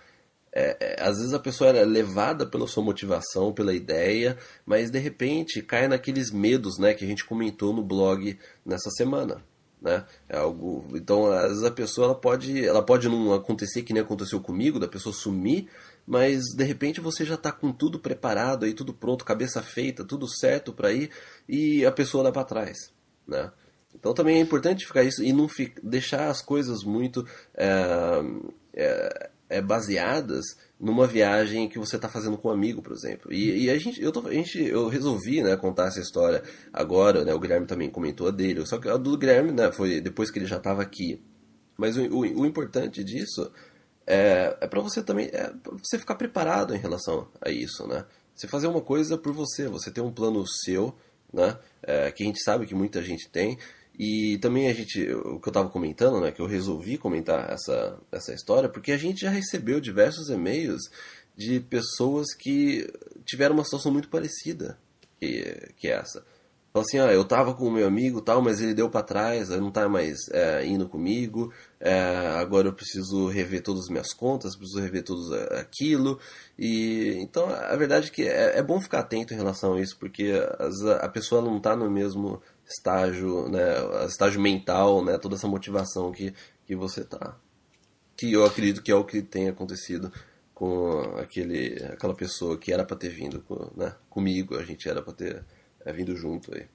É, 0.54 0.78
é, 0.80 1.04
às 1.04 1.18
vezes 1.18 1.34
a 1.34 1.40
pessoa 1.40 1.70
é 1.70 1.86
levada 1.86 2.46
pela 2.46 2.68
sua 2.68 2.84
motivação, 2.84 3.54
pela 3.54 3.74
ideia, 3.74 4.38
mas 4.66 4.92
de 4.92 5.00
repente 5.00 5.62
cai 5.62 5.88
naqueles 5.88 6.30
medos, 6.30 6.78
né, 6.78 6.94
que 6.94 7.06
a 7.06 7.08
gente 7.08 7.26
comentou 7.26 7.74
no 7.74 7.82
blog 7.82 8.38
nessa 8.66 8.90
semana, 8.92 9.42
né? 9.82 10.06
É 10.28 10.38
algo, 10.38 10.86
então 10.94 11.32
às 11.32 11.50
vezes 11.50 11.64
a 11.64 11.72
pessoa 11.72 12.08
ela 12.08 12.16
pode, 12.16 12.66
ela 12.66 12.84
pode 12.84 13.08
não 13.08 13.34
acontecer 13.34 13.84
que 13.84 13.94
nem 13.94 14.04
aconteceu 14.04 14.42
comigo, 14.42 14.80
da 14.80 14.88
pessoa 14.88 15.14
sumir, 15.14 15.70
mas 16.12 16.48
de 16.54 16.66
repente 16.66 17.00
você 17.00 17.24
já 17.24 17.36
está 17.36 17.54
com 17.54 17.72
tudo 17.72 17.98
preparado 17.98 18.66
aí, 18.66 18.74
tudo 18.74 18.94
pronto, 18.94 19.24
cabeça 19.24 19.64
feita, 19.64 20.04
tudo 20.04 20.28
certo 20.28 20.74
para 20.74 20.92
ir 20.92 21.10
e 21.48 21.86
a 21.86 21.92
pessoa 21.92 22.22
leva 22.22 22.34
para 22.34 22.44
trás, 22.44 22.92
né? 23.26 23.50
Então 23.96 24.14
também 24.14 24.36
é 24.36 24.42
importante 24.42 24.86
ficar 24.86 25.04
isso 25.04 25.24
e 25.24 25.32
não 25.32 25.48
fi, 25.48 25.74
deixar 25.82 26.28
as 26.28 26.42
coisas 26.42 26.84
muito 26.84 27.26
é, 27.56 27.70
é, 28.74 29.30
é, 29.48 29.62
baseadas 29.62 30.44
numa 30.78 31.08
viagem 31.08 31.70
que 31.70 31.80
você 31.80 31.96
está 31.96 32.10
fazendo 32.10 32.38
com 32.38 32.50
um 32.50 32.52
amigo, 32.52 32.82
por 32.82 32.92
exemplo. 32.92 33.32
E, 33.32 33.64
e 33.64 33.70
a 33.70 33.78
gente, 33.78 34.04
eu, 34.04 34.12
tô, 34.12 34.28
a 34.28 34.34
gente, 34.34 34.62
eu 34.62 34.90
resolvi 34.90 35.42
né, 35.42 35.56
contar 35.56 35.88
essa 35.88 36.02
história 36.02 36.44
agora, 36.74 37.24
né, 37.24 37.34
o 37.34 37.40
Guilherme 37.40 37.68
também 37.68 37.90
comentou 37.90 38.28
a 38.28 38.32
dele, 38.32 38.66
só 38.66 38.80
que 38.80 38.90
a 38.90 38.98
do 38.98 39.18
Guilherme 39.18 39.54
né, 39.54 39.72
foi 39.72 40.02
depois 40.02 40.30
que 40.30 40.40
ele 40.40 40.46
já 40.46 40.58
estava 40.58 40.82
aqui. 40.82 41.22
Mas 41.78 41.96
o, 41.96 42.02
o, 42.02 42.42
o, 42.42 42.46
importante 42.46 43.02
disso 43.02 43.50
é, 44.12 44.58
é 44.60 44.68
para 44.68 44.82
você 44.82 45.02
também, 45.02 45.28
é 45.28 45.48
pra 45.48 45.74
você 45.82 45.98
ficar 45.98 46.16
preparado 46.16 46.76
em 46.76 46.80
relação 46.80 47.30
a 47.42 47.50
isso, 47.50 47.88
né? 47.88 48.06
Você 48.36 48.46
fazer 48.46 48.68
uma 48.68 48.82
coisa 48.82 49.18
por 49.18 49.32
você, 49.32 49.68
você 49.70 49.90
ter 49.90 50.02
um 50.02 50.12
plano 50.12 50.44
seu, 50.66 50.94
né? 51.32 51.58
É, 51.82 52.12
que 52.12 52.24
a 52.24 52.26
gente 52.26 52.44
sabe 52.44 52.66
que 52.66 52.76
muita 52.76 53.02
gente 53.02 53.30
tem, 53.30 53.58
e 53.98 54.38
também 54.40 54.68
a 54.68 54.74
gente, 54.74 55.02
o 55.14 55.40
que 55.40 55.48
eu 55.48 55.52
estava 55.52 55.70
comentando, 55.70 56.20
né, 56.20 56.32
que 56.32 56.42
eu 56.42 56.46
resolvi 56.46 56.98
comentar 56.98 57.52
essa, 57.52 57.98
essa 58.12 58.34
história, 58.34 58.68
porque 58.68 58.92
a 58.92 58.98
gente 58.98 59.22
já 59.22 59.30
recebeu 59.30 59.80
diversos 59.80 60.30
e-mails 60.30 60.82
de 61.36 61.60
pessoas 61.60 62.34
que 62.34 62.92
tiveram 63.26 63.56
uma 63.56 63.64
situação 63.64 63.92
muito 63.92 64.10
parecida 64.10 64.78
que, 65.20 65.74
que 65.78 65.88
essa. 65.88 66.26
Fala 66.74 66.86
assim, 66.86 66.98
eu 66.98 67.26
tava 67.26 67.54
com 67.54 67.66
o 67.66 67.72
meu 67.72 67.86
amigo 67.86 68.22
tal, 68.22 68.42
mas 68.42 68.62
ele 68.62 68.74
deu 68.74 68.90
para 68.90 69.04
trás, 69.04 69.50
não 69.50 69.70
tá 69.70 69.90
mais 69.90 70.30
é, 70.32 70.66
indo 70.66 70.88
comigo, 70.88 71.52
é, 71.78 72.00
agora 72.40 72.70
eu 72.70 72.74
preciso 72.74 73.28
rever 73.28 73.62
todas 73.62 73.84
as 73.84 73.90
minhas 73.90 74.14
contas, 74.14 74.56
preciso 74.56 74.80
rever 74.80 75.04
tudo 75.04 75.36
aquilo. 75.60 76.18
E 76.58 77.18
então 77.20 77.50
a 77.50 77.76
verdade 77.76 78.08
é 78.08 78.10
que 78.12 78.24
é, 78.24 78.58
é 78.58 78.64
bom 78.64 78.80
ficar 78.80 79.00
atento 79.00 79.34
em 79.34 79.38
relação 79.38 79.74
a 79.74 79.82
isso, 79.82 79.98
porque 80.00 80.32
a, 80.32 81.06
a 81.06 81.10
pessoa 81.10 81.42
não 81.42 81.60
tá 81.60 81.76
no 81.76 81.92
mesmo 81.92 82.42
estágio, 82.66 83.50
né, 83.50 84.06
estágio 84.08 84.40
mental, 84.40 85.04
né, 85.04 85.18
toda 85.18 85.36
essa 85.36 85.50
motivação 85.50 86.10
que, 86.14 86.34
que 86.66 86.74
você 86.74 87.04
tá. 87.04 87.38
Que 88.16 88.32
eu 88.32 88.46
acredito 88.46 88.82
que 88.82 88.92
é 88.92 88.96
o 88.96 89.04
que 89.04 89.22
tem 89.22 89.50
acontecido 89.50 90.10
com 90.54 91.02
aquele, 91.18 91.84
aquela 91.92 92.16
pessoa 92.16 92.58
que 92.58 92.72
era 92.72 92.86
para 92.86 92.96
ter 92.96 93.10
vindo 93.10 93.44
né, 93.76 93.94
comigo, 94.10 94.56
a 94.56 94.64
gente 94.64 94.88
era 94.88 95.02
para 95.02 95.14
ter 95.14 95.44
é, 95.86 95.94
vindo 95.94 96.16
junto 96.16 96.54
aí. 96.54 96.66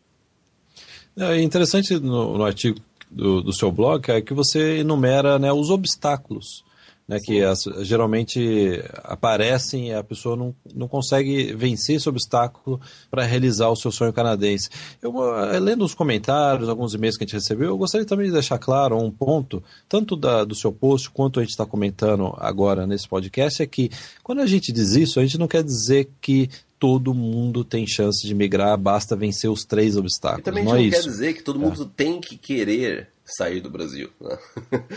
É 1.18 1.40
interessante 1.40 1.98
no, 1.98 2.36
no 2.36 2.44
artigo 2.44 2.78
do, 3.10 3.42
do, 3.42 3.52
seu 3.52 3.72
blog 3.72 4.10
é 4.10 4.20
que 4.20 4.34
você 4.34 4.78
enumera 4.78 5.38
né, 5.38 5.52
os 5.52 5.70
obstáculos 5.70 6.64
né, 7.08 7.20
que 7.20 7.42
as, 7.42 7.62
geralmente 7.82 8.82
aparecem 9.04 9.88
e 9.88 9.94
a 9.94 10.02
pessoa 10.02 10.36
não, 10.36 10.54
não 10.74 10.88
consegue 10.88 11.54
vencer 11.54 11.96
esse 11.96 12.08
obstáculo 12.08 12.80
para 13.10 13.24
realizar 13.24 13.68
o 13.68 13.76
seu 13.76 13.92
sonho 13.92 14.12
canadense. 14.12 14.68
Eu, 15.00 15.14
eh, 15.36 15.60
lendo 15.60 15.84
os 15.84 15.94
comentários, 15.94 16.68
alguns 16.68 16.94
e-mails 16.94 17.16
que 17.16 17.24
a 17.24 17.26
gente 17.26 17.36
recebeu, 17.36 17.68
eu 17.68 17.78
gostaria 17.78 18.06
também 18.06 18.26
de 18.26 18.32
deixar 18.32 18.58
claro 18.58 18.98
um 18.98 19.10
ponto, 19.10 19.62
tanto 19.88 20.16
da, 20.16 20.44
do 20.44 20.54
seu 20.54 20.72
post 20.72 21.10
quanto 21.10 21.38
a 21.38 21.42
gente 21.42 21.52
está 21.52 21.64
comentando 21.64 22.34
agora 22.38 22.86
nesse 22.86 23.08
podcast, 23.08 23.62
é 23.62 23.66
que 23.66 23.90
quando 24.22 24.40
a 24.40 24.46
gente 24.46 24.72
diz 24.72 24.96
isso, 24.96 25.20
a 25.20 25.22
gente 25.22 25.38
não 25.38 25.48
quer 25.48 25.62
dizer 25.62 26.10
que 26.20 26.50
todo 26.78 27.14
mundo 27.14 27.64
tem 27.64 27.86
chance 27.86 28.26
de 28.26 28.34
migrar, 28.34 28.76
basta 28.78 29.16
vencer 29.16 29.50
os 29.50 29.64
três 29.64 29.96
obstáculos. 29.96 30.40
E 30.40 30.44
também 30.44 30.64
não, 30.64 30.72
não 30.72 30.78
é 30.78 30.90
quer 30.90 30.98
isso. 30.98 31.08
dizer 31.08 31.34
que 31.34 31.42
todo 31.42 31.58
mundo 31.58 31.82
é. 31.84 31.88
tem 31.96 32.20
que 32.20 32.36
querer 32.36 33.08
sair 33.24 33.60
do 33.60 33.68
Brasil. 33.68 34.10
Né? 34.20 34.38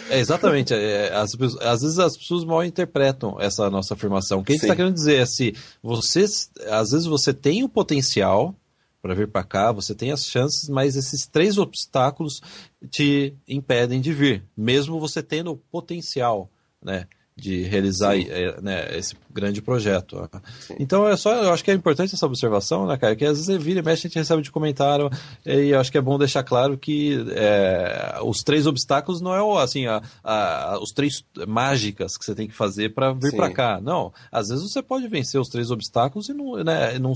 É, 0.10 0.20
exatamente. 0.20 0.74
É, 0.74 1.14
as, 1.14 1.34
às 1.62 1.82
vezes 1.82 2.00
as 2.00 2.16
pessoas 2.16 2.44
mal 2.44 2.64
interpretam 2.64 3.40
essa 3.40 3.70
nossa 3.70 3.94
afirmação. 3.94 4.40
O 4.40 4.44
que 4.44 4.52
a 4.52 4.56
gente 4.56 4.64
está 4.64 4.76
querendo 4.76 4.94
dizer 4.94 5.16
é 5.16 5.26
se 5.26 5.56
você, 5.82 6.26
às 6.70 6.92
vezes 6.92 7.06
você 7.06 7.34
tem 7.34 7.64
o 7.64 7.70
potencial 7.70 8.56
para 9.02 9.16
vir 9.16 9.30
para 9.30 9.44
cá, 9.44 9.72
você 9.72 9.96
tem 9.96 10.12
as 10.12 10.26
chances, 10.26 10.70
mas 10.70 10.96
esses 10.96 11.26
três 11.26 11.58
obstáculos 11.58 12.42
te 12.90 13.34
impedem 13.48 14.02
de 14.02 14.14
vir, 14.14 14.44
mesmo 14.56 15.00
você 15.00 15.24
tendo 15.24 15.52
o 15.52 15.58
potencial, 15.58 16.50
né? 16.84 17.08
De 17.40 17.64
realizar 17.64 18.18
é, 18.18 18.60
né, 18.62 18.98
esse 18.98 19.16
grande 19.32 19.62
projeto. 19.62 20.30
Sim. 20.60 20.76
Então 20.80 21.08
é 21.08 21.16
só, 21.16 21.34
eu 21.36 21.54
acho 21.54 21.64
que 21.64 21.72
é 21.72 21.74
importante 21.74 22.14
essa 22.16 22.26
observação, 22.26 22.88
né, 22.88 22.98
cara? 22.98 23.16
Que 23.16 23.26
às 23.26 23.46
vezes 23.46 23.64
vira 23.64 23.80
e 23.80 23.84
mexe, 23.84 24.08
a 24.08 24.10
gente 24.10 24.18
recebe 24.18 24.42
de 24.42 24.52
comentário, 24.52 25.10
e 25.46 25.70
eu 25.70 25.80
acho 25.80 25.92
que 25.92 25.98
é 25.98 26.02
bom 26.02 26.18
deixar 26.18 26.44
claro 26.44 26.78
que 26.78 27.26
é, 27.32 28.20
os 28.24 28.40
três 28.40 28.68
obstáculos 28.68 29.22
não 29.22 29.34
é 29.34 29.64
assim, 29.64 29.88
a, 29.88 30.02
a, 30.24 30.80
os 30.82 30.92
três 30.92 31.24
mágicas 31.48 32.18
que 32.18 32.26
você 32.26 32.36
tem 32.36 32.48
que 32.48 32.56
fazer 32.56 32.94
para 32.94 33.14
vir 33.14 33.36
para 33.36 33.52
cá. 33.52 33.80
Não, 33.82 34.12
às 34.32 34.50
vezes 34.50 34.72
você 34.72 34.82
pode 34.82 35.08
vencer 35.08 35.40
os 35.40 35.50
três 35.50 35.72
obstáculos 35.72 36.30
e 36.30 36.34
não, 36.34 36.64
né, 36.64 37.00
não, 37.00 37.14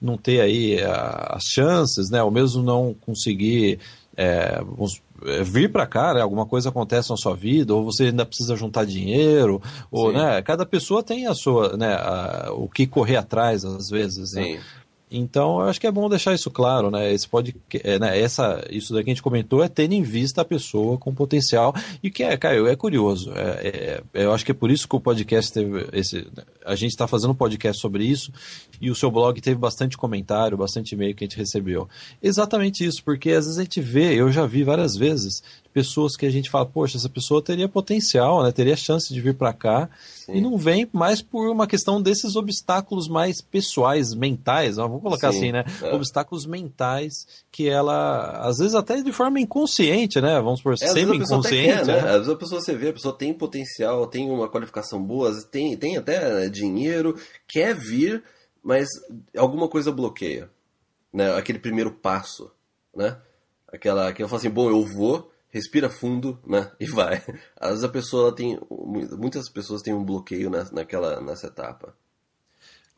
não 0.00 0.16
ter 0.16 0.40
aí 0.40 0.80
as 0.82 1.44
chances, 1.44 2.10
né? 2.10 2.22
Ou 2.22 2.30
mesmo 2.30 2.62
não 2.62 2.94
conseguir 2.94 3.78
é, 4.16 4.60
é, 5.24 5.42
vir 5.42 5.70
para 5.70 5.86
cá, 5.86 6.14
né, 6.14 6.22
alguma 6.22 6.46
coisa 6.46 6.70
acontece 6.70 7.10
na 7.10 7.16
sua 7.16 7.34
vida, 7.34 7.74
ou 7.74 7.84
você 7.84 8.04
ainda 8.04 8.24
precisa 8.24 8.56
juntar 8.56 8.86
dinheiro, 8.86 9.60
ou, 9.90 10.12
né, 10.12 10.40
cada 10.42 10.64
pessoa 10.64 11.02
tem 11.02 11.26
a 11.26 11.34
sua, 11.34 11.76
né, 11.76 11.94
a, 11.94 12.48
o 12.52 12.68
que 12.68 12.86
correr 12.86 13.16
atrás, 13.16 13.64
às 13.64 13.88
vezes, 13.90 14.32
né? 14.32 14.42
Sim. 14.42 14.54
né? 14.54 14.60
Então, 15.08 15.60
eu 15.60 15.68
acho 15.68 15.80
que 15.80 15.86
é 15.86 15.90
bom 15.90 16.08
deixar 16.08 16.34
isso 16.34 16.50
claro, 16.50 16.90
né? 16.90 17.12
Esse 17.12 17.28
pode, 17.28 17.54
é, 17.84 17.96
né? 17.96 18.20
Essa, 18.20 18.66
isso 18.70 18.92
daqui 18.92 19.10
a 19.10 19.12
gente 19.12 19.22
comentou 19.22 19.62
é 19.62 19.68
tendo 19.68 19.92
em 19.92 20.02
vista 20.02 20.42
a 20.42 20.44
pessoa 20.44 20.98
com 20.98 21.14
potencial. 21.14 21.72
E 22.02 22.10
que 22.10 22.24
é, 22.24 22.36
Caio, 22.36 22.66
é 22.66 22.74
curioso. 22.74 23.32
É, 23.34 24.02
é, 24.12 24.24
eu 24.24 24.32
acho 24.32 24.44
que 24.44 24.50
é 24.50 24.54
por 24.54 24.68
isso 24.68 24.88
que 24.88 24.96
o 24.96 25.00
podcast 25.00 25.52
teve 25.52 25.86
esse. 25.92 26.26
A 26.64 26.74
gente 26.74 26.90
está 26.90 27.06
fazendo 27.06 27.30
um 27.30 27.36
podcast 27.36 27.80
sobre 27.80 28.04
isso 28.04 28.32
e 28.80 28.90
o 28.90 28.96
seu 28.96 29.08
blog 29.08 29.40
teve 29.40 29.56
bastante 29.56 29.96
comentário, 29.96 30.56
bastante 30.56 30.96
e-mail 30.96 31.14
que 31.14 31.22
a 31.22 31.26
gente 31.28 31.38
recebeu. 31.38 31.88
Exatamente 32.20 32.84
isso, 32.84 33.04
porque 33.04 33.30
às 33.30 33.44
vezes 33.44 33.58
a 33.58 33.62
gente 33.62 33.80
vê, 33.80 34.14
eu 34.14 34.32
já 34.32 34.44
vi 34.44 34.64
várias 34.64 34.96
vezes, 34.96 35.40
pessoas 35.76 36.16
que 36.16 36.24
a 36.24 36.30
gente 36.30 36.48
fala, 36.48 36.64
poxa, 36.64 36.96
essa 36.96 37.08
pessoa 37.10 37.42
teria 37.42 37.68
potencial, 37.68 38.42
né? 38.42 38.50
Teria 38.50 38.74
chance 38.74 39.12
de 39.12 39.20
vir 39.20 39.34
para 39.34 39.52
cá 39.52 39.90
Sim. 40.24 40.36
e 40.36 40.40
não 40.40 40.56
vem 40.56 40.88
mais 40.90 41.20
por 41.20 41.50
uma 41.50 41.66
questão 41.66 42.00
desses 42.00 42.34
obstáculos 42.34 43.08
mais 43.08 43.42
pessoais, 43.42 44.14
mentais, 44.14 44.76
vamos 44.76 45.02
colocar 45.02 45.32
Sim. 45.32 45.38
assim, 45.38 45.52
né? 45.52 45.66
É. 45.82 45.94
Obstáculos 45.94 46.46
mentais 46.46 47.26
que 47.52 47.68
ela, 47.68 48.40
às 48.40 48.56
vezes 48.56 48.74
até 48.74 49.02
de 49.02 49.12
forma 49.12 49.38
inconsciente, 49.38 50.18
né? 50.18 50.40
Vamos 50.40 50.62
por 50.62 50.72
é, 50.72 50.76
semi-inconsciente. 50.78 51.84
Né? 51.84 52.00
né? 52.00 52.08
Às 52.08 52.20
vezes 52.20 52.28
a 52.30 52.36
pessoa 52.36 52.58
você 52.62 52.74
vê, 52.74 52.88
a 52.88 52.94
pessoa 52.94 53.14
tem 53.14 53.34
potencial, 53.34 54.06
tem 54.06 54.30
uma 54.30 54.48
qualificação 54.48 55.04
boa, 55.04 55.30
tem, 55.50 55.76
tem 55.76 55.98
até 55.98 56.48
dinheiro, 56.48 57.20
quer 57.46 57.74
vir, 57.74 58.24
mas 58.62 58.88
alguma 59.36 59.68
coisa 59.68 59.92
bloqueia, 59.92 60.48
né? 61.12 61.34
Aquele 61.34 61.58
primeiro 61.58 61.90
passo, 61.90 62.50
né? 62.96 63.18
Aquela 63.70 64.10
que 64.14 64.22
eu 64.22 64.28
falo 64.28 64.38
assim, 64.38 64.48
bom, 64.48 64.70
eu 64.70 64.82
vou, 64.82 65.30
respira 65.56 65.88
fundo, 65.88 66.38
né? 66.46 66.70
E 66.78 66.86
vai. 66.86 67.22
Às 67.56 67.70
vezes 67.70 67.84
a 67.84 67.88
pessoa 67.88 68.34
tem. 68.34 68.58
Muitas 69.18 69.48
pessoas 69.48 69.82
têm 69.82 69.94
um 69.94 70.04
bloqueio 70.04 70.50
naquela, 70.50 71.20
nessa 71.20 71.48
etapa. 71.48 71.94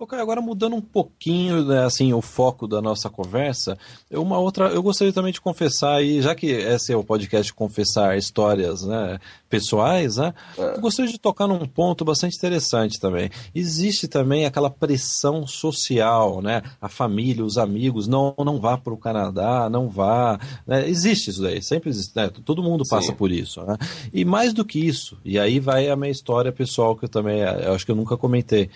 Ok, 0.01 0.17
agora 0.17 0.41
mudando 0.41 0.77
um 0.77 0.81
pouquinho, 0.81 1.65
né, 1.65 1.85
assim, 1.85 2.13
o 2.13 2.23
foco 2.23 2.69
da 2.69 2.81
nossa 2.81 3.11
conversa, 3.11 3.77
uma 4.13 4.39
outra, 4.39 4.69
eu 4.69 4.81
gostaria 4.81 5.13
também 5.13 5.33
de 5.33 5.41
confessar, 5.41 6.01
e 6.05 6.23
já 6.23 6.37
que 6.37 6.47
esse 6.47 6.93
é 6.93 6.97
o 6.97 7.03
podcast 7.03 7.53
confessar 7.53 8.17
histórias 8.17 8.85
né, 8.85 9.19
pessoais, 9.51 10.17
né, 10.17 10.33
é. 10.57 10.77
eu 10.77 10.81
gostaria 10.81 11.11
de 11.11 11.19
tocar 11.19 11.49
num 11.49 11.67
ponto 11.67 12.05
bastante 12.05 12.37
interessante 12.37 13.01
também. 13.01 13.29
Existe 13.53 14.07
também 14.07 14.47
aquela 14.47 14.71
pressão 14.71 15.49
social, 15.49 16.41
né, 16.41 16.63
a 16.81 16.89
família, 16.89 17.45
os 17.45 17.59
amigos, 17.59 18.07
não, 18.07 18.37
não 18.39 18.61
vá 18.61 18.79
para 18.79 18.95
o 18.95 18.97
Canadá, 18.97 19.69
não 19.69 19.89
vá, 19.89 20.39
né, 20.65 20.89
existe 20.89 21.31
isso 21.31 21.43
daí, 21.43 21.61
sempre 21.61 21.91
existe, 21.91 22.15
né, 22.15 22.31
todo 22.45 22.63
mundo 22.63 22.85
passa 22.89 23.09
Sim. 23.09 23.17
por 23.17 23.33
isso, 23.33 23.65
né, 23.65 23.77
e 24.13 24.25
mais 24.25 24.53
do 24.53 24.65
que 24.65 24.79
isso, 24.79 25.19
e 25.25 25.41
aí 25.41 25.59
vai 25.59 25.91
a 25.91 25.97
minha 25.97 26.13
história 26.13 26.53
pessoal 26.53 26.95
que 26.95 27.07
eu 27.07 27.09
também, 27.09 27.41
eu 27.41 27.75
acho 27.75 27.85
que 27.85 27.91
eu 27.91 27.97
nunca 27.97 28.17
comentei, 28.17 28.71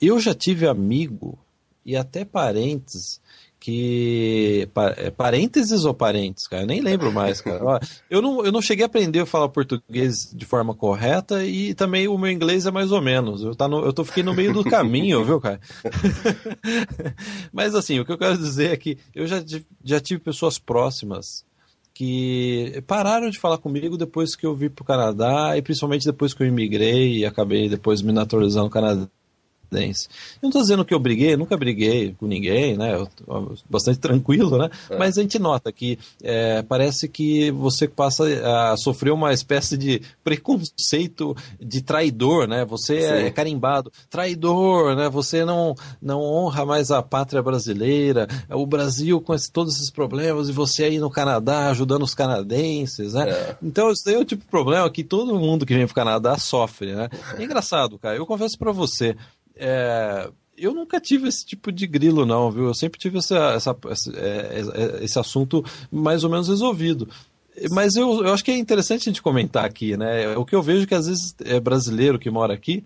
eu 0.00 0.18
já 0.20 0.34
tive 0.34 0.66
amigo 0.66 1.38
e 1.84 1.96
até 1.96 2.24
parentes 2.24 3.20
que. 3.64 4.68
É, 4.98 5.10
parênteses 5.10 5.86
ou 5.86 5.94
parentes, 5.94 6.46
cara? 6.46 6.64
Eu 6.64 6.66
nem 6.66 6.82
lembro 6.82 7.10
mais, 7.10 7.40
cara. 7.40 7.80
Eu 8.10 8.20
não, 8.20 8.44
eu 8.44 8.52
não 8.52 8.60
cheguei 8.60 8.84
a 8.84 8.86
aprender 8.86 9.20
a 9.20 9.26
falar 9.26 9.48
português 9.48 10.30
de 10.34 10.44
forma 10.44 10.74
correta 10.74 11.42
e 11.42 11.72
também 11.72 12.06
o 12.06 12.18
meu 12.18 12.30
inglês 12.30 12.66
é 12.66 12.70
mais 12.70 12.92
ou 12.92 13.00
menos. 13.00 13.42
Eu, 13.42 13.54
tá 13.54 13.66
no, 13.66 13.82
eu 13.82 13.90
tô, 13.90 14.04
fiquei 14.04 14.22
no 14.22 14.34
meio 14.34 14.52
do 14.52 14.64
caminho, 14.64 15.24
viu, 15.24 15.40
cara? 15.40 15.58
Mas 17.50 17.74
assim, 17.74 17.98
o 17.98 18.04
que 18.04 18.12
eu 18.12 18.18
quero 18.18 18.36
dizer 18.36 18.70
é 18.70 18.76
que 18.76 18.98
eu 19.14 19.26
já, 19.26 19.42
já 19.82 19.98
tive 19.98 20.20
pessoas 20.20 20.58
próximas 20.58 21.42
que 21.94 22.82
pararam 22.86 23.30
de 23.30 23.38
falar 23.38 23.56
comigo 23.56 23.96
depois 23.96 24.36
que 24.36 24.44
eu 24.44 24.54
vim 24.54 24.68
para 24.68 24.82
o 24.82 24.86
Canadá 24.86 25.56
e 25.56 25.62
principalmente 25.62 26.04
depois 26.04 26.34
que 26.34 26.42
eu 26.42 26.46
imigrei 26.46 27.18
e 27.18 27.24
acabei 27.24 27.68
depois 27.68 28.02
me 28.02 28.12
naturalizando 28.12 28.68
canadense 28.68 29.08
Eu 29.82 30.38
não 30.42 30.50
estou 30.50 30.62
dizendo 30.62 30.84
que 30.84 30.94
eu 30.94 30.98
briguei, 30.98 31.36
nunca 31.36 31.56
briguei 31.56 32.14
com 32.18 32.26
ninguém, 32.26 32.76
né? 32.76 32.94
Eu, 32.94 33.08
bastante 33.68 33.98
tranquilo, 33.98 34.58
né? 34.58 34.70
É. 34.90 34.96
Mas 34.96 35.18
a 35.18 35.22
gente 35.22 35.38
nota 35.38 35.72
que 35.72 35.98
é, 36.22 36.62
parece 36.62 37.08
que 37.08 37.50
você 37.50 37.88
passa 37.88 38.24
a 38.72 38.76
sofrer 38.76 39.12
uma 39.12 39.32
espécie 39.32 39.76
de 39.76 40.02
preconceito 40.22 41.36
de 41.60 41.82
traidor, 41.82 42.46
né? 42.46 42.64
Você 42.64 42.96
é 42.96 43.20
Sim. 43.20 43.26
é 43.26 43.30
carimbado, 43.30 43.92
traidor, 44.10 44.96
né? 44.96 45.08
Você 45.08 45.44
não, 45.44 45.74
não 46.00 46.20
honra 46.20 46.64
mais 46.64 46.90
a 46.90 47.02
pátria 47.02 47.42
brasileira, 47.42 48.26
o 48.50 48.66
Brasil 48.66 49.20
com 49.20 49.34
esse, 49.34 49.50
todos 49.50 49.74
esses 49.74 49.90
problemas 49.90 50.48
e 50.48 50.52
você 50.52 50.84
aí 50.84 50.98
no 50.98 51.10
Canadá 51.10 51.68
ajudando 51.70 52.02
os 52.02 52.14
canadenses, 52.14 53.14
né? 53.14 53.30
É. 53.30 53.56
Então, 53.62 53.90
isso 53.90 54.08
aí 54.08 54.14
é 54.14 54.18
o 54.18 54.24
tipo 54.24 54.42
de 54.44 54.50
problema 54.50 54.90
que 54.90 55.04
todo 55.04 55.38
mundo 55.38 55.66
que 55.66 55.74
vem 55.74 55.86
para 55.86 55.92
o 55.92 55.94
Canadá 55.94 56.38
sofre, 56.38 56.94
né? 56.94 57.08
É 57.38 57.42
engraçado, 57.42 57.98
cara. 57.98 58.16
Eu 58.16 58.26
confesso 58.26 58.58
para 58.58 58.72
você, 58.72 59.16
é, 59.56 60.30
eu 60.56 60.72
nunca 60.74 61.00
tive 61.00 61.28
esse 61.28 61.44
tipo 61.44 61.72
de 61.72 61.86
grilo, 61.86 62.24
não, 62.24 62.50
viu? 62.50 62.66
Eu 62.66 62.74
sempre 62.74 62.98
tive 62.98 63.18
essa, 63.18 63.54
essa, 63.54 63.76
esse, 63.90 64.16
é, 64.16 65.00
esse 65.02 65.18
assunto 65.18 65.64
mais 65.90 66.24
ou 66.24 66.30
menos 66.30 66.48
resolvido. 66.48 67.08
Mas 67.70 67.94
eu, 67.94 68.24
eu 68.24 68.32
acho 68.32 68.44
que 68.44 68.50
é 68.50 68.56
interessante 68.56 69.02
a 69.02 69.12
gente 69.12 69.22
comentar 69.22 69.64
aqui, 69.64 69.96
né? 69.96 70.36
O 70.36 70.44
que 70.44 70.54
eu 70.56 70.62
vejo 70.62 70.86
que 70.86 70.94
às 70.94 71.06
vezes 71.06 71.34
é 71.44 71.60
brasileiro 71.60 72.18
que 72.18 72.30
mora 72.30 72.52
aqui, 72.52 72.84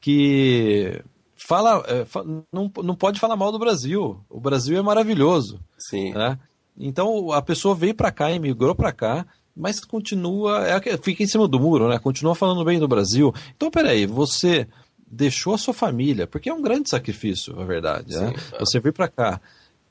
que 0.00 1.02
fala, 1.36 1.82
é, 1.88 2.06
não, 2.52 2.70
não 2.82 2.94
pode 2.94 3.18
falar 3.18 3.36
mal 3.36 3.50
do 3.50 3.58
Brasil. 3.58 4.20
O 4.28 4.40
Brasil 4.40 4.78
é 4.78 4.82
maravilhoso. 4.82 5.58
Sim. 5.78 6.12
Né? 6.12 6.38
Então 6.78 7.32
a 7.32 7.40
pessoa 7.42 7.74
veio 7.74 7.94
para 7.94 8.12
cá, 8.12 8.30
imigrou 8.30 8.74
para 8.74 8.92
cá, 8.92 9.26
mas 9.56 9.80
continua, 9.80 10.66
é, 10.66 10.80
fica 10.98 11.22
em 11.22 11.26
cima 11.26 11.48
do 11.48 11.58
muro, 11.58 11.88
né? 11.88 11.98
Continua 11.98 12.34
falando 12.34 12.64
bem 12.64 12.78
do 12.78 12.88
Brasil. 12.88 13.34
Então, 13.56 13.70
peraí, 13.70 14.06
você 14.06 14.66
deixou 15.10 15.54
a 15.54 15.58
sua 15.58 15.74
família, 15.74 16.26
porque 16.26 16.48
é 16.48 16.54
um 16.54 16.62
grande 16.62 16.88
sacrifício, 16.88 17.54
na 17.56 17.64
verdade. 17.64 18.14
Né? 18.14 18.28
Sim, 18.28 18.52
né? 18.52 18.58
Você 18.60 18.78
vir 18.78 18.92
para 18.92 19.08
cá, 19.08 19.40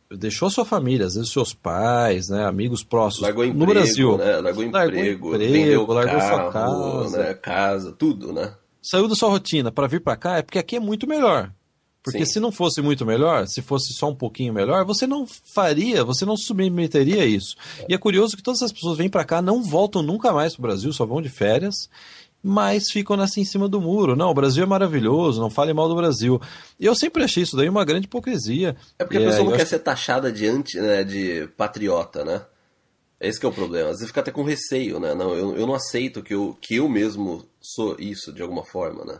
deixou 0.10 0.48
a 0.48 0.52
sua 0.52 0.66
família, 0.66 1.06
às 1.06 1.16
vezes 1.16 1.32
seus 1.32 1.54
pais, 1.54 2.30
né, 2.30 2.46
amigos 2.46 2.84
próximos. 2.84 3.24
Largou 3.24 3.44
emprego, 3.44 3.60
no 3.60 3.74
Brasil, 3.74 4.18
né? 4.18 4.38
Largou 4.40 4.64
emprego, 4.64 5.30
largou 5.30 5.36
emprego, 5.36 5.94
largou 5.94 6.20
carro, 6.20 6.30
sua 6.30 6.52
casa, 6.52 7.18
né? 7.18 7.34
casa, 7.34 7.92
tudo, 7.92 8.32
né? 8.32 8.54
Saiu 8.82 9.08
da 9.08 9.16
sua 9.16 9.30
rotina 9.30 9.72
para 9.72 9.88
vir 9.88 10.02
para 10.02 10.16
cá 10.16 10.38
é 10.38 10.42
porque 10.42 10.58
aqui 10.58 10.78
é 10.78 10.80
muito 10.80 11.06
melhor. 11.06 11.52
Porque 12.02 12.26
Sim. 12.26 12.34
se 12.34 12.40
não 12.40 12.50
fosse 12.50 12.82
muito 12.82 13.06
melhor, 13.06 13.46
se 13.46 13.62
fosse 13.62 13.94
só 13.94 14.10
um 14.10 14.16
pouquinho 14.16 14.54
melhor, 14.54 14.86
você 14.86 15.06
não 15.06 15.28
faria, 15.28 16.02
você 16.04 16.26
não 16.26 16.38
submeteria 16.38 17.26
isso. 17.26 17.58
É. 17.80 17.88
E 17.90 17.94
é 17.94 17.98
curioso 17.98 18.38
que 18.38 18.42
todas 18.42 18.62
as 18.62 18.72
pessoas 18.72 18.98
vêm 18.98 19.10
para 19.10 19.26
cá, 19.26 19.42
não 19.42 19.62
voltam 19.62 20.02
nunca 20.02 20.32
mais 20.32 20.56
para 20.56 20.62
o 20.62 20.68
Brasil, 20.68 20.94
só 20.94 21.06
vão 21.06 21.22
de 21.22 21.28
férias 21.28 21.90
mas 22.44 22.90
ficam 22.90 23.20
assim 23.20 23.42
em 23.42 23.46
cima 23.46 23.68
do 23.68 23.82
muro. 23.82 24.16
Não, 24.16 24.30
o 24.30 24.34
Brasil 24.34 24.64
é 24.64 24.66
maravilhoso, 24.66 25.42
não 25.42 25.50
fale 25.50 25.74
mal 25.74 25.88
do 25.88 25.96
Brasil. 25.96 26.42
E 26.80 26.86
eu 26.86 26.96
sempre 26.96 27.24
achei 27.24 27.44
isso 27.44 27.56
daí 27.56 27.68
uma 27.68 27.86
grande 27.86 28.06
hipocrisia. 28.06 28.76
É 28.98 29.04
porque 29.04 29.18
a 29.18 29.22
pessoa 29.22 29.42
é, 29.42 29.44
não 29.44 29.52
quer 29.52 29.62
acho... 29.62 29.70
ser 29.72 29.80
taxada 29.80 30.32
de, 30.32 30.48
anti, 30.48 30.80
né, 30.80 31.04
de 31.04 31.48
patriota, 31.58 32.24
né? 32.24 32.42
Esse 33.20 33.44
é 33.44 33.48
o 33.48 33.52
problema. 33.52 33.90
Às 33.90 33.98
vezes 33.98 34.08
fica 34.08 34.22
até 34.22 34.32
com 34.32 34.44
receio, 34.44 35.00
né? 35.00 35.14
Não, 35.14 35.36
eu, 35.36 35.58
eu 35.58 35.68
não 35.68 35.76
aceito 35.76 36.24
que 36.24 36.34
eu, 36.34 36.58
que 36.62 36.76
eu 36.76 36.88
mesmo 36.88 37.46
sou 37.60 37.98
isso 38.00 38.32
de 38.32 38.42
alguma 38.42 38.64
forma, 38.64 39.04
né? 39.04 39.20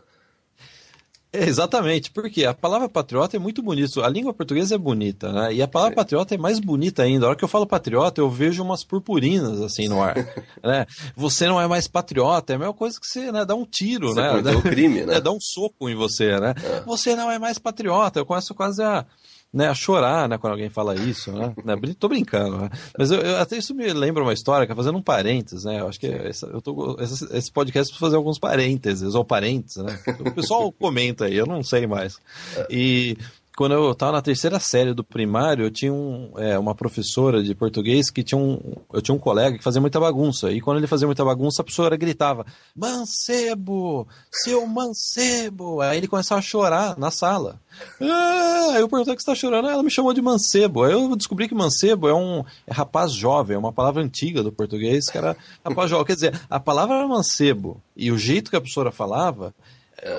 É, 1.32 1.44
exatamente, 1.44 2.10
porque 2.10 2.44
a 2.44 2.56
palavra 2.56 2.90
patriota 2.90 3.36
é 3.36 3.40
muito 3.40 3.62
bonita. 3.62 4.04
A 4.04 4.10
língua 4.10 4.34
portuguesa 4.34 4.74
é 4.74 4.78
bonita, 4.78 5.32
né? 5.32 5.54
E 5.54 5.62
a 5.62 5.68
palavra 5.68 5.94
Sim. 5.94 5.96
patriota 5.96 6.34
é 6.34 6.38
mais 6.40 6.60
bonita 6.60 7.04
ainda. 7.04 7.26
A 7.26 7.30
hora 7.30 7.38
que 7.38 7.44
eu 7.44 7.48
falo 7.48 7.68
patriota, 7.68 8.20
eu 8.20 8.30
vejo 8.30 8.64
umas 8.64 8.84
purpurinas 8.84 9.62
assim 9.62 9.88
no 9.88 10.02
ar. 10.02 10.16
né? 10.64 10.88
Você 11.16 11.48
não 11.48 11.62
é 11.62 11.68
mais 11.68 11.88
patriota, 11.88 12.54
é 12.54 12.56
a 12.56 12.60
mesma 12.60 12.74
coisa 12.74 13.00
que 13.00 13.06
você 13.06 13.32
né, 13.32 13.46
dá 13.46 13.54
um 13.54 13.66
tiro, 13.66 14.08
você 14.08 14.22
né? 14.22 14.42
Dá 14.42 14.58
um 14.58 14.62
crime, 14.62 15.06
né? 15.06 15.18
É, 15.18 15.22
dá 15.22 15.32
um 15.32 15.40
soco 15.40 15.88
em 15.88 15.96
você, 15.96 16.40
né? 16.40 16.56
É. 16.64 16.82
Você 16.82 17.16
não 17.16 17.30
é 17.30 17.38
mais 17.38 17.60
patriota. 17.60 18.20
Eu 18.20 18.26
começo 18.26 18.56
quase 18.56 18.82
a 18.82 19.06
né, 19.52 19.68
a 19.68 19.74
chorar, 19.74 20.30
né, 20.30 20.38
quando 20.38 20.54
alguém 20.54 20.70
fala 20.70 20.96
isso, 20.96 21.32
né? 21.32 21.54
né 21.66 21.76
tô 21.98 22.08
brincando, 22.08 22.58
né? 22.58 22.70
Mas 22.98 23.10
eu, 23.10 23.20
eu, 23.20 23.38
até 23.38 23.58
isso 23.58 23.74
me 23.74 23.92
lembra 23.92 24.22
uma 24.22 24.34
história, 24.34 24.68
que 24.68 24.76
fazendo 24.76 24.98
um 24.98 25.02
parênteses, 25.02 25.66
né? 25.66 25.80
Eu 25.80 25.88
acho 25.88 26.00
que 26.00 26.08
essa, 26.08 26.46
eu 26.48 26.62
tô, 26.62 26.98
esse, 27.00 27.26
esse 27.36 27.52
podcast 27.52 27.92
precisa 27.92 28.00
fazer 28.00 28.16
alguns 28.16 28.38
parênteses, 28.38 29.16
ou 29.16 29.26
parênteses, 29.26 29.84
né? 29.84 30.00
O 30.20 30.32
pessoal 30.32 30.72
comenta 30.72 31.26
aí, 31.26 31.36
eu 31.36 31.48
não 31.48 31.64
sei 31.64 31.88
mais. 31.88 32.20
É. 32.56 32.68
E 32.70 33.18
quando 33.60 33.74
eu 33.74 33.92
estava 33.92 34.14
na 34.14 34.22
terceira 34.22 34.58
série 34.58 34.94
do 34.94 35.04
primário, 35.04 35.66
eu 35.66 35.70
tinha 35.70 35.92
um, 35.92 36.32
é, 36.38 36.58
uma 36.58 36.74
professora 36.74 37.44
de 37.44 37.54
português 37.54 38.10
que 38.10 38.24
tinha 38.24 38.40
um. 38.40 38.58
Eu 38.94 39.02
tinha 39.02 39.14
um 39.14 39.20
colega 39.20 39.58
que 39.58 39.64
fazia 39.66 39.82
muita 39.82 40.00
bagunça. 40.00 40.50
E 40.50 40.62
quando 40.62 40.78
ele 40.78 40.88
fazia 40.88 41.06
muita 41.06 41.26
bagunça, 41.26 41.62
a 41.62 41.66
professora 41.66 41.98
gritava: 41.98 42.46
Mancebo! 42.74 44.08
Seu 44.32 44.66
mancebo! 44.66 45.82
Aí 45.82 45.98
ele 45.98 46.08
começava 46.08 46.40
a 46.40 46.42
chorar 46.42 46.98
na 46.98 47.12
sala. 47.12 47.60
Ah, 48.00 48.76
eu 48.80 48.88
perguntei 48.88 49.14
que 49.14 49.22
está 49.22 49.36
chorando, 49.36 49.68
ela 49.68 49.84
me 49.84 49.92
chamou 49.92 50.14
de 50.14 50.22
mancebo. 50.22 50.86
Aí 50.86 50.94
eu 50.94 51.14
descobri 51.18 51.50
que 51.50 51.54
mancebo 51.54 52.08
é 52.08 52.14
um 52.14 52.46
é 52.66 52.72
rapaz 52.74 53.12
jovem, 53.12 53.58
é 53.58 53.60
uma 53.60 53.74
palavra 53.74 54.02
antiga 54.02 54.42
do 54.42 54.54
português, 54.54 55.10
que 55.10 55.18
era 55.18 55.36
rapaz 55.66 55.90
jovem. 55.90 56.06
Quer 56.06 56.16
dizer, 56.16 56.42
a 56.50 56.62
palavra 56.62 57.06
mancebo 57.06 57.84
e 57.94 58.10
o 58.10 58.18
jeito 58.18 58.50
que 58.50 58.56
a 58.56 58.62
professora 58.62 58.90
falava. 58.90 59.54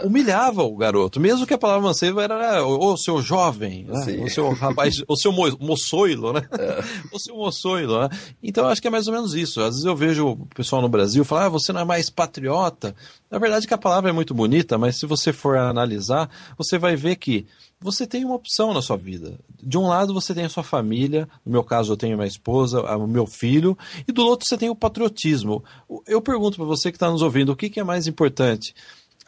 Humilhava 0.05 0.63
o 0.63 0.77
garoto, 0.77 1.21
mesmo 1.21 1.47
que 1.47 1.55
a 1.55 1.59
palavra 1.59 1.83
mancebo 1.83 2.21
era 2.21 2.65
o, 2.65 2.97
seu 2.97 3.21
jovem, 3.21 3.85
né? 3.85 4.23
o 4.25 4.29
seu 4.29 4.53
rapaz, 4.53 5.03
o 5.07 5.17
seu 5.17 5.33
mo 5.33 5.47
moçoilo, 5.61 6.33
né? 6.33 6.43
É. 6.59 6.83
o 7.15 7.19
seu 7.19 7.37
moçoilo, 7.37 8.01
né? 8.01 8.09
Então 8.43 8.67
acho 8.67 8.81
que 8.81 8.89
é 8.89 8.91
mais 8.91 9.07
ou 9.07 9.15
menos 9.15 9.35
isso. 9.35 9.61
Às 9.61 9.71
vezes 9.71 9.85
eu 9.85 9.97
vejo 9.97 10.29
o 10.29 10.47
pessoal 10.47 10.83
no 10.83 10.89
Brasil 10.89 11.25
falar, 11.25 11.47
ah, 11.47 11.49
você 11.49 11.73
não 11.73 11.81
é 11.81 11.85
mais 11.85 12.11
patriota. 12.11 12.95
Na 13.31 13.39
verdade 13.39 13.67
que 13.67 13.75
a 13.75 13.79
palavra 13.79 14.11
é 14.11 14.13
muito 14.13 14.35
bonita, 14.35 14.77
mas 14.77 14.99
se 14.99 15.07
você 15.07 15.33
for 15.33 15.57
analisar, 15.57 16.29
você 16.57 16.79
vai 16.79 16.97
ver 16.97 17.17
que 17.17 17.47
você 17.81 18.07
tem 18.07 18.25
uma 18.25 18.35
opção 18.35 18.75
na 18.75 18.83
sua 18.83 18.97
vida. 18.97 19.39
De 19.63 19.79
um 19.79 19.87
lado 19.87 20.13
você 20.13 20.35
tem 20.35 20.45
a 20.45 20.49
sua 20.51 20.63
família, 20.63 21.27
no 21.45 21.53
meu 21.53 21.65
caso 21.65 21.93
eu 21.93 21.97
tenho 21.97 22.17
minha 22.17 22.29
esposa, 22.29 22.83
o 22.83 23.07
meu 23.07 23.27
filho, 23.27 23.77
e 24.07 24.13
do 24.13 24.23
outro 24.23 24.47
você 24.47 24.59
tem 24.59 24.69
o 24.69 24.75
patriotismo. 24.75 25.65
Eu 26.07 26.21
pergunto 26.21 26.57
para 26.57 26.67
você 26.67 26.91
que 26.91 26.97
está 26.97 27.11
nos 27.11 27.23
ouvindo, 27.23 27.53
o 27.53 27.57
que, 27.57 27.71
que 27.71 27.81
é 27.81 27.85
mais 27.85 28.07
importante? 28.07 28.75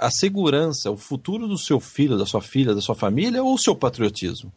A 0.05 0.11
segurança, 0.11 0.91
o 0.91 0.97
futuro 0.97 1.47
do 1.47 1.59
seu 1.59 1.81
filho, 1.81 2.19
da 2.19 2.27
sua 2.27 2.41
filha, 2.41 2.75
da 2.75 2.81
sua 2.81 2.95
família 2.95 3.43
ou 3.43 3.55
o 3.55 3.59
seu 3.59 3.75
patriotismo? 3.75 4.53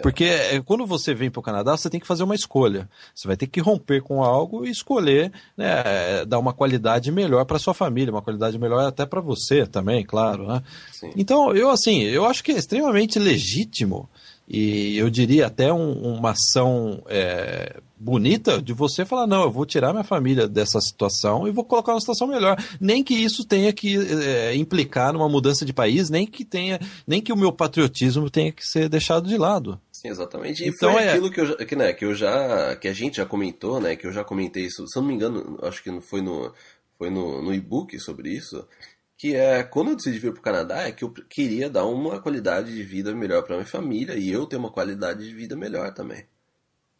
Porque 0.00 0.24
é, 0.24 0.60
quando 0.62 0.86
você 0.86 1.12
vem 1.12 1.30
para 1.30 1.40
o 1.40 1.42
Canadá, 1.42 1.76
você 1.76 1.90
tem 1.90 2.00
que 2.00 2.06
fazer 2.06 2.22
uma 2.22 2.34
escolha. 2.34 2.88
Você 3.14 3.28
vai 3.28 3.36
ter 3.36 3.46
que 3.46 3.60
romper 3.60 4.00
com 4.00 4.22
algo 4.22 4.64
e 4.64 4.70
escolher 4.70 5.30
né, 5.56 6.24
dar 6.26 6.38
uma 6.38 6.54
qualidade 6.54 7.12
melhor 7.12 7.44
para 7.44 7.58
sua 7.58 7.74
família, 7.74 8.12
uma 8.12 8.22
qualidade 8.22 8.58
melhor 8.58 8.86
até 8.86 9.04
para 9.04 9.20
você 9.20 9.66
também, 9.66 10.02
claro. 10.02 10.46
Né? 10.46 10.62
Então, 11.14 11.54
eu 11.54 11.68
assim, 11.68 12.00
eu 12.02 12.24
acho 12.24 12.42
que 12.42 12.52
é 12.52 12.56
extremamente 12.56 13.18
legítimo 13.18 14.08
e 14.52 14.98
eu 14.98 15.08
diria 15.08 15.46
até 15.46 15.72
um, 15.72 15.92
uma 15.92 16.32
ação 16.32 17.02
é, 17.08 17.80
bonita 17.96 18.60
de 18.60 18.74
você 18.74 19.02
falar, 19.02 19.26
não, 19.26 19.44
eu 19.44 19.50
vou 19.50 19.64
tirar 19.64 19.92
minha 19.92 20.04
família 20.04 20.46
dessa 20.46 20.78
situação 20.78 21.48
e 21.48 21.50
vou 21.50 21.64
colocar 21.64 21.94
uma 21.94 22.00
situação 22.00 22.26
melhor. 22.26 22.62
Nem 22.78 23.02
que 23.02 23.14
isso 23.14 23.46
tenha 23.46 23.72
que 23.72 23.96
é, 23.96 24.54
implicar 24.54 25.14
numa 25.14 25.26
mudança 25.26 25.64
de 25.64 25.72
país, 25.72 26.10
nem 26.10 26.26
que 26.26 26.44
tenha, 26.44 26.78
nem 27.06 27.22
que 27.22 27.32
o 27.32 27.36
meu 27.36 27.50
patriotismo 27.50 28.28
tenha 28.28 28.52
que 28.52 28.62
ser 28.62 28.90
deixado 28.90 29.26
de 29.26 29.38
lado. 29.38 29.80
Sim, 29.90 30.08
exatamente. 30.08 30.62
E 30.62 30.68
então, 30.68 30.92
foi 30.92 31.02
é... 31.02 31.10
aquilo 31.12 31.30
que 31.30 31.40
eu, 31.40 31.46
já, 31.46 31.56
que, 31.56 31.76
né, 31.76 31.92
que 31.94 32.04
eu 32.04 32.14
já. 32.14 32.76
que 32.76 32.88
a 32.88 32.92
gente 32.92 33.16
já 33.16 33.24
comentou, 33.24 33.80
né? 33.80 33.96
Que 33.96 34.06
eu 34.06 34.12
já 34.12 34.22
comentei 34.22 34.66
isso, 34.66 34.86
se 34.86 34.98
eu 34.98 35.00
não 35.00 35.08
me 35.08 35.14
engano, 35.14 35.58
acho 35.62 35.82
que 35.82 35.98
foi 36.02 36.20
no, 36.20 36.52
foi 36.98 37.08
no, 37.08 37.40
no 37.40 37.54
e-book 37.54 37.98
sobre 37.98 38.30
isso. 38.30 38.66
Que 39.22 39.36
é 39.36 39.62
quando 39.62 39.90
eu 39.90 39.94
decidi 39.94 40.18
vir 40.18 40.32
para 40.32 40.40
o 40.40 40.42
Canadá, 40.42 40.82
é 40.82 40.90
que 40.90 41.04
eu 41.04 41.12
queria 41.12 41.70
dar 41.70 41.84
uma 41.84 42.20
qualidade 42.20 42.74
de 42.74 42.82
vida 42.82 43.14
melhor 43.14 43.44
para 43.44 43.54
minha 43.54 43.64
família 43.64 44.16
e 44.16 44.28
eu 44.28 44.48
ter 44.48 44.56
uma 44.56 44.72
qualidade 44.72 45.24
de 45.24 45.32
vida 45.32 45.54
melhor 45.54 45.94
também. 45.94 46.26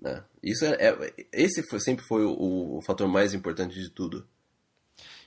Né? 0.00 0.22
Isso 0.40 0.64
é, 0.64 0.76
é 0.80 1.14
esse 1.32 1.64
foi, 1.64 1.80
sempre 1.80 2.04
foi 2.04 2.24
o, 2.24 2.76
o 2.76 2.80
fator 2.80 3.08
mais 3.08 3.34
importante 3.34 3.74
de 3.74 3.90
tudo. 3.90 4.24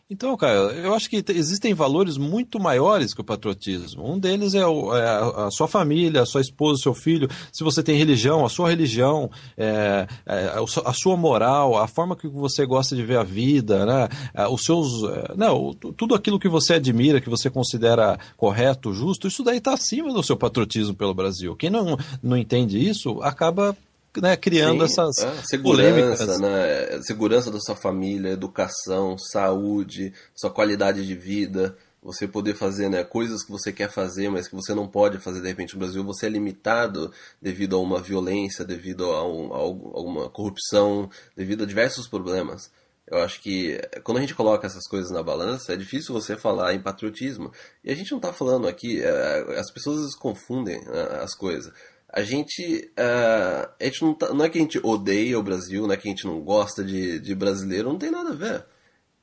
Então, 0.08 0.38
cara, 0.38 0.54
eu 0.54 0.94
acho 0.94 1.10
que 1.10 1.24
existem 1.30 1.74
valores 1.74 2.16
muito 2.16 2.60
maiores 2.60 3.12
que 3.12 3.22
o 3.22 3.24
patriotismo. 3.24 4.08
Um 4.08 4.20
deles 4.20 4.54
é, 4.54 4.64
o, 4.64 4.96
é 4.96 5.04
a 5.48 5.50
sua 5.50 5.68
família, 5.68 6.22
a 6.22 6.26
sua 6.28 6.42
esposa, 6.42 6.76
o 6.76 6.84
seu 6.84 6.94
filho. 6.94 7.28
Se 7.52 7.64
você 7.64 7.82
tem 7.82 7.98
religião, 7.98 8.46
a 8.46 8.50
sua 8.50 8.70
religião, 8.70 9.32
é, 9.58 10.06
é, 10.28 10.54
a 10.86 10.94
sua 10.94 11.18
moral, 11.18 11.76
a 11.76 11.88
forma 11.88 12.16
que 12.16 12.28
você 12.28 12.68
gosta 12.68 12.96
de 12.96 13.04
ver 13.04 13.18
a 13.18 13.24
vida, 13.24 13.84
né? 13.84 14.08
É, 14.36 14.48
os 14.48 14.64
seus, 14.64 15.04
é, 15.06 15.34
não, 15.36 15.74
tudo 15.74 16.14
aquilo 16.14 16.40
que 16.40 16.48
você 16.48 16.76
admira, 16.76 17.20
que 17.20 17.30
você 17.30 17.50
considera 17.50 18.20
correto, 18.38 18.94
justo, 18.94 19.28
isso 19.28 19.44
daí 19.44 19.58
está 19.58 19.74
acima 19.74 20.14
do 20.14 20.22
seu 20.22 20.38
patriotismo 20.38 20.94
pelo 20.94 21.16
Brasil. 21.16 21.56
Quem 21.56 21.72
não, 21.72 21.98
não 22.22 22.38
entende 22.38 22.78
isso 22.78 23.24
acaba 23.24 23.76
né, 24.22 24.36
criando 24.36 24.88
Sim, 24.88 24.94
essas 24.94 25.18
é, 25.20 25.44
segurança, 25.44 26.26
polêmicas. 26.26 26.40
Né, 26.40 27.02
segurança 27.02 27.52
da 27.52 27.60
sua 27.60 27.76
família, 27.76 28.30
educação, 28.30 29.18
saúde, 29.18 30.14
sua 30.36 30.50
qualidade 30.50 31.06
de 31.06 31.16
vida, 31.16 31.76
você 32.06 32.28
poder 32.28 32.54
fazer 32.54 32.88
né, 32.88 33.04
coisas 33.04 33.44
que 33.44 33.52
você 33.52 33.74
quer 33.74 33.90
fazer, 33.90 34.30
mas 34.30 34.48
que 34.48 34.56
você 34.56 34.76
não 34.76 34.88
pode 34.88 35.18
fazer 35.18 35.42
de 35.42 35.48
repente 35.48 35.74
no 35.74 35.80
Brasil, 35.80 36.04
você 36.04 36.28
é 36.28 36.30
limitado 36.30 37.12
devido 37.42 37.76
a 37.76 37.80
uma 37.80 38.00
violência, 38.00 38.64
devido 38.64 39.06
a, 39.06 39.28
um, 39.28 39.54
a 39.54 39.58
alguma 39.58 40.30
corrupção, 40.30 41.10
devido 41.36 41.64
a 41.64 41.68
diversos 41.68 42.08
problemas. 42.08 42.70
Eu 43.08 43.20
acho 43.20 43.42
que 43.42 43.80
quando 44.04 44.18
a 44.18 44.22
gente 44.22 44.36
coloca 44.36 44.66
essas 44.66 44.88
coisas 44.88 45.12
na 45.12 45.22
balança, 45.22 45.74
é 45.74 45.78
difícil 45.78 46.14
você 46.14 46.36
falar 46.36 46.74
em 46.74 46.82
patriotismo. 46.82 47.52
E 47.84 47.92
a 47.92 47.96
gente 47.96 48.12
não 48.12 48.18
está 48.18 48.32
falando 48.34 48.68
aqui, 48.68 49.02
é, 49.02 49.60
as 49.60 49.72
pessoas 49.72 50.16
confundem 50.16 50.80
né, 50.86 51.20
as 51.22 51.36
coisas 51.36 51.72
a 52.16 52.24
gente, 52.24 52.90
uh, 52.98 53.70
a 53.78 53.84
gente 53.84 54.02
não, 54.02 54.14
tá, 54.14 54.34
não 54.34 54.46
é 54.46 54.50
que 54.50 54.58
a 54.58 54.62
gente 54.62 54.80
odeia 54.82 55.38
o 55.38 55.44
Brasil, 55.44 55.86
não 55.86 55.94
é 55.94 55.98
que 55.98 56.08
a 56.08 56.12
gente 56.12 56.26
não 56.26 56.40
gosta 56.40 56.82
de, 56.82 57.20
de 57.20 57.36
brasileiro, 57.36 57.90
não 57.90 58.00
tem 58.00 58.10
nada 58.10 58.30
a 58.30 58.34
ver. 58.34 58.66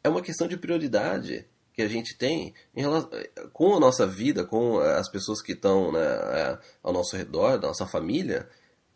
É 0.05 0.11
uma 0.11 0.21
questão 0.21 0.47
de 0.47 0.59
prioridade 0.59 1.49
que 1.73 1.81
a 1.81 1.89
gente 1.89 2.19
tem 2.19 2.53
relação, 2.75 3.09
com 3.55 3.75
a 3.75 3.81
nossa 3.81 4.07
vida, 4.07 4.45
com 4.45 4.79
as 4.79 5.11
pessoas 5.11 5.41
que 5.41 5.53
estão 5.53 5.91
né, 5.91 6.05
é, 6.05 6.59
ao 6.83 6.93
nosso 6.93 7.17
redor, 7.17 7.59
da 7.59 7.69
nossa 7.69 7.87
família. 7.87 8.47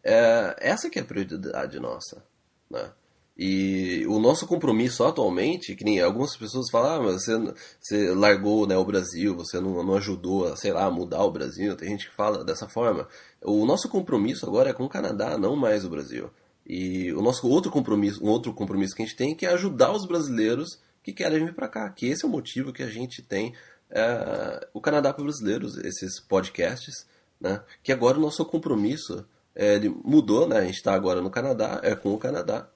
É, 0.04 0.54
essa 0.58 0.90
que 0.90 0.98
é 0.98 1.02
a 1.02 1.06
prioridade 1.06 1.80
nossa. 1.80 2.22
Né? 2.70 2.92
E 3.38 4.06
o 4.08 4.18
nosso 4.18 4.46
compromisso 4.46 5.04
atualmente, 5.04 5.74
que 5.74 5.84
nem 5.84 6.00
algumas 6.00 6.34
pessoas 6.36 6.70
falam, 6.70 6.94
ah, 6.94 7.02
mas 7.02 7.24
você, 7.24 7.54
você 7.78 8.14
largou 8.14 8.66
né, 8.66 8.76
o 8.76 8.84
Brasil, 8.84 9.36
você 9.36 9.60
não, 9.60 9.82
não 9.82 9.94
ajudou 9.96 10.48
a, 10.48 10.56
sei 10.56 10.72
lá, 10.72 10.90
mudar 10.90 11.22
o 11.22 11.30
Brasil, 11.30 11.76
tem 11.76 11.90
gente 11.90 12.08
que 12.08 12.16
fala 12.16 12.42
dessa 12.42 12.66
forma. 12.66 13.06
O 13.42 13.66
nosso 13.66 13.90
compromisso 13.90 14.46
agora 14.46 14.70
é 14.70 14.72
com 14.72 14.84
o 14.84 14.88
Canadá, 14.88 15.36
não 15.36 15.54
mais 15.54 15.84
o 15.84 15.90
Brasil. 15.90 16.30
E 16.66 17.12
o 17.12 17.20
nosso 17.20 17.46
outro 17.46 17.70
compromisso, 17.70 18.24
um 18.24 18.28
outro 18.28 18.54
compromisso 18.54 18.96
que 18.96 19.02
a 19.02 19.04
gente 19.04 19.16
tem 19.16 19.34
que 19.34 19.44
é 19.44 19.50
ajudar 19.50 19.92
os 19.92 20.06
brasileiros 20.06 20.80
que 21.02 21.12
querem 21.12 21.44
vir 21.44 21.54
para 21.54 21.68
cá, 21.68 21.90
que 21.90 22.06
esse 22.06 22.24
é 22.24 22.28
o 22.28 22.30
motivo 22.30 22.72
que 22.72 22.82
a 22.82 22.88
gente 22.88 23.22
tem 23.22 23.54
é, 23.90 24.66
o 24.74 24.80
Canadá 24.80 25.12
para 25.12 25.22
brasileiros, 25.22 25.76
esses 25.78 26.18
podcasts, 26.18 27.06
né? 27.40 27.62
Que 27.82 27.92
agora 27.92 28.18
o 28.18 28.20
nosso 28.20 28.44
compromisso 28.44 29.24
é, 29.54 29.78
mudou, 30.04 30.48
né? 30.48 30.58
A 30.58 30.64
gente 30.64 30.76
está 30.76 30.94
agora 30.94 31.20
no 31.20 31.30
Canadá, 31.30 31.80
é 31.84 31.94
com 31.94 32.12
o 32.12 32.18
Canadá, 32.18 32.68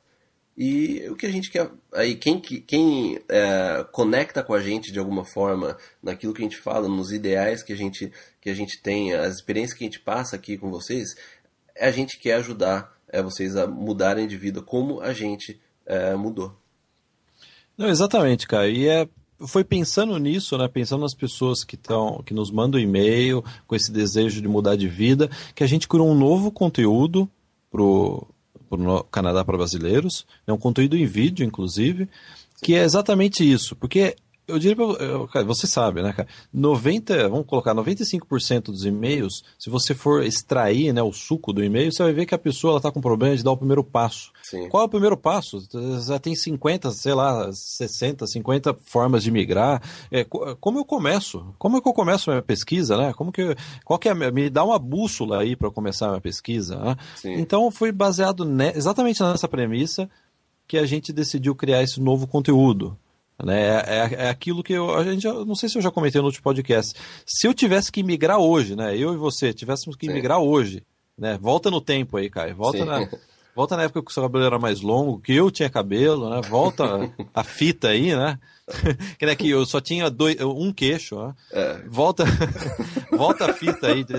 e 0.63 1.09
o 1.09 1.17
que 1.17 1.25
a 1.25 1.33
gente 1.33 1.51
quer. 1.51 1.71
Aí, 1.91 2.15
quem, 2.15 2.39
quem 2.39 3.19
é, 3.31 3.83
conecta 3.93 4.43
com 4.43 4.53
a 4.53 4.61
gente 4.61 4.93
de 4.93 4.99
alguma 4.99 5.25
forma 5.25 5.75
naquilo 6.03 6.35
que 6.35 6.43
a 6.43 6.45
gente 6.45 6.59
fala, 6.59 6.87
nos 6.87 7.13
ideais 7.13 7.63
que 7.63 7.73
a 7.73 7.77
gente, 7.77 8.13
que 8.43 8.51
a 8.51 8.55
gente 8.55 8.79
tem, 8.83 9.15
as 9.15 9.37
experiências 9.37 9.73
que 9.73 9.83
a 9.83 9.87
gente 9.87 10.01
passa 10.01 10.37
aqui 10.37 10.59
com 10.59 10.71
vocês, 10.71 11.17
a 11.81 11.91
gente 11.91 12.19
quer 12.19 12.35
ajudar 12.35 12.95
é, 13.09 13.23
vocês 13.23 13.57
a 13.57 13.67
mudarem 13.67 14.29
de 14.29 14.37
vida 14.37 14.61
como 14.61 15.01
a 15.01 15.15
gente 15.15 15.59
é, 15.87 16.15
mudou. 16.15 16.55
Não, 17.79 17.89
exatamente, 17.89 18.47
cara. 18.47 18.69
E 18.69 18.87
é, 18.87 19.09
foi 19.47 19.65
pensando 19.65 20.19
nisso, 20.19 20.59
né, 20.59 20.69
pensando 20.69 21.01
nas 21.01 21.15
pessoas 21.15 21.65
que 21.65 21.75
estão, 21.75 22.23
que 22.23 22.35
nos 22.35 22.51
mandam 22.51 22.79
e-mail 22.79 23.43
com 23.67 23.75
esse 23.75 23.91
desejo 23.91 24.43
de 24.43 24.49
mudar 24.49 24.77
de 24.77 24.89
vida, 24.89 25.31
que 25.55 25.65
a 25.65 25.67
gente 25.67 25.89
criou 25.89 26.07
um 26.07 26.15
novo 26.15 26.53
conteúdo 26.53 27.27
pro 27.71 28.29
para 28.77 29.05
Canadá 29.05 29.45
para 29.45 29.57
brasileiros, 29.57 30.27
é 30.47 30.53
um 30.53 30.59
conteúdo 30.59 30.97
em 30.97 31.07
vídeo, 31.07 31.45
inclusive, 31.45 32.09
que 32.63 32.75
é 32.75 32.85
exatamente 32.85 33.49
isso, 33.49 33.75
porque 33.77 34.17
eu 34.51 34.59
diria 34.59 34.77
para 34.77 35.43
você 35.43 35.67
sabe, 35.67 36.03
né, 36.03 36.13
cara? 36.13 36.29
90, 36.53 37.29
vamos 37.29 37.47
colocar 37.47 37.75
95% 37.75 38.65
dos 38.65 38.85
e-mails, 38.85 39.43
se 39.59 39.71
você 39.71 39.95
for 39.95 40.25
extrair, 40.25 40.93
né, 40.93 41.03
o 41.03 41.13
suco 41.13 41.53
do 41.53 41.63
e-mail, 41.63 41.93
você 41.93 42.03
vai 42.03 42.13
ver 42.13 42.27
que 42.27 42.35
a 42.35 42.39
pessoa 42.39 42.73
ela 42.73 42.81
tá 42.81 42.91
com 42.91 43.01
problema 43.01 43.37
de 43.37 43.43
dar 43.43 43.53
o 43.53 43.57
primeiro 43.57 43.83
passo. 43.83 44.33
Sim. 44.43 44.69
Qual 44.69 44.83
é 44.83 44.87
o 44.87 44.89
primeiro 44.89 45.17
passo? 45.17 45.63
Já 46.07 46.19
tem 46.19 46.35
50, 46.35 46.91
sei 46.91 47.15
lá, 47.15 47.51
60, 47.53 48.27
50 48.27 48.75
formas 48.85 49.23
de 49.23 49.31
migrar. 49.31 49.83
É, 50.11 50.25
como 50.25 50.79
eu 50.79 50.85
começo? 50.85 51.55
Como 51.59 51.77
é 51.77 51.81
que 51.81 51.89
eu 51.89 51.93
começo 51.93 52.31
a 52.31 52.35
minha 52.35 52.43
pesquisa, 52.43 52.97
né? 52.97 53.13
Como 53.13 53.33
que 53.33 53.57
qual 53.85 53.99
que 53.99 54.09
é 54.09 54.15
me 54.15 54.51
dá 54.51 54.65
uma 54.65 54.79
bússola 54.79 55.41
aí 55.41 55.57
para 55.57 55.71
começar 55.71 56.07
a 56.07 56.11
minha 56.11 56.21
pesquisa, 56.21 56.77
né? 56.77 56.97
Então 57.25 57.71
foi 57.71 57.93
baseado 57.93 58.45
ne, 58.45 58.73
exatamente 58.75 59.23
nessa 59.23 59.49
premissa 59.49 60.09
que 60.67 60.79
a 60.79 60.87
gente 60.87 61.13
decidiu 61.13 61.55
criar 61.55 61.83
esse 61.83 62.01
novo 62.01 62.27
conteúdo. 62.27 62.97
Né? 63.45 63.61
É, 63.61 63.85
é, 63.87 64.15
é, 64.27 64.29
aquilo 64.29 64.63
que 64.63 64.73
eu. 64.73 64.95
A 64.95 65.05
gente, 65.05 65.27
não 65.27 65.55
sei 65.55 65.69
se 65.69 65.79
eu 65.79 65.83
já 65.83 65.91
comentei 65.91 66.21
no 66.21 66.27
último 66.27 66.43
podcast. 66.43 66.95
Se 67.27 67.47
eu 67.47 67.55
tivesse 67.55 67.91
que 67.91 68.03
migrar 68.03 68.39
hoje, 68.39 68.77
né? 68.77 68.97
Eu 68.97 69.15
e 69.15 69.17
você 69.17 69.53
tivéssemos 69.53 69.97
que 69.97 70.07
Sim. 70.07 70.13
migrar 70.13 70.41
hoje, 70.41 70.83
né? 71.19 71.39
Volta 71.41 71.71
no 71.71 71.81
tempo 71.81 72.17
aí, 72.17 72.29
cara. 72.29 72.55
Volta 72.55 72.85
na. 72.85 73.09
Volta 73.55 73.77
na 73.77 73.83
época 73.83 74.03
que 74.03 74.11
o 74.11 74.15
seu 74.15 74.23
cabelo 74.23 74.45
era 74.45 74.59
mais 74.59 74.81
longo, 74.81 75.21
que 75.21 75.35
eu 75.35 75.51
tinha 75.51 75.69
cabelo, 75.69 76.31
né? 76.31 76.41
Volta 76.49 77.13
a 77.35 77.43
fita 77.43 77.89
aí, 77.89 78.15
né? 78.15 78.39
que, 79.19 79.27
né, 79.27 79.35
que 79.35 79.51
eu 79.51 79.67
só 79.67 79.81
tinha 79.81 80.09
dois, 80.09 80.41
um 80.41 80.73
queixo, 80.73 81.17
né? 81.17 81.35
É. 81.53 81.83
Volta, 81.89 82.25
volta 83.11 83.51
a 83.51 83.53
fita 83.53 83.89
aí 83.89 84.05
de, 84.05 84.15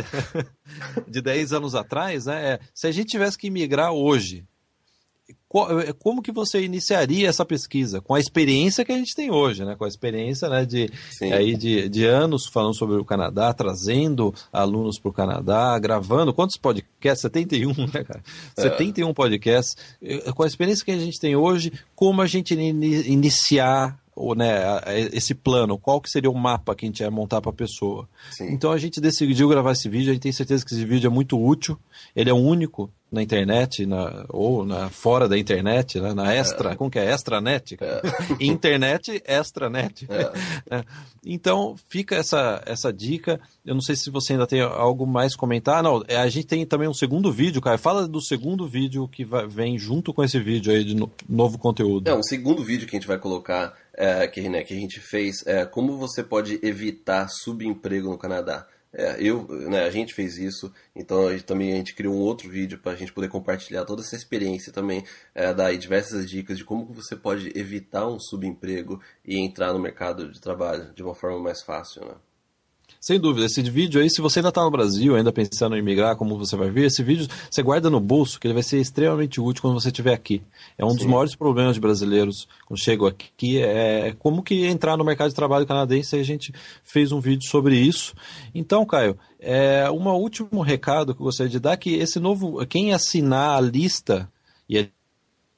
de 1.08 1.22
10 1.22 1.54
anos 1.54 1.76
atrás, 1.76 2.26
né? 2.26 2.54
É, 2.54 2.60
se 2.74 2.88
a 2.88 2.92
gente 2.92 3.08
tivesse 3.08 3.38
que 3.38 3.50
migrar 3.50 3.94
hoje, 3.94 4.46
como 6.00 6.22
que 6.22 6.32
você 6.32 6.64
iniciaria 6.64 7.28
essa 7.28 7.46
pesquisa 7.46 8.00
com 8.00 8.16
a 8.16 8.20
experiência 8.20 8.86
que 8.86 8.92
a 8.92 8.98
gente 8.98 9.14
tem 9.14 9.30
hoje, 9.30 9.66
né? 9.66 9.76
Com 9.76 9.84
a 9.84 9.88
experiência 9.88 10.48
né, 10.48 10.66
de, 10.66 10.90
aí 11.22 11.58
de, 11.58 11.90
de 11.90 12.06
anos 12.06 12.48
falando 12.48 12.76
sobre 12.76 12.96
o 12.96 13.04
Canadá, 13.04 13.54
trazendo 13.54 14.34
alunos 14.52 14.98
para 14.98 15.10
o 15.10 15.14
Canadá, 15.14 15.78
gravando 15.78 16.34
quantos 16.34 16.58
podcasts? 16.58 17.22
71, 17.22 17.74
né, 17.94 18.04
cara? 18.04 18.24
É. 18.58 18.62
71 18.62 19.14
podcasts. 19.14 19.76
Com 20.34 20.44
a 20.44 20.48
experiência 20.48 20.86
que 20.86 20.92
a 20.92 20.98
gente 20.98 21.20
tem 21.20 21.36
hoje, 21.36 21.74
como 21.94 22.22
a 22.22 22.28
gente 22.28 22.54
in, 22.54 22.82
iniciar 23.12 24.00
ou, 24.16 24.36
né, 24.36 24.62
esse 25.14 25.34
plano, 25.34 25.78
qual 25.78 26.00
que 26.00 26.10
seria 26.10 26.30
o 26.30 26.38
mapa 26.38 26.76
que 26.76 26.86
a 26.86 26.88
gente 26.88 27.00
ia 27.00 27.10
montar 27.10 27.42
para 27.42 27.50
a 27.50 27.56
pessoa. 27.56 28.08
Sim. 28.32 28.52
Então 28.52 28.72
a 28.72 28.78
gente 28.78 29.02
decidiu 29.02 29.48
gravar 29.48 29.72
esse 29.72 29.90
vídeo, 29.90 30.12
a 30.12 30.14
gente 30.14 30.24
tem 30.24 30.32
certeza 30.32 30.66
que 30.66 30.74
esse 30.74 30.86
vídeo 30.86 31.08
é 31.08 31.10
muito 31.10 31.42
útil, 31.42 31.78
ele 32.16 32.30
é 32.30 32.34
único 32.34 32.92
na 33.12 33.22
internet, 33.22 33.86
na, 33.86 34.26
ou 34.30 34.66
na, 34.66 34.90
fora 34.90 35.28
da 35.28 35.38
internet, 35.38 36.00
né, 36.00 36.14
na 36.14 36.34
extra, 36.34 36.72
é. 36.72 36.76
como 36.76 36.90
que 36.90 36.98
é? 36.98 37.12
Extranet? 37.12 37.78
É. 37.82 38.02
internet, 38.40 39.22
extranet. 39.28 40.08
É. 40.10 40.78
é. 40.78 40.84
Então 41.26 41.76
fica 41.90 42.16
essa, 42.16 42.64
essa 42.66 42.92
dica, 42.94 43.40
eu 43.66 43.74
não 43.74 43.82
sei 43.82 43.98
se 43.98 44.10
você 44.10 44.34
ainda 44.34 44.48
tem 44.48 44.62
algo 44.62 45.06
mais 45.06 45.36
comentar, 45.36 45.84
não, 45.84 46.02
é, 46.08 46.16
a 46.16 46.30
gente 46.30 46.48
tem 46.48 46.66
também 46.66 46.88
um 46.88 46.94
segundo 46.94 47.32
vídeo, 47.32 47.62
cara, 47.62 47.78
fala 47.78 48.08
do 48.08 48.22
segundo 48.22 48.66
vídeo 48.66 49.08
que 49.10 49.26
vai, 49.26 49.46
vem 49.46 49.78
junto 49.78 50.14
com 50.14 50.24
esse 50.24 50.40
vídeo 50.40 50.72
aí 50.72 50.86
de 50.86 50.96
no, 50.96 51.12
novo 51.28 51.58
conteúdo. 51.58 52.10
É, 52.10 52.16
um 52.16 52.24
segundo 52.24 52.64
vídeo 52.64 52.88
que 52.88 52.96
a 52.96 53.00
gente 53.00 53.08
vai 53.08 53.18
colocar 53.18 53.74
é, 53.94 54.26
que, 54.28 54.48
né, 54.48 54.64
que 54.64 54.74
a 54.74 54.80
gente 54.80 55.02
fez, 55.02 55.46
é, 55.46 55.66
como 55.66 55.98
você 55.98 56.24
pode 56.24 56.60
evitar 56.64 57.28
subemprego 57.28 58.10
no 58.10 58.18
Canadá. 58.18 58.66
É, 58.94 59.16
eu, 59.24 59.48
né, 59.70 59.84
a 59.86 59.90
gente 59.90 60.14
fez 60.14 60.38
isso, 60.38 60.72
então 60.94 61.28
a 61.28 61.32
gente, 61.32 61.46
também 61.46 61.72
a 61.72 61.78
gente 61.78 61.96
criou 61.96 62.14
um 62.14 62.20
outro 62.20 62.50
vídeo 62.50 62.78
para 62.78 62.92
a 62.92 62.96
gente 62.96 63.14
poder 63.14 63.30
compartilhar 63.30 63.86
toda 63.86 64.02
essa 64.02 64.16
experiência 64.18 64.74
também, 64.74 65.06
é, 65.34 65.54
dar 65.54 65.74
diversas 65.78 66.30
dicas 66.30 66.58
de 66.58 66.66
como 66.66 66.86
você 66.94 67.16
pode 67.16 67.58
evitar 67.58 68.08
um 68.08 68.20
subemprego 68.20 69.02
e 69.26 69.38
entrar 69.40 69.72
no 69.72 69.80
mercado 69.80 70.30
de 70.30 70.42
trabalho 70.42 70.94
de 70.94 71.02
uma 71.04 71.16
forma 71.16 71.40
mais 71.40 71.62
fácil, 71.62 72.06
né? 72.06 72.16
Sem 73.04 73.20
dúvida, 73.20 73.48
esse 73.48 73.64
vídeo 73.64 74.00
aí, 74.00 74.12
se 74.12 74.22
você 74.22 74.38
ainda 74.38 74.50
está 74.50 74.62
no 74.62 74.70
Brasil, 74.70 75.16
ainda 75.16 75.34
pensando 75.34 75.76
em 75.76 75.82
migrar, 75.82 76.16
como 76.16 76.38
você 76.38 76.56
vai 76.56 76.70
ver, 76.70 76.86
esse 76.86 77.02
vídeo 77.02 77.28
você 77.50 77.64
guarda 77.64 77.90
no 77.90 78.00
bolso, 78.00 78.40
que 78.40 78.46
ele 78.46 78.54
vai 78.54 78.62
ser 78.62 78.80
extremamente 78.80 79.42
útil 79.42 79.64
quando 79.64 79.74
você 79.74 79.88
estiver 79.88 80.14
aqui. 80.14 80.44
É 80.78 80.86
um 80.86 80.92
Sim. 80.92 80.98
dos 80.98 81.06
maiores 81.08 81.36
problemas 81.36 81.74
de 81.74 81.82
brasileiros 81.82 82.48
quando 82.68 82.80
chegam 82.80 83.08
aqui, 83.08 83.60
é 83.60 84.16
como 84.20 84.44
que 84.44 84.68
entrar 84.68 84.98
no 84.98 85.04
mercado 85.04 85.30
de 85.30 85.36
trabalho 85.36 85.66
canadense, 85.66 86.16
a 86.16 86.22
gente 86.22 86.54
fez 86.84 87.12
um 87.12 87.20
vídeo 87.20 87.50
sobre 87.50 87.76
isso. 87.76 88.14
Então, 88.54 88.86
Caio, 88.86 89.18
é, 89.40 89.90
um 89.90 90.08
último 90.10 90.62
recado 90.62 91.16
que 91.16 91.22
eu 91.22 91.26
gostaria 91.26 91.50
de 91.50 91.60
dar, 91.60 91.78
que 91.78 91.96
esse 91.96 92.20
novo, 92.20 92.64
quem 92.68 92.94
assinar 92.94 93.58
a 93.58 93.62
lista, 93.62 94.30
e 94.70 94.78
é 94.78 94.90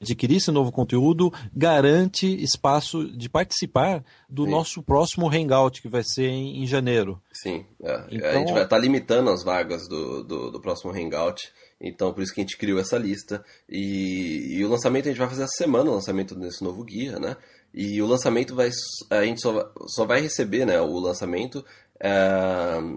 adquirir 0.04 0.36
esse 0.36 0.50
novo 0.50 0.70
conteúdo 0.70 1.32
garante 1.54 2.26
espaço 2.42 3.04
de 3.16 3.28
participar 3.28 4.04
do 4.28 4.44
Sim. 4.44 4.50
nosso 4.50 4.82
próximo 4.82 5.28
Hangout, 5.28 5.82
que 5.82 5.88
vai 5.88 6.02
ser 6.04 6.28
em, 6.28 6.62
em 6.62 6.66
janeiro. 6.66 7.20
Sim, 7.32 7.64
é. 7.82 8.04
então... 8.10 8.30
a 8.30 8.34
gente 8.34 8.52
vai 8.52 8.62
estar 8.62 8.76
tá 8.76 8.78
limitando 8.78 9.30
as 9.30 9.42
vagas 9.42 9.88
do, 9.88 10.22
do, 10.22 10.50
do, 10.50 10.60
próximo 10.60 10.92
Hangout, 10.92 11.52
então 11.80 12.12
por 12.12 12.22
isso 12.22 12.32
que 12.32 12.40
a 12.40 12.44
gente 12.44 12.56
criou 12.56 12.78
essa 12.78 12.96
lista. 12.96 13.44
E, 13.68 14.56
e 14.56 14.64
o 14.64 14.68
lançamento 14.68 15.06
a 15.06 15.08
gente 15.08 15.18
vai 15.18 15.28
fazer 15.28 15.44
essa 15.44 15.56
semana, 15.56 15.90
o 15.90 15.94
lançamento 15.94 16.34
desse 16.34 16.62
novo 16.62 16.84
guia, 16.84 17.18
né? 17.18 17.36
E 17.74 18.00
o 18.00 18.06
lançamento 18.06 18.54
vai. 18.54 18.70
A 19.10 19.24
gente 19.24 19.40
só, 19.40 19.72
só 19.88 20.06
vai 20.06 20.20
receber 20.20 20.64
né, 20.64 20.80
o 20.80 20.96
lançamento, 21.00 21.64
é, 21.98 22.08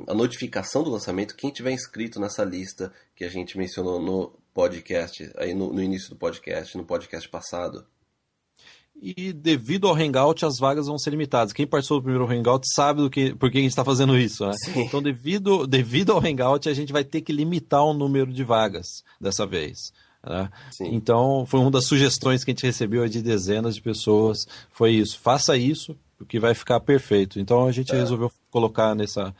a 0.08 0.14
notificação 0.14 0.84
do 0.84 0.91
lançamento, 0.91 1.36
quem 1.36 1.49
tiver 1.49 1.72
inscrito 1.72 2.20
nessa 2.20 2.43
lista 2.43 2.93
que 3.16 3.26
a 3.26 3.30
gente 3.30 3.58
mencionou 3.58 3.99
no 3.99 4.32
podcast, 4.58 5.32
aí 5.38 5.53
no, 5.53 5.72
no 5.72 5.80
início 5.80 6.10
do 6.10 6.16
podcast, 6.16 6.76
no 6.76 6.84
podcast 6.84 7.30
passado. 7.30 7.86
E 8.99 9.32
devido 9.32 9.88
ao 9.88 9.93
Hangout, 9.93 10.43
as 10.43 10.58
vagas 10.58 10.88
vão 10.88 10.97
ser 10.97 11.12
limitadas. 11.12 11.53
Quem 11.53 11.68
participou 11.68 11.99
do 11.99 12.03
primeiro 12.05 12.28
Hangout 12.28 12.66
sabe 12.74 13.03
do 13.03 13.08
que, 13.08 13.36
por 13.36 13.51
que 13.51 13.60
a 13.60 13.62
gente 13.62 13.70
está 13.70 13.86
fazendo 13.86 14.18
isso. 14.18 14.43
Né? 14.47 14.55
Então, 14.78 14.99
devido, 14.99 15.68
devido 15.68 16.12
ao 16.12 16.20
Hangout, 16.20 16.68
a 16.68 16.74
gente 16.74 16.91
vai 16.91 17.03
ter 17.03 17.22
que 17.22 17.32
limitar 17.32 17.84
o 17.84 17.93
número 17.93 18.34
de 18.34 18.43
vagas 18.43 19.03
dessa 19.22 19.45
vez. 19.45 19.78
Né? 20.26 20.49
Então, 20.82 21.45
foi 21.45 21.60
uma 21.60 21.70
das 21.70 21.86
sugestões 21.86 22.43
que 22.43 22.49
a 22.49 22.53
gente 22.53 22.66
recebeu 22.66 23.08
de 23.08 23.22
dezenas 23.22 23.76
de 23.76 23.82
pessoas. 23.84 24.47
Foi 24.72 24.91
isso. 24.91 25.20
Faça 25.20 25.55
isso, 25.55 25.95
porque 26.18 26.39
vai 26.39 26.55
ficar 26.55 26.80
perfeito. 26.80 27.39
Então, 27.39 27.68
a 27.68 27.72
gente 27.72 27.91
é. 27.91 27.95
resolveu 27.95 28.32
colocar 28.49 28.95
nessa, 28.95 29.36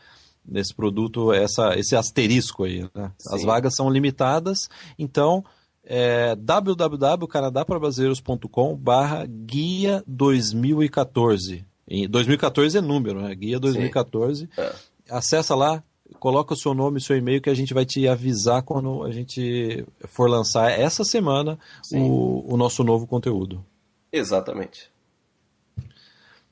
nesse 0.48 0.74
produto 0.74 1.32
essa, 1.32 1.78
esse 1.78 1.94
asterisco 1.94 2.64
aí. 2.64 2.88
Né? 2.94 3.12
As 3.30 3.44
vagas 3.44 3.76
são 3.76 3.90
limitadas, 3.90 4.70
então 4.98 5.44
é 5.84 6.34
www.canadaprabrasileiros.com 6.36 8.74
barra 8.76 9.26
guia 9.26 10.02
2014. 10.06 11.66
2014 12.08 12.76
é 12.76 12.80
número, 12.80 13.20
né? 13.22 13.34
Guia 13.34 13.58
2014. 13.58 14.48
É. 14.58 14.74
Acessa 15.08 15.54
lá, 15.54 15.82
coloca 16.20 16.52
o 16.52 16.56
seu 16.56 16.74
nome 16.74 16.98
e 16.98 17.00
seu 17.00 17.16
e-mail 17.16 17.40
que 17.40 17.48
a 17.48 17.54
gente 17.54 17.72
vai 17.72 17.86
te 17.86 18.06
avisar 18.06 18.62
quando 18.62 19.02
a 19.04 19.10
gente 19.10 19.86
for 20.06 20.28
lançar 20.28 20.70
essa 20.70 21.02
semana 21.04 21.58
o, 21.92 22.52
o 22.52 22.58
nosso 22.58 22.84
novo 22.84 23.06
conteúdo. 23.06 23.64
Exatamente. 24.12 24.90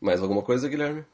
Mais 0.01 0.23
alguma 0.23 0.41
coisa, 0.43 0.69
Guilherme? 0.69 1.05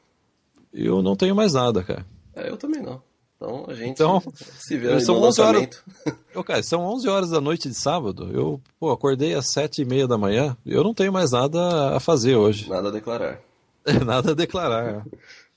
Eu 0.73 1.03
não 1.03 1.17
tenho 1.17 1.35
mais 1.35 1.55
nada, 1.55 1.83
cara. 1.83 2.07
É, 2.35 2.49
eu 2.49 2.57
também 2.57 2.83
não. 2.83 3.03
Então 3.37 3.67
a 3.69 3.75
gente 3.75 3.91
então, 3.91 4.23
se 4.37 4.77
vê 4.77 5.01
são 5.01 5.17
no 5.17 5.27
11 5.27 5.41
horas, 5.41 5.85
eu, 6.33 6.45
cara, 6.45 6.63
São 6.63 6.83
11 6.83 7.09
horas 7.09 7.31
da 7.31 7.41
noite 7.41 7.69
de 7.69 7.75
sábado. 7.75 8.31
Eu 8.33 8.61
pô, 8.79 8.91
acordei 8.93 9.35
às 9.35 9.51
7 9.51 9.83
e 9.83 9.85
meia 9.85 10.07
da 10.07 10.17
manhã. 10.17 10.57
Eu 10.65 10.85
não 10.85 10.95
tenho 10.95 11.13
mais 11.13 11.33
nada 11.33 11.97
a 11.97 12.01
fazer 12.01 12.37
hoje. 12.37 12.71
Nada 12.71 12.89
a 12.89 12.93
declarar. 12.93 13.41
nada 14.07 14.31
a 14.31 14.35
declarar. 14.35 15.05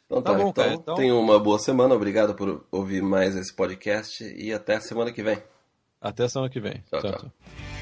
então 0.05 0.21
tá, 0.21 0.31
tá 0.31 0.37
bom, 0.37 0.49
então, 0.49 0.53
cara. 0.53 0.73
Então... 0.73 0.95
Tenha 0.95 1.13
uma 1.13 1.39
boa 1.39 1.59
semana. 1.59 1.93
Obrigado 1.93 2.33
por 2.33 2.65
ouvir 2.71 3.03
mais 3.03 3.35
esse 3.35 3.53
podcast 3.53 4.23
e 4.23 4.51
até 4.51 4.77
a 4.77 4.81
semana 4.81 5.11
que 5.11 5.21
vem. 5.21 5.37
Até 6.01 6.23
a 6.23 6.29
semana 6.29 6.49
que 6.49 6.59
vem. 6.59 6.83
tchau. 6.89 7.01
tchau. 7.01 7.11
tchau. 7.11 7.74